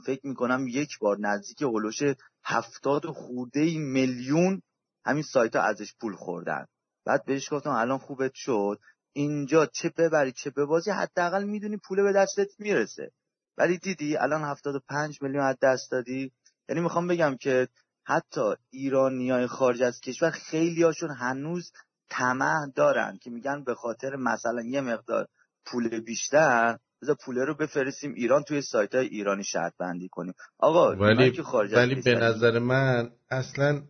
[0.06, 2.02] فکر می‌کنم یک بار نزدیک هلوش
[2.44, 4.62] هفتاد خورده میلیون
[5.04, 6.66] همین سایت ها ازش پول خوردن.
[7.04, 8.78] بعد بهش گفتم الان خوبت شد.
[9.12, 13.10] اینجا چه ببری چه ببازی حداقل می‌دونی پول به دستت می‌رسه.
[13.58, 16.32] ولی دیدی الان هفتاد و پنج میلیون از دست دادی.
[16.68, 17.68] یعنی می‌خوام بگم که
[18.06, 21.72] حتی ایرانیای خارج از کشور خیلی هاشون هنوز
[22.10, 25.28] طمع دارن که میگن به خاطر مثلا یه مقدار
[25.66, 30.34] پول بیشتر بذار پوله رو بفرستیم ایران توی سایت های ایرانی شرط بندی کنیم.
[30.58, 33.82] آقا ولی که خارج ولی به نظر من اصلا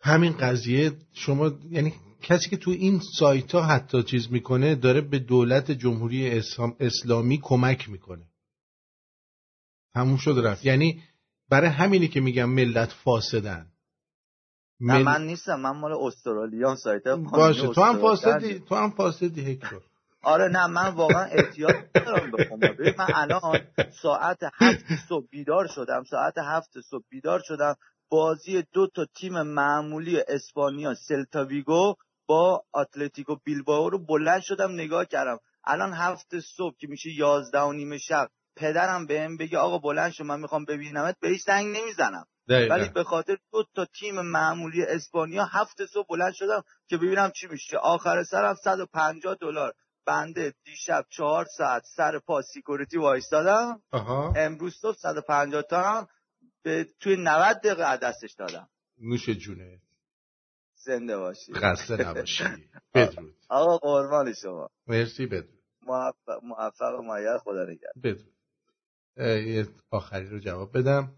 [0.00, 5.18] همین قضیه شما یعنی کسی که تو این سایت ها حتی چیز می‌کنه داره به
[5.18, 8.24] دولت جمهوری اسلام اسلامی کمک می‌کنه.
[9.94, 10.64] همون شد رفت.
[10.64, 11.02] یعنی
[11.48, 13.66] برای همینی که میگم ملت فاسدن.
[14.80, 15.60] نه مل- من نیستم.
[15.60, 17.98] من مال استرالیا سایت باشه تو هم.
[17.98, 19.82] فاسدی تو هم فاسدی هکتور
[20.22, 22.38] آره نه من واقعا احتیاط دارم به
[22.78, 23.60] ببین من الان
[24.02, 27.74] ساعت هفت صبح بیدار شدم ساعت هفت صبح بیدار شدم.
[28.10, 31.94] بازی دو تا تیم معمولی اسپانیا سلتا ویگو
[32.26, 35.38] با اتلتیکو بیلبائو رو بلند شدم نگاه کردم.
[35.64, 40.24] الان هفت صبح که میشه یازده و نیم شب پدرم بهم بگه آقا بلند شو
[40.24, 42.24] من می‌خوام ببینمت بهش زنگ نمی‌زنم.
[42.48, 42.74] دقیقاً.
[42.74, 47.46] ولی به خاطر دو تا تیم معمولی اسپانیا هفت صبح بلند شدم که ببینم چی
[47.46, 47.76] میشه.
[47.76, 49.72] آخر سرم 150 دلار.
[50.04, 53.82] بنده دیشب چهار ساعت سر پا security وایستادم.
[54.36, 56.08] امروز صبح 150 تا هم
[56.62, 58.68] به توی 90 دقیقه دستش دادم.
[59.00, 59.80] نوش جونه
[60.74, 61.54] زنده باشی.
[61.54, 62.44] خسته نباشی.
[62.94, 63.36] بدرود.
[63.48, 64.70] آقا قربان شما.
[64.86, 65.62] مرسی بدرود.
[65.82, 67.92] موفق موفق و مایه خدا نگهدار.
[68.02, 68.32] بدرود.
[69.46, 71.16] یه آخری رو جواب بدم.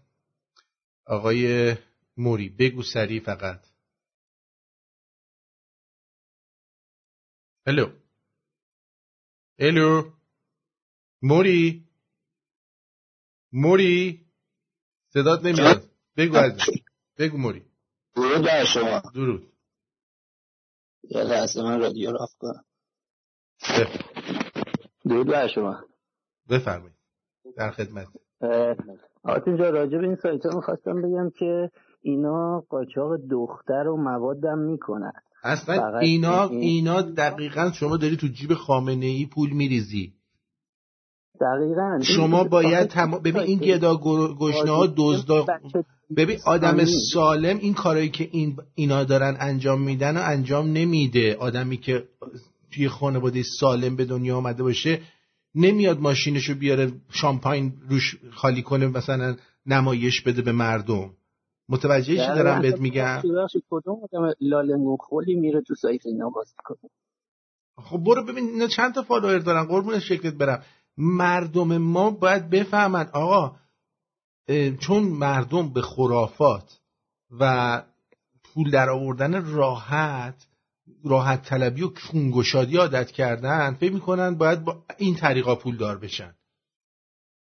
[1.05, 1.75] آقای
[2.17, 3.65] موری بگو سریع فقط.
[7.67, 8.04] الو
[9.59, 10.11] الو
[11.21, 11.85] موری
[13.53, 14.25] موری
[15.09, 15.83] صدات نمیاد.
[16.17, 16.59] بگو از
[17.17, 17.65] بگو موری
[18.15, 19.01] درود بر شما.
[19.15, 19.51] درود.
[21.03, 22.65] یه لحظه من رادیو آف کنم.
[25.05, 25.85] درود بر شما.
[26.49, 26.95] بفرمایید.
[27.57, 28.07] در خدمت.
[28.41, 28.75] اه،
[29.23, 31.71] آرتین جا راجع به این سایت ها می‌خواستم بگم که
[32.01, 35.21] اینا قاچاق دختر و موادم می‌کنن.
[35.45, 40.13] اصلا اینا این- اینا دقیقا شما داری تو جیب خامنه ای پول میریزی.
[41.41, 41.99] دقیقا.
[42.03, 43.95] شما باید تمام ببین این گدا
[44.39, 45.45] گشنه ها دزدا
[46.17, 46.85] ببین آدم.
[47.13, 51.35] سالم این کارایی که این اینا دارن انجام میدن و انجام نمیده.
[51.35, 52.03] آدمی که
[52.71, 55.01] توی خانواده سالم به دنیا آمده باشه
[55.55, 59.35] نمیاد ماشینشو بیاره شامپاین روش خالی کنه مثلا
[59.65, 61.09] نمایش بده به مردم.
[61.69, 62.61] متوجه چی دارم.
[62.61, 63.21] بهت میگم
[63.69, 66.89] کدوم آدم لاله مخولی میره تو سایت اینا باز کنه
[67.77, 70.63] خب برو ببین اینا چند تا فالوور دارن قربون شکلت برم
[70.97, 73.55] مردم ما باید بفهمن آقا
[74.79, 76.79] چون مردم به خرافات
[77.39, 77.83] و
[78.43, 80.47] پول در آوردن راحت
[81.03, 86.35] راحت طلبی و کنگشادی عادت کردن فکر می‌کنن باید با این طریقا پول دار بشن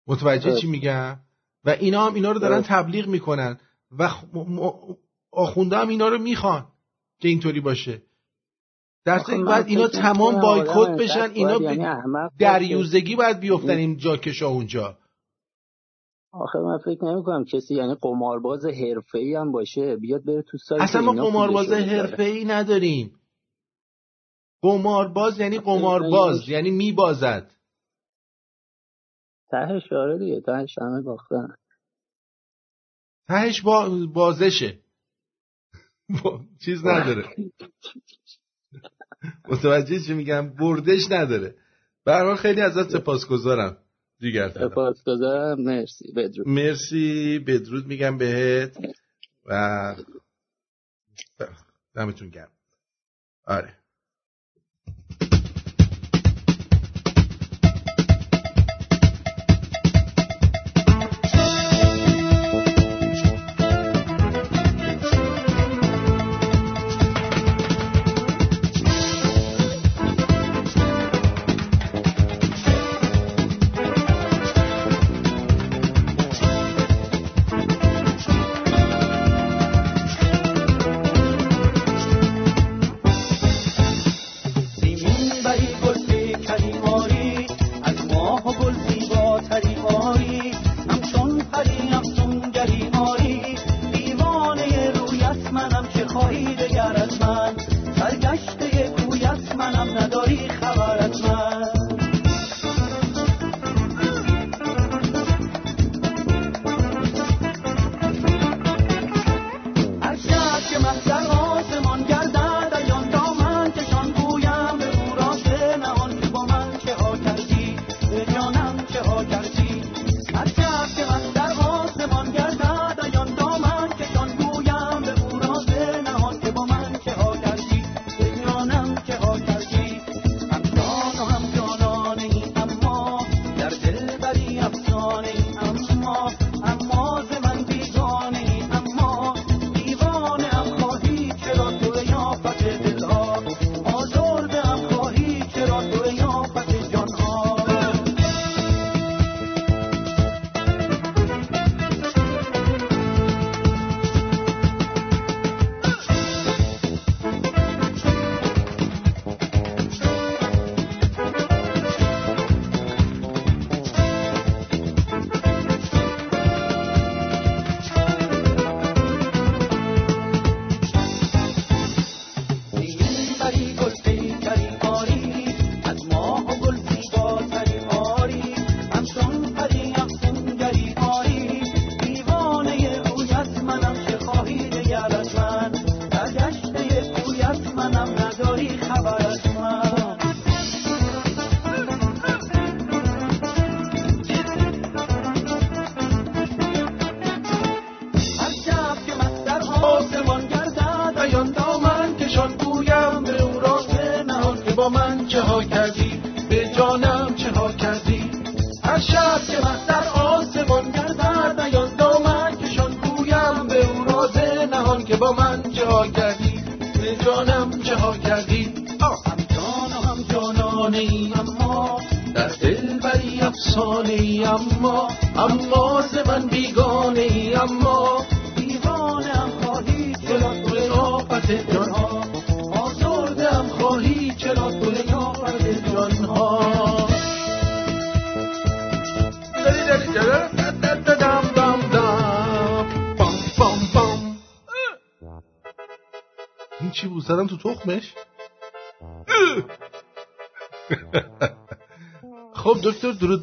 [0.06, 0.60] متوجه.
[0.60, 1.18] چی میگم
[1.64, 2.62] و اینا هم اینا رو دارن.
[2.62, 3.58] تبلیغ می‌کنن
[3.98, 4.08] و
[5.32, 6.66] آخونده هم اینا رو می‌خوان
[7.20, 8.02] که اینطوری باشه.
[9.04, 13.40] در من باید اینا تمام بایکوت بشن اینا یعنی به احمق دریوزگی باید.
[13.40, 14.98] بیفتن این جاکشا اونجا.
[16.32, 19.96] آخه من فکر نمی کنم کسی یعنی قمارباز حرفه‌ای هم باشه.
[19.96, 21.72] بیاد بره تو سایت اصلا ما قمارباز.
[21.72, 23.20] حرفه ای نداریم.
[24.62, 27.50] قمارباز یعنی قمارباز اینا- یعنی میبازد.
[29.50, 31.54] تهش آره دیگه تهش همه باختن.
[33.28, 34.78] تهش با بازشه.
[36.24, 36.40] با...
[36.64, 37.24] چیز نداره.
[39.48, 41.54] متوجه چی میگم؟ بردش نداره.
[42.04, 43.76] برحال خیلی ازت سپاسگزارم
[44.18, 45.60] دیگر سپاسگزارم.
[45.60, 46.12] مرسی.
[46.12, 46.48] بدرود.
[46.48, 47.38] مرسی.
[47.38, 48.76] بدرود میگم بهت.
[49.44, 49.96] و
[51.94, 52.50] دمتون گرم.
[53.44, 53.79] آره.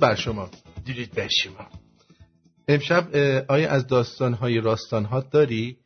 [0.07, 0.51] بر شما
[0.85, 1.69] دیرید بر شما
[2.67, 3.15] امشب
[3.49, 5.77] آیا از داستان های راستان ها داری؟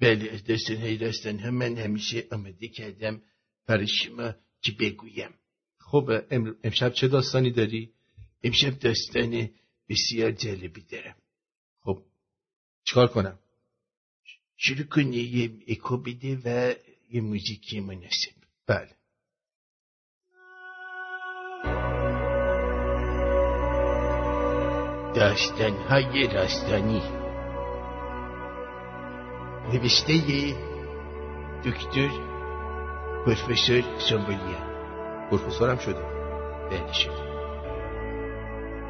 [0.00, 3.22] بله از داستان های راستان ها من همیشه آمده کردم
[3.66, 5.30] برای شما که بگویم
[5.78, 6.10] خب
[6.64, 7.92] امشب چه داستانی داری؟
[8.42, 9.48] امشب داستان
[9.88, 11.16] بسیار جالبی دارم
[11.80, 12.02] خب
[12.84, 13.38] چکار کنم؟
[14.56, 16.74] شروع کنی یه اکو بده و
[17.10, 18.32] یه موزیکی مناسب
[18.66, 18.97] بله
[25.18, 27.02] داستان های راستانی
[29.72, 30.14] نوشته
[31.64, 32.08] دکتر
[33.26, 34.58] پروفسور سومبولیا
[35.30, 36.02] پروفسورم شده.
[36.70, 37.12] بله شده.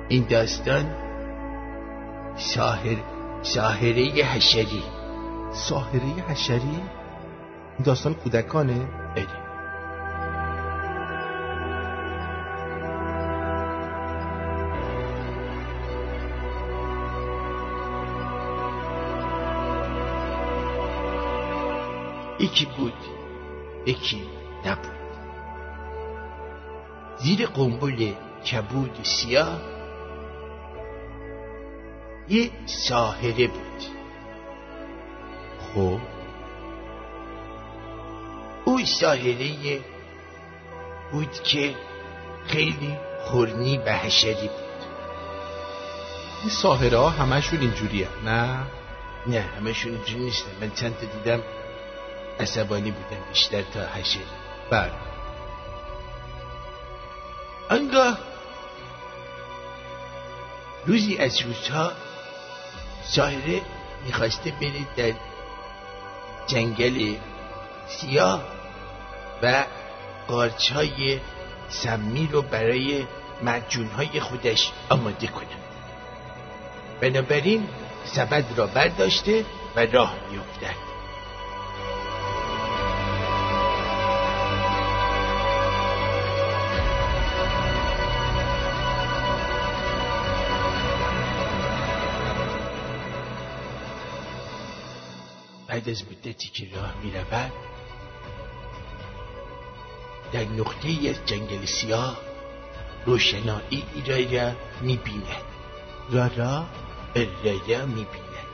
[0.09, 0.97] این داستان
[2.37, 2.97] ساهر
[3.43, 4.83] ساهره حشری.
[5.53, 6.61] ساهره حشری؟
[7.79, 9.48] این داستان کودکانه؟ بله.
[22.41, 22.95] یکی بود
[23.87, 24.23] یکی
[24.67, 24.99] نبود.
[27.19, 28.13] زیر قنبل
[28.53, 29.61] کبود سیاه
[32.29, 33.83] یه ساهره بود.
[35.75, 35.99] خب؟
[38.65, 39.81] او ساهره
[41.13, 41.75] بود که
[42.47, 44.69] خیلی خورنی به حشری بود.
[46.41, 48.67] این ساهره ها همشون اینجوری نه؟
[49.27, 51.43] نه همشون اینجوری نیستن من چند تا دیدم
[52.41, 54.19] عصبانی بودم بیشتر تا حشر.
[54.71, 54.91] بر
[57.71, 58.19] آنگاه
[60.87, 61.93] روزی از روزها
[63.05, 63.61] ساهره
[64.07, 65.19] می‌خواسته بره در
[66.47, 67.17] جنگل
[67.89, 68.43] سیاه
[69.43, 69.65] و
[70.29, 71.21] قارچهای
[71.69, 73.07] سمی رو برای
[73.43, 75.47] مجون های خودش آماده کنه.
[77.01, 77.69] بنابراین
[78.05, 79.45] سبد را برداشته
[79.77, 80.88] و راه میافتد.
[95.79, 97.53] بعد از مدتی که راه می رود
[100.33, 102.19] در نقطه ای از جنگل سیاه
[103.07, 105.43] روشنایی را می بیند
[106.11, 106.67] را؟ را
[107.69, 108.49] را می بیند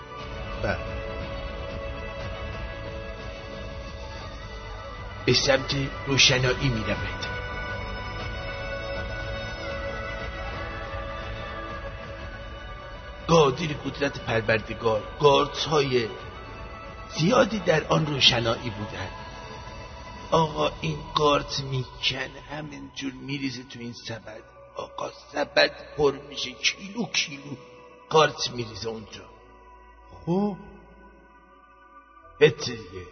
[0.65, 0.77] و
[5.27, 5.75] به سمت
[6.07, 7.27] روشنایی می رود
[13.27, 16.09] قادر قدرت پروردگار گاردس های
[17.19, 19.13] زیادی در آن روشنایی بودند
[20.31, 24.43] آقا این قارت می‌کنه همینجور میریزه تو این سبد.
[24.77, 27.57] آقا سبد پر میشه کیلو کیلو
[28.11, 29.25] قارت میریزه اونجا.
[30.27, 30.57] خب
[32.39, 33.07] دیگه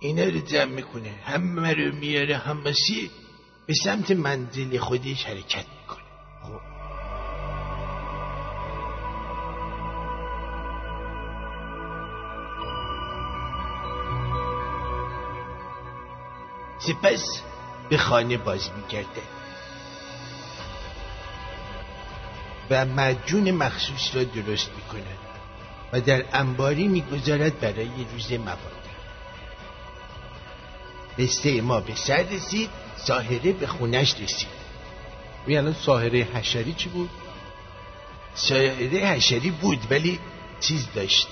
[0.00, 1.10] اینا رو جمع می‌کنه.
[1.10, 3.10] همه رو میاره همسی
[3.66, 6.04] به سمت منزل خودش حرکت می‌کنه.
[6.42, 6.73] خب
[16.86, 17.40] سپس
[17.88, 19.22] به خانه باز میگرده
[22.70, 25.18] و مجون مخصوص را درست می‌کند
[25.92, 28.84] و در انباری می‌گذارد برای روز مبادا
[31.18, 34.48] قصه ما به سر رسید ساهره به خونش رسید.
[35.48, 37.10] و الان ساهره حشری چی بود؟
[38.34, 40.18] ساهره حشری بود ولی
[40.60, 41.28] چیز داشت.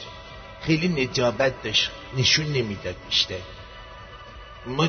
[0.61, 3.35] خیلی نجابت داشت نشون نمی‌داد بیشتر.
[4.67, 4.89] ما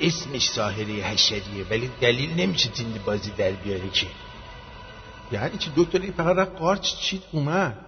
[0.00, 4.06] اسمش ساحره حشریه ولی دلیل نمیشه تین بازی در بیاره که.
[5.32, 7.86] یعنی چی؟ دکتر این فقط رفت قارچ چید اومد.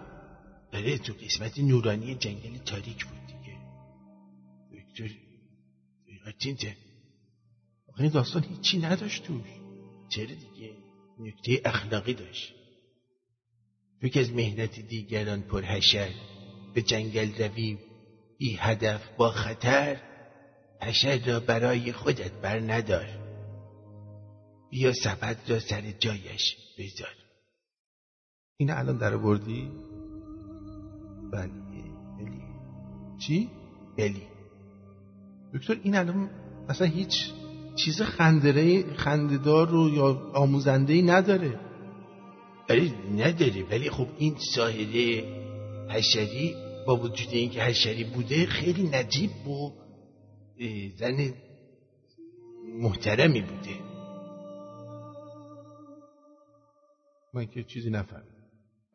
[0.72, 3.58] بله تو قسمت نورانی جنگل تاریک بود دیگه.
[4.72, 5.10] دکتر
[6.38, 6.76] تینته
[7.88, 9.46] آخه این داستان هیچی نداشت توش.
[10.08, 10.72] چرا دیگه؟
[11.18, 12.54] نکته اخلاقی داشت.
[14.00, 16.10] تو که از مهنت دیگران پرحشر
[16.74, 17.78] به جنگل روی
[18.38, 20.11] بی هدف با خطر.
[20.82, 23.06] حشر را برای خودت بر ندار.
[24.70, 27.14] بیا سبد را سر جایش بذار.
[28.56, 29.70] این الان در بردی؟
[31.32, 31.52] بله.
[32.18, 32.42] بلی
[33.18, 33.50] چی؟
[33.98, 34.22] بلی
[35.54, 36.30] دکتر این الان
[36.68, 37.32] اصلا هیچ
[37.76, 41.60] چیز خندره خنددار رو یا آموزنده ای نداره.
[42.68, 45.24] بله نداره ولی خب این ساحله
[45.88, 46.54] حشری
[46.86, 49.81] با وجود اینکه حشری بوده خیلی نجیب و
[50.96, 51.34] زن
[52.80, 53.92] محترمی بوده.
[57.34, 58.22] من که چیزی نفهمم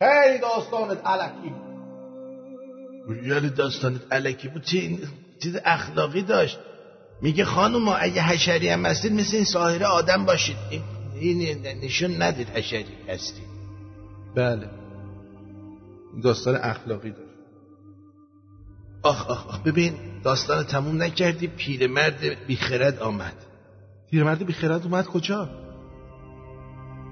[0.02, 1.54] هی داستانت علکی.
[3.28, 4.64] یعنی داستانت علکی بود؟
[5.40, 6.60] چیز اخلاقی داشت.
[7.22, 10.58] میگه خانم اگه حشری هم هستید مثل این ساهره آدم باشید.
[11.20, 13.42] این نشون ندید حشری هستی
[14.36, 14.70] بله.
[16.24, 17.27] داستان اخلاقی داشت.
[19.08, 19.94] آخ آخ آخ ببین
[20.24, 23.36] داستان تموم نکردی پیرمرد بیخرد آمد.
[24.12, 25.50] پیرمرد بیخرد اومد کجا؟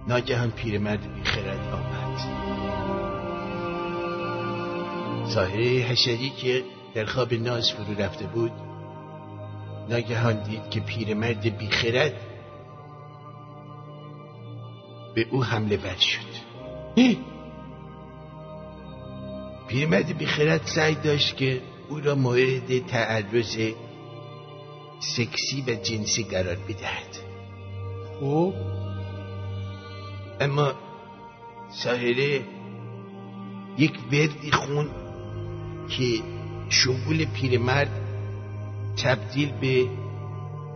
[0.07, 2.15] ناگهان پیرمرد بیخرد آمد.
[5.30, 6.63] ساحره حشری که
[6.95, 8.51] در خواب ناز فرو رفته بود
[9.89, 12.13] ناگهان دید که پیرمرد بیخرد
[15.15, 16.35] به او حمله ور شد.
[19.67, 23.57] پیرمرد بیخرد سعی داشت که او را مورد تعرض
[24.99, 27.17] سکسی و جنسی قرار بدهد
[28.19, 28.53] خب؟
[30.39, 30.73] اما
[31.71, 32.41] ساهره
[33.77, 34.89] یک وردی خون
[35.89, 36.21] که
[36.69, 38.01] شغول پیرمرد
[39.03, 39.87] تبدیل به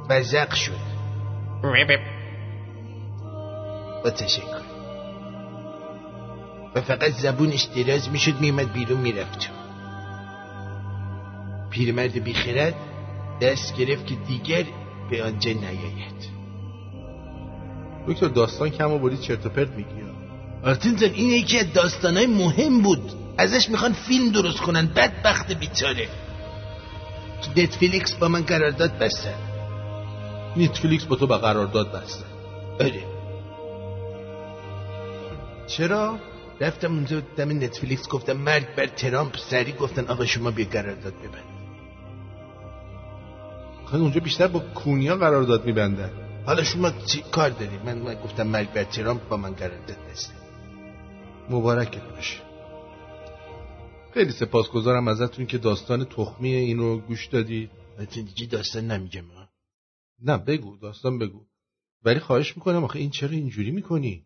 [0.10, 1.00] وزق شد.
[4.04, 4.62] با تشکر.
[6.76, 9.59] و فقط زبونش دراز می‌شد میمد بیرون می‌رفت.
[11.70, 12.76] پیرمرد بیخرد
[13.42, 14.66] دست گرفت که دیگر
[15.10, 16.30] به آنجا نیاید.
[18.08, 19.90] دکتر داستان کم بری چرت و پرت میگی.
[20.64, 23.12] آرتین زن این یکی از داستانهای مهم بود.
[23.38, 26.08] ازش می‌خوان فیلم درست کنن بدبخت بیچاره.
[27.58, 29.34] نتفلیکس با من قرارداد بستن.
[30.58, 32.26] نتفلیکس با تو به قرارداد بستن.
[32.80, 33.04] آره
[35.68, 36.20] چرا؟
[36.62, 41.59] رفتم اونجا دم نتفلیکس گفتم مرگ بر ترامپ سری گفتن آقا شما بیا قرارداد ببند
[43.92, 46.12] خیلی اونجا بیشتر با کونیا قرارداد میبندن.
[46.46, 50.34] حالا شما چی کار داری؟ من, من گفتم مرگ بر با من قرارداد بسته
[51.50, 52.40] مبارکت باشه.
[54.14, 57.70] خیلی سپاسگزارم ازتون که داستان تخمی اینو گوش دادی.
[58.14, 59.26] دیگه داستان نمیگم
[60.22, 61.46] نه بگو داستان بگو.
[62.04, 64.26] ولی خواهش می‌کنم آخه این چرا اینجوری می‌کنی؟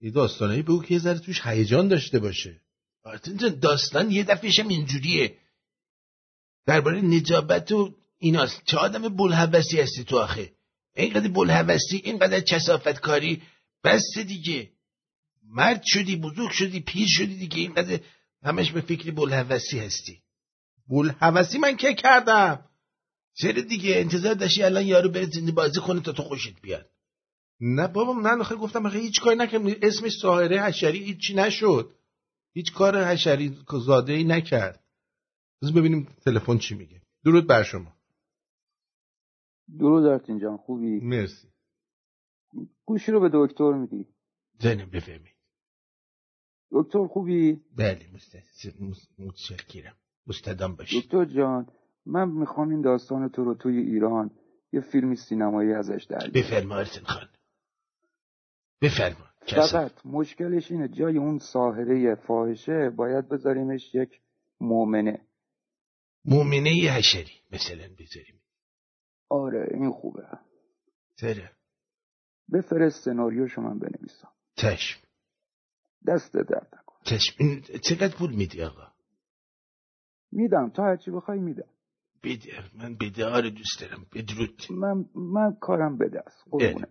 [0.00, 2.60] یه داستانایی بگو که یه ذره توش هیجان داشته باشه.
[3.04, 5.38] آرتین جان داستان یه دفعهشم اینجوریه.
[6.66, 8.62] درباره نجابت و ایناست.
[8.64, 10.52] چه آدم بلحوثی هستی تو آخه؟
[10.94, 13.42] اینقدر بلحوثی اینقدر چسافت کاری
[13.84, 14.70] بس دیگه.
[15.48, 17.58] مرد شدی بزرگ شدی پیر شدی دیگه.
[17.58, 18.00] اینقدر
[18.42, 20.22] همش به فکر بلحوثی هستی.
[20.88, 22.64] بلحوثی من که کردم؟
[23.34, 26.90] چرا دیگه؟ انتظار داشتی الان یارو بره زنده بازی کنه تا تو خوشت بیاد.
[27.60, 29.74] نه بابا من آخه گفتم آخه هیچ کاری نکردم.
[29.82, 31.94] اسمش ساحره حشری هیچی نشد.
[32.54, 34.84] هیچ کار حشری زاده ای نکرد.
[35.62, 37.02] بذار ببینیم تلفن چی میگه.
[37.24, 37.97] درود بر شما.
[39.78, 41.48] درود آرتین جان خوبی؟ مرسی.
[42.84, 44.06] گوشی رو به دکتر میدی.
[44.60, 45.30] زنم بفهمی
[46.72, 48.06] دکتر خوبی؟ بله
[49.18, 49.96] متشکرم.
[50.26, 51.00] مستدام باشی.
[51.00, 51.66] دکتر جان
[52.06, 54.30] من می‌خوام این داستان تو رو توی ایران
[54.72, 57.28] یه فیلم سینمایی ازش در بفرما آرتین خان.
[58.82, 64.20] بفرما فقط مشکلش اینه جای اون ساهره فاحشه باید بذاریمش یک
[64.60, 65.20] مؤمنه.
[66.24, 68.40] مؤمنه حشری مثلا بذاریم.
[69.28, 70.26] آره این خوبه.
[71.16, 71.48] چرا
[72.52, 74.28] بفرست سناریوشو من بنویسم.
[74.54, 75.00] چشم.
[76.06, 76.96] دست درد نکن.
[77.04, 77.34] چشم.
[77.38, 78.92] این چقدر پول میدی آقا؟
[80.32, 80.70] میدم.
[80.70, 81.68] تا هرچی بخوای میدم.
[82.22, 82.64] بده.
[82.74, 83.26] من بده.
[83.26, 84.06] آره دوست دارم.
[84.14, 84.62] بدرود.
[84.70, 86.44] من من کارم بده است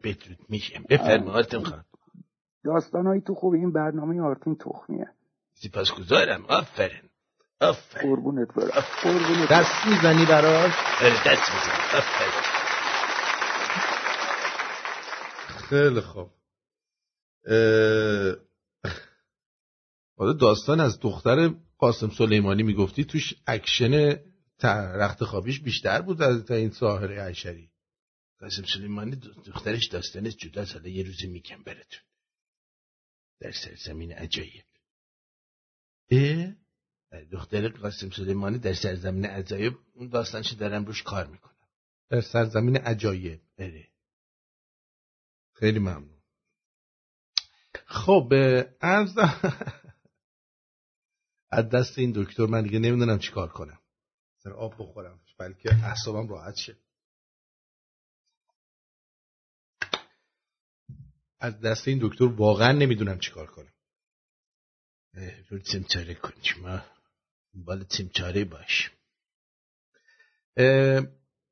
[0.04, 0.40] بدرود.
[0.50, 0.84] میشم.
[0.90, 1.86] بفرما آرتین خان.
[2.64, 5.10] داستانهایی تو خوب این برنامه آرتین تخمیه.
[5.54, 6.46] سپاسگزارم.
[6.46, 7.10] آفرین.
[7.62, 8.16] آفرین.
[8.16, 8.86] قربونت برم.
[9.04, 12.02] قربونت دست می‌زنی براش؟ آره دست می‌زنی
[15.70, 16.30] خیلی خوب.
[20.18, 24.20] حالا داستان از دختر قاسم سلیمانی می‌گفتی توش اکشن
[24.64, 27.72] رخت خوابیش بیشتر بود از تا این ساحره عشری.
[28.40, 29.16] قاسم سلیمانی
[29.46, 32.02] دخترش داستانش جدا حالا یه روزی میگم براتون.
[33.40, 34.64] در سرزمین عجایب.
[36.12, 36.54] اه؟
[37.12, 41.56] دختر قاسم سلیمانی در سرزمین عجایب اون داستانش دارم روش کار می‌کنم
[42.10, 43.88] در سرزمین عجایب بله
[45.54, 46.22] خیلی ممنون
[47.86, 48.34] خب
[48.82, 49.16] از
[51.52, 53.80] از دست این دکتر من دیگه نمی‌دونم چی کار کنم
[54.38, 56.78] سر آب بخورم بلکه اعصابم راحت شه
[61.40, 63.74] از دست این دکتر واقعا نمی‌دونم چی کار کنم
[65.50, 66.34] رو تیمچاره کن
[67.66, 68.92] بالا تیمچاره باش.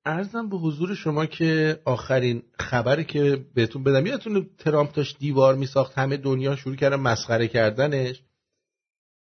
[0.05, 5.97] ارزم به حضور شما که آخرین خبری که بهتون بدم یادتون ترامپ داشت دیوار میساخت
[5.97, 8.21] همه دنیا شروع کردن مسخره کردنش.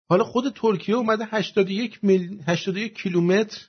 [0.09, 2.43] حالا خود ترکیه اومده 81 میل...
[2.47, 3.69] 81 کیلومتر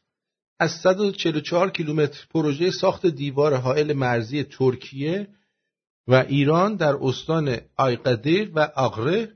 [0.59, 5.27] از 144 کیلومتر پروژه ساخت دیوار حائل مرزی ترکیه
[6.07, 9.31] و ایران در استان آیقدیر و آقره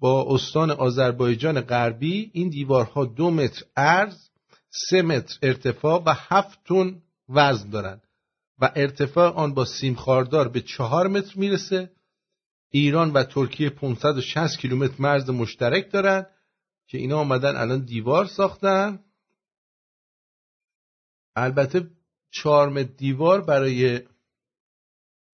[0.00, 4.28] با استان آذربایجان غربی این دیوارها دو متر عرض
[4.70, 8.02] سه متر ارتفاع و هفت تن وزن دارند
[8.58, 11.90] و ارتفاع آن با سیم خاردار به چهار متر می‌رسه.
[12.70, 16.26] ایران و ترکیه 560 کیلومتر مرز مشترک دارن
[16.86, 19.04] که اینا آمدن الان دیوار ساختن.
[21.36, 21.90] البته
[22.30, 24.00] چهار متر دیوار برای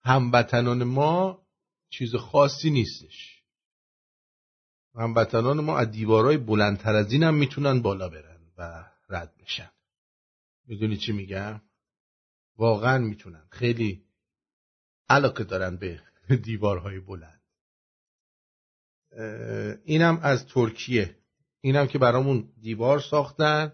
[0.04, 1.42] هموطنان ما
[1.90, 3.33] چیز خاصی نیستش.
[4.94, 9.70] هموطنان ما از دیوارهای بلندتر از این هم می‌تونن بالا برن و رد بشن.
[10.66, 11.60] می‌دونی چی میگم؟
[12.56, 13.46] واقعا می‌تونن.
[13.50, 14.04] خیلی
[15.08, 16.00] علاقه دارن به
[16.42, 17.40] دیوارهای بلند.
[19.84, 21.16] اینم از ترکیه.
[21.60, 23.72] اینم که برامون دیوار ساختن.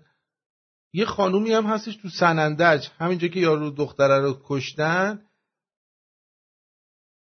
[0.93, 2.89] یه خانومی هم هستش تو سنندج.
[2.99, 5.23] همینجا که یارو دختره رو کشتن.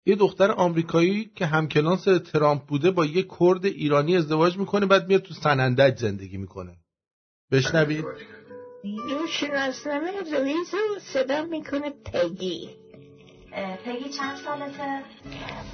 [0.06, 5.22] یه دختر آمریکایی که همکلاس ترامپ بوده با یه کرد ایرانی ازدواج می‌کنه بعد میاد
[5.22, 6.76] تو سنندج زندگی می‌کنه
[7.52, 8.04] بشنوید
[9.28, 12.70] شناسنامه رویز رو صدا می‌کنه پگی
[13.84, 15.02] پگی چند سالته؟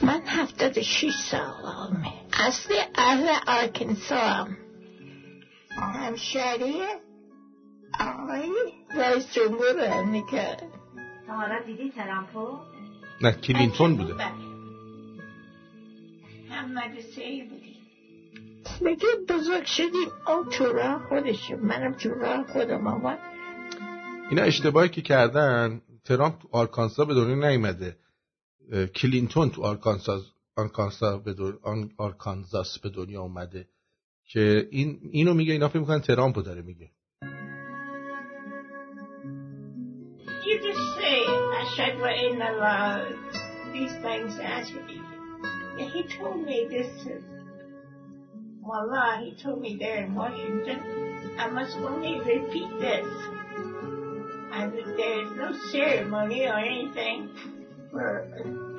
[0.03, 4.57] من هفتاد شیش سالمه اصل اهل آرکنسا هم
[5.78, 6.86] همشهریه
[8.01, 8.53] آقای
[8.97, 10.55] رئیس جمهور امریکا
[11.27, 12.76] تا حالا دیدی ترامپو؟
[13.22, 14.14] نه کلینتون بوده.
[16.51, 17.76] هم مدرسه ای بودی.
[18.86, 21.56] بگه بزرگ شدیم اون تو راه خودشه.
[21.56, 23.18] منم تو راه خودم آمد
[24.30, 27.97] اینا اشتباهی که کردن ترامپ تو آرکانسا به دنیا نیومده.
[28.94, 30.22] کلینتون تو آرکانساس
[30.56, 33.68] آرکانسا به دور- آن- آرکانزاس به دنیا اومده.
[34.28, 36.90] که این اینو میگه اینا فکر می‌کنن ترامپو داره میگه.
[41.76, 43.07] Ashad wa inna Allah,
[43.73, 44.72] these things as
[45.77, 47.19] he told me this, uh,
[48.61, 50.80] Wallah, he told me there in Washington,
[51.39, 53.07] I must only repeat this.
[54.53, 57.30] And that there's no ceremony or anything
[57.89, 58.27] for,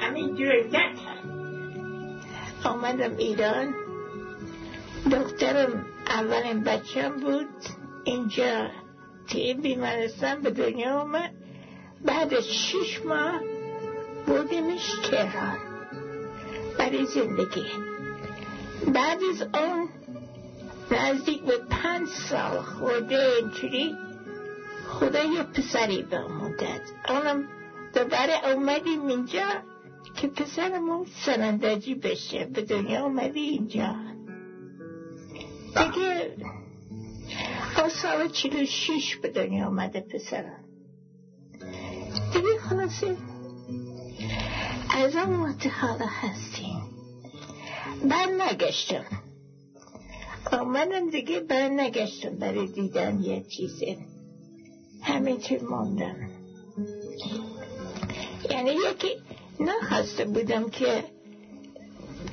[0.01, 1.43] I mean, during that time.
[2.65, 3.75] آمدم ایران
[5.13, 7.49] دخترم اولین بچم بود
[8.05, 8.71] اینجا
[9.29, 11.31] توی بیمارستان به دنیا اومد
[12.08, 13.42] بعد از شش ماه
[14.28, 15.58] بردیمش تهران
[16.80, 17.66] برای زندگی.
[18.94, 19.90] بعد از اون
[20.92, 23.96] نزدیک به پنج سال خورده اینجوری
[24.88, 26.18] خدا یه پسری به
[26.60, 26.82] داد.
[27.10, 27.48] اونم
[27.94, 29.48] دوباره اومدیم اینجا
[30.16, 32.46] که پسرمون سنندجی بشه.
[32.46, 33.96] به دنیا اومدی اینجا.
[35.68, 36.36] دیگه
[37.78, 40.67] اون سال چلو شیش به دنیا اومده پسرم.
[42.38, 43.18] دیگه خلاصه
[44.90, 46.82] از اون وقت حالا هستیم
[48.10, 49.06] بر نگشتم.
[50.52, 53.98] آمدم دیگه بر نگشتم برای دیدن یه چیزی
[55.02, 56.16] همینطور موندم
[58.50, 59.10] یعنی یکی
[59.60, 61.04] نخواسته بودم که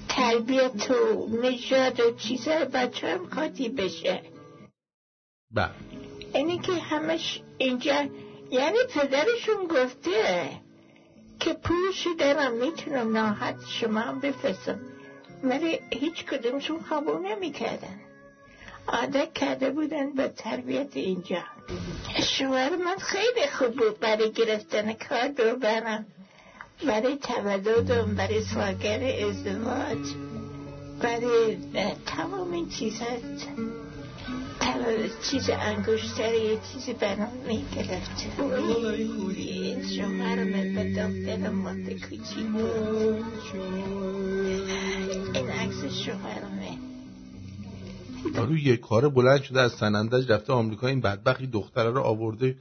[0.08, 4.22] تربیت و نژاد و چیزای بچه هم خاطی بشه.
[5.50, 5.70] بله.
[6.34, 8.08] اینی که همش اینجا
[8.50, 10.50] یعنی پدرشون گفته
[11.40, 14.80] که پولشو دارم می‌تونم ناحت شما هم بفرستم.
[15.44, 18.00] ولی هیچ کدومشون قبول نمی‌کردن.
[18.88, 21.44] عادت کرده بودن به تربیت اینجا.
[22.22, 26.06] شوهر من خیلی خوب بود برای گرفتن کار دو برم
[26.86, 30.14] برای تولدم برای سالگرد ازدواج
[31.02, 31.56] برای
[32.06, 33.73] تمام این تولد
[35.30, 38.18] چیز انگشتری یه چیزی برام می‌گرفت
[39.96, 43.24] شوهرم به دخترم مانده کوچیک بود
[45.34, 46.78] این عکس شوهرمه.
[48.34, 50.86] یارو یه کار بلند شده از سنندج رفته آمریکا.
[50.86, 52.58] این بدبخی دختره رو آورده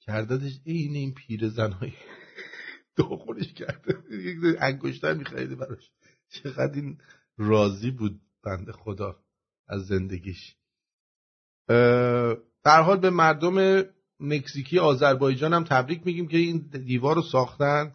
[0.00, 1.92] کرددش این این پیر زنهای
[2.96, 3.98] داخلش کرده.
[4.10, 5.90] یک انگشتر میخریده براش.
[6.28, 6.98] چقدر این
[7.38, 9.16] راضی بود بنده خدا
[9.68, 10.56] از زندگیش.
[12.64, 13.84] در حال به مردم
[14.20, 17.94] مکزیکی آذربایجان هم تبریک میگیم که این دیوار رو ساختن.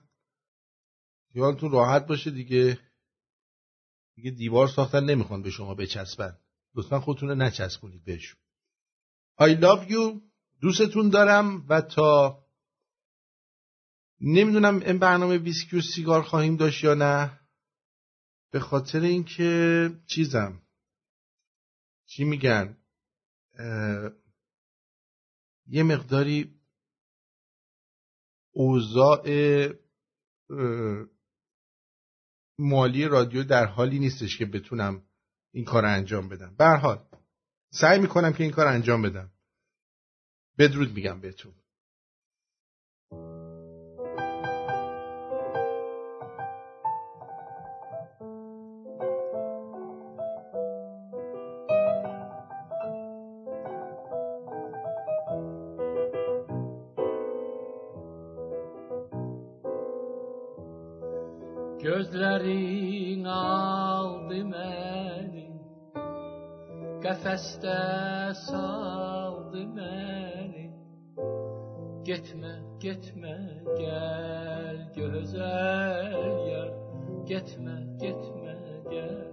[1.33, 2.79] خیالتون راحت باشه دیگه.
[4.15, 6.37] دیگه دیوار ساختن نمی‌خوان به شما بچسبن.
[6.75, 8.39] لطفا خودتون رو نچسبونید بهشون.
[9.39, 10.21] I love you.
[10.61, 12.41] دوستتون دارم و تا
[14.21, 17.39] نمی‌دونم این برنامه ویسکی و سیگار خواهیم داشت یا نه.
[18.51, 20.61] به خاطر اینکه چیزم.
[22.05, 22.77] چی میگن؟
[25.67, 26.61] یه مقداری
[28.51, 29.23] اوضاع
[32.59, 35.03] مالی رادیو در حالی نیستش که بتونم
[35.51, 36.55] این کار انجام بدم.
[36.55, 37.05] به حال
[37.71, 39.31] سعی می‌کنم که این کار انجام بدم.
[40.57, 41.53] بدرود میگم بهتون.
[61.81, 65.47] Gözlerin aldı beni
[67.01, 67.77] Qəfəsdə
[68.37, 70.67] saldı məni
[72.05, 72.53] Getmə,
[72.83, 73.33] getmə,
[73.79, 76.69] gəl gözəl yar.
[77.31, 78.55] Getmə, getmə,
[78.91, 79.31] gəl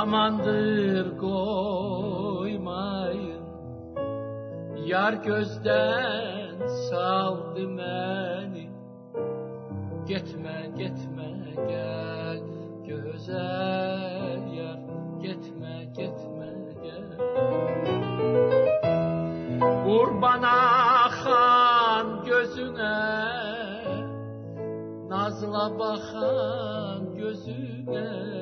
[0.00, 2.64] Amandır qoymayın
[4.88, 8.19] Yar gözdən saldı məni
[10.10, 11.28] Gitme gitme
[11.68, 12.40] gel.
[12.86, 14.78] Güzel yer.
[15.22, 16.50] Gitme gitme
[16.82, 17.06] gel.
[19.84, 20.56] Kurbana
[21.06, 22.98] akan gözüne.
[25.08, 28.39] Nazla bakan gözüne.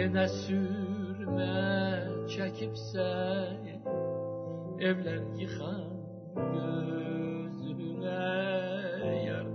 [0.00, 3.56] Yine sürme çekip sen
[4.80, 5.84] Evler yıkan
[6.36, 8.04] gözüne
[9.26, 9.46] yar.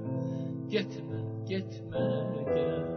[0.70, 2.95] Gitme gitme gel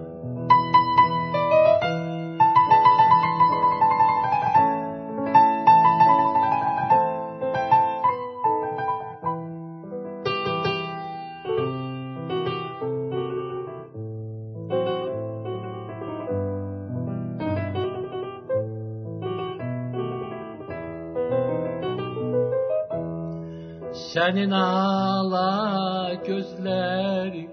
[24.38, 27.50] Senin ağla gözlerin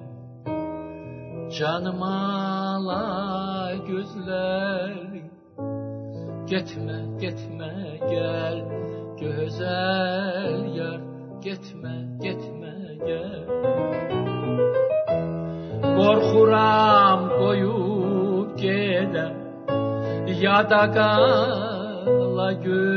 [1.60, 5.32] Canım ağla gözlerin
[6.48, 8.66] Gitme gitme gel
[9.20, 11.02] Güzel yar.
[11.42, 12.76] Gitme gitme
[13.08, 13.46] gel.
[15.82, 19.36] Korkuram koyup gedem
[20.42, 22.95] Ya da kala gözlerin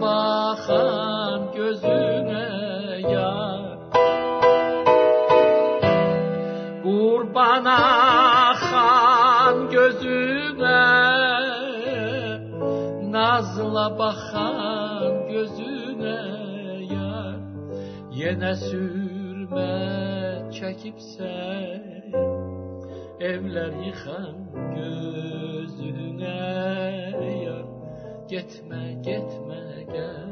[0.00, 2.48] bakan gözüne
[3.12, 3.78] yar.
[6.82, 10.84] Kurban akan gözüne
[13.10, 16.20] Nazla bakan gözüne
[16.94, 17.40] yar.
[18.12, 19.72] Yine sürme
[20.52, 21.80] çekip sen
[23.20, 24.36] Evler yıkan
[24.76, 26.40] gözüne
[28.30, 30.30] Gitme gitme gel.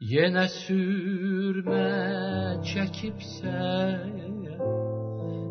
[0.00, 1.84] Yine sürme
[2.64, 4.18] çekip sen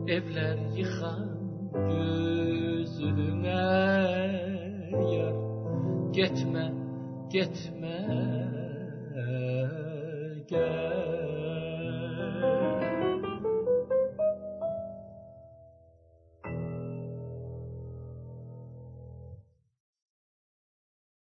[0.08, 1.30] Evler yıkan
[1.74, 3.50] gözüne
[5.14, 5.36] yar.
[6.14, 6.74] Gitme
[7.30, 7.77] gitme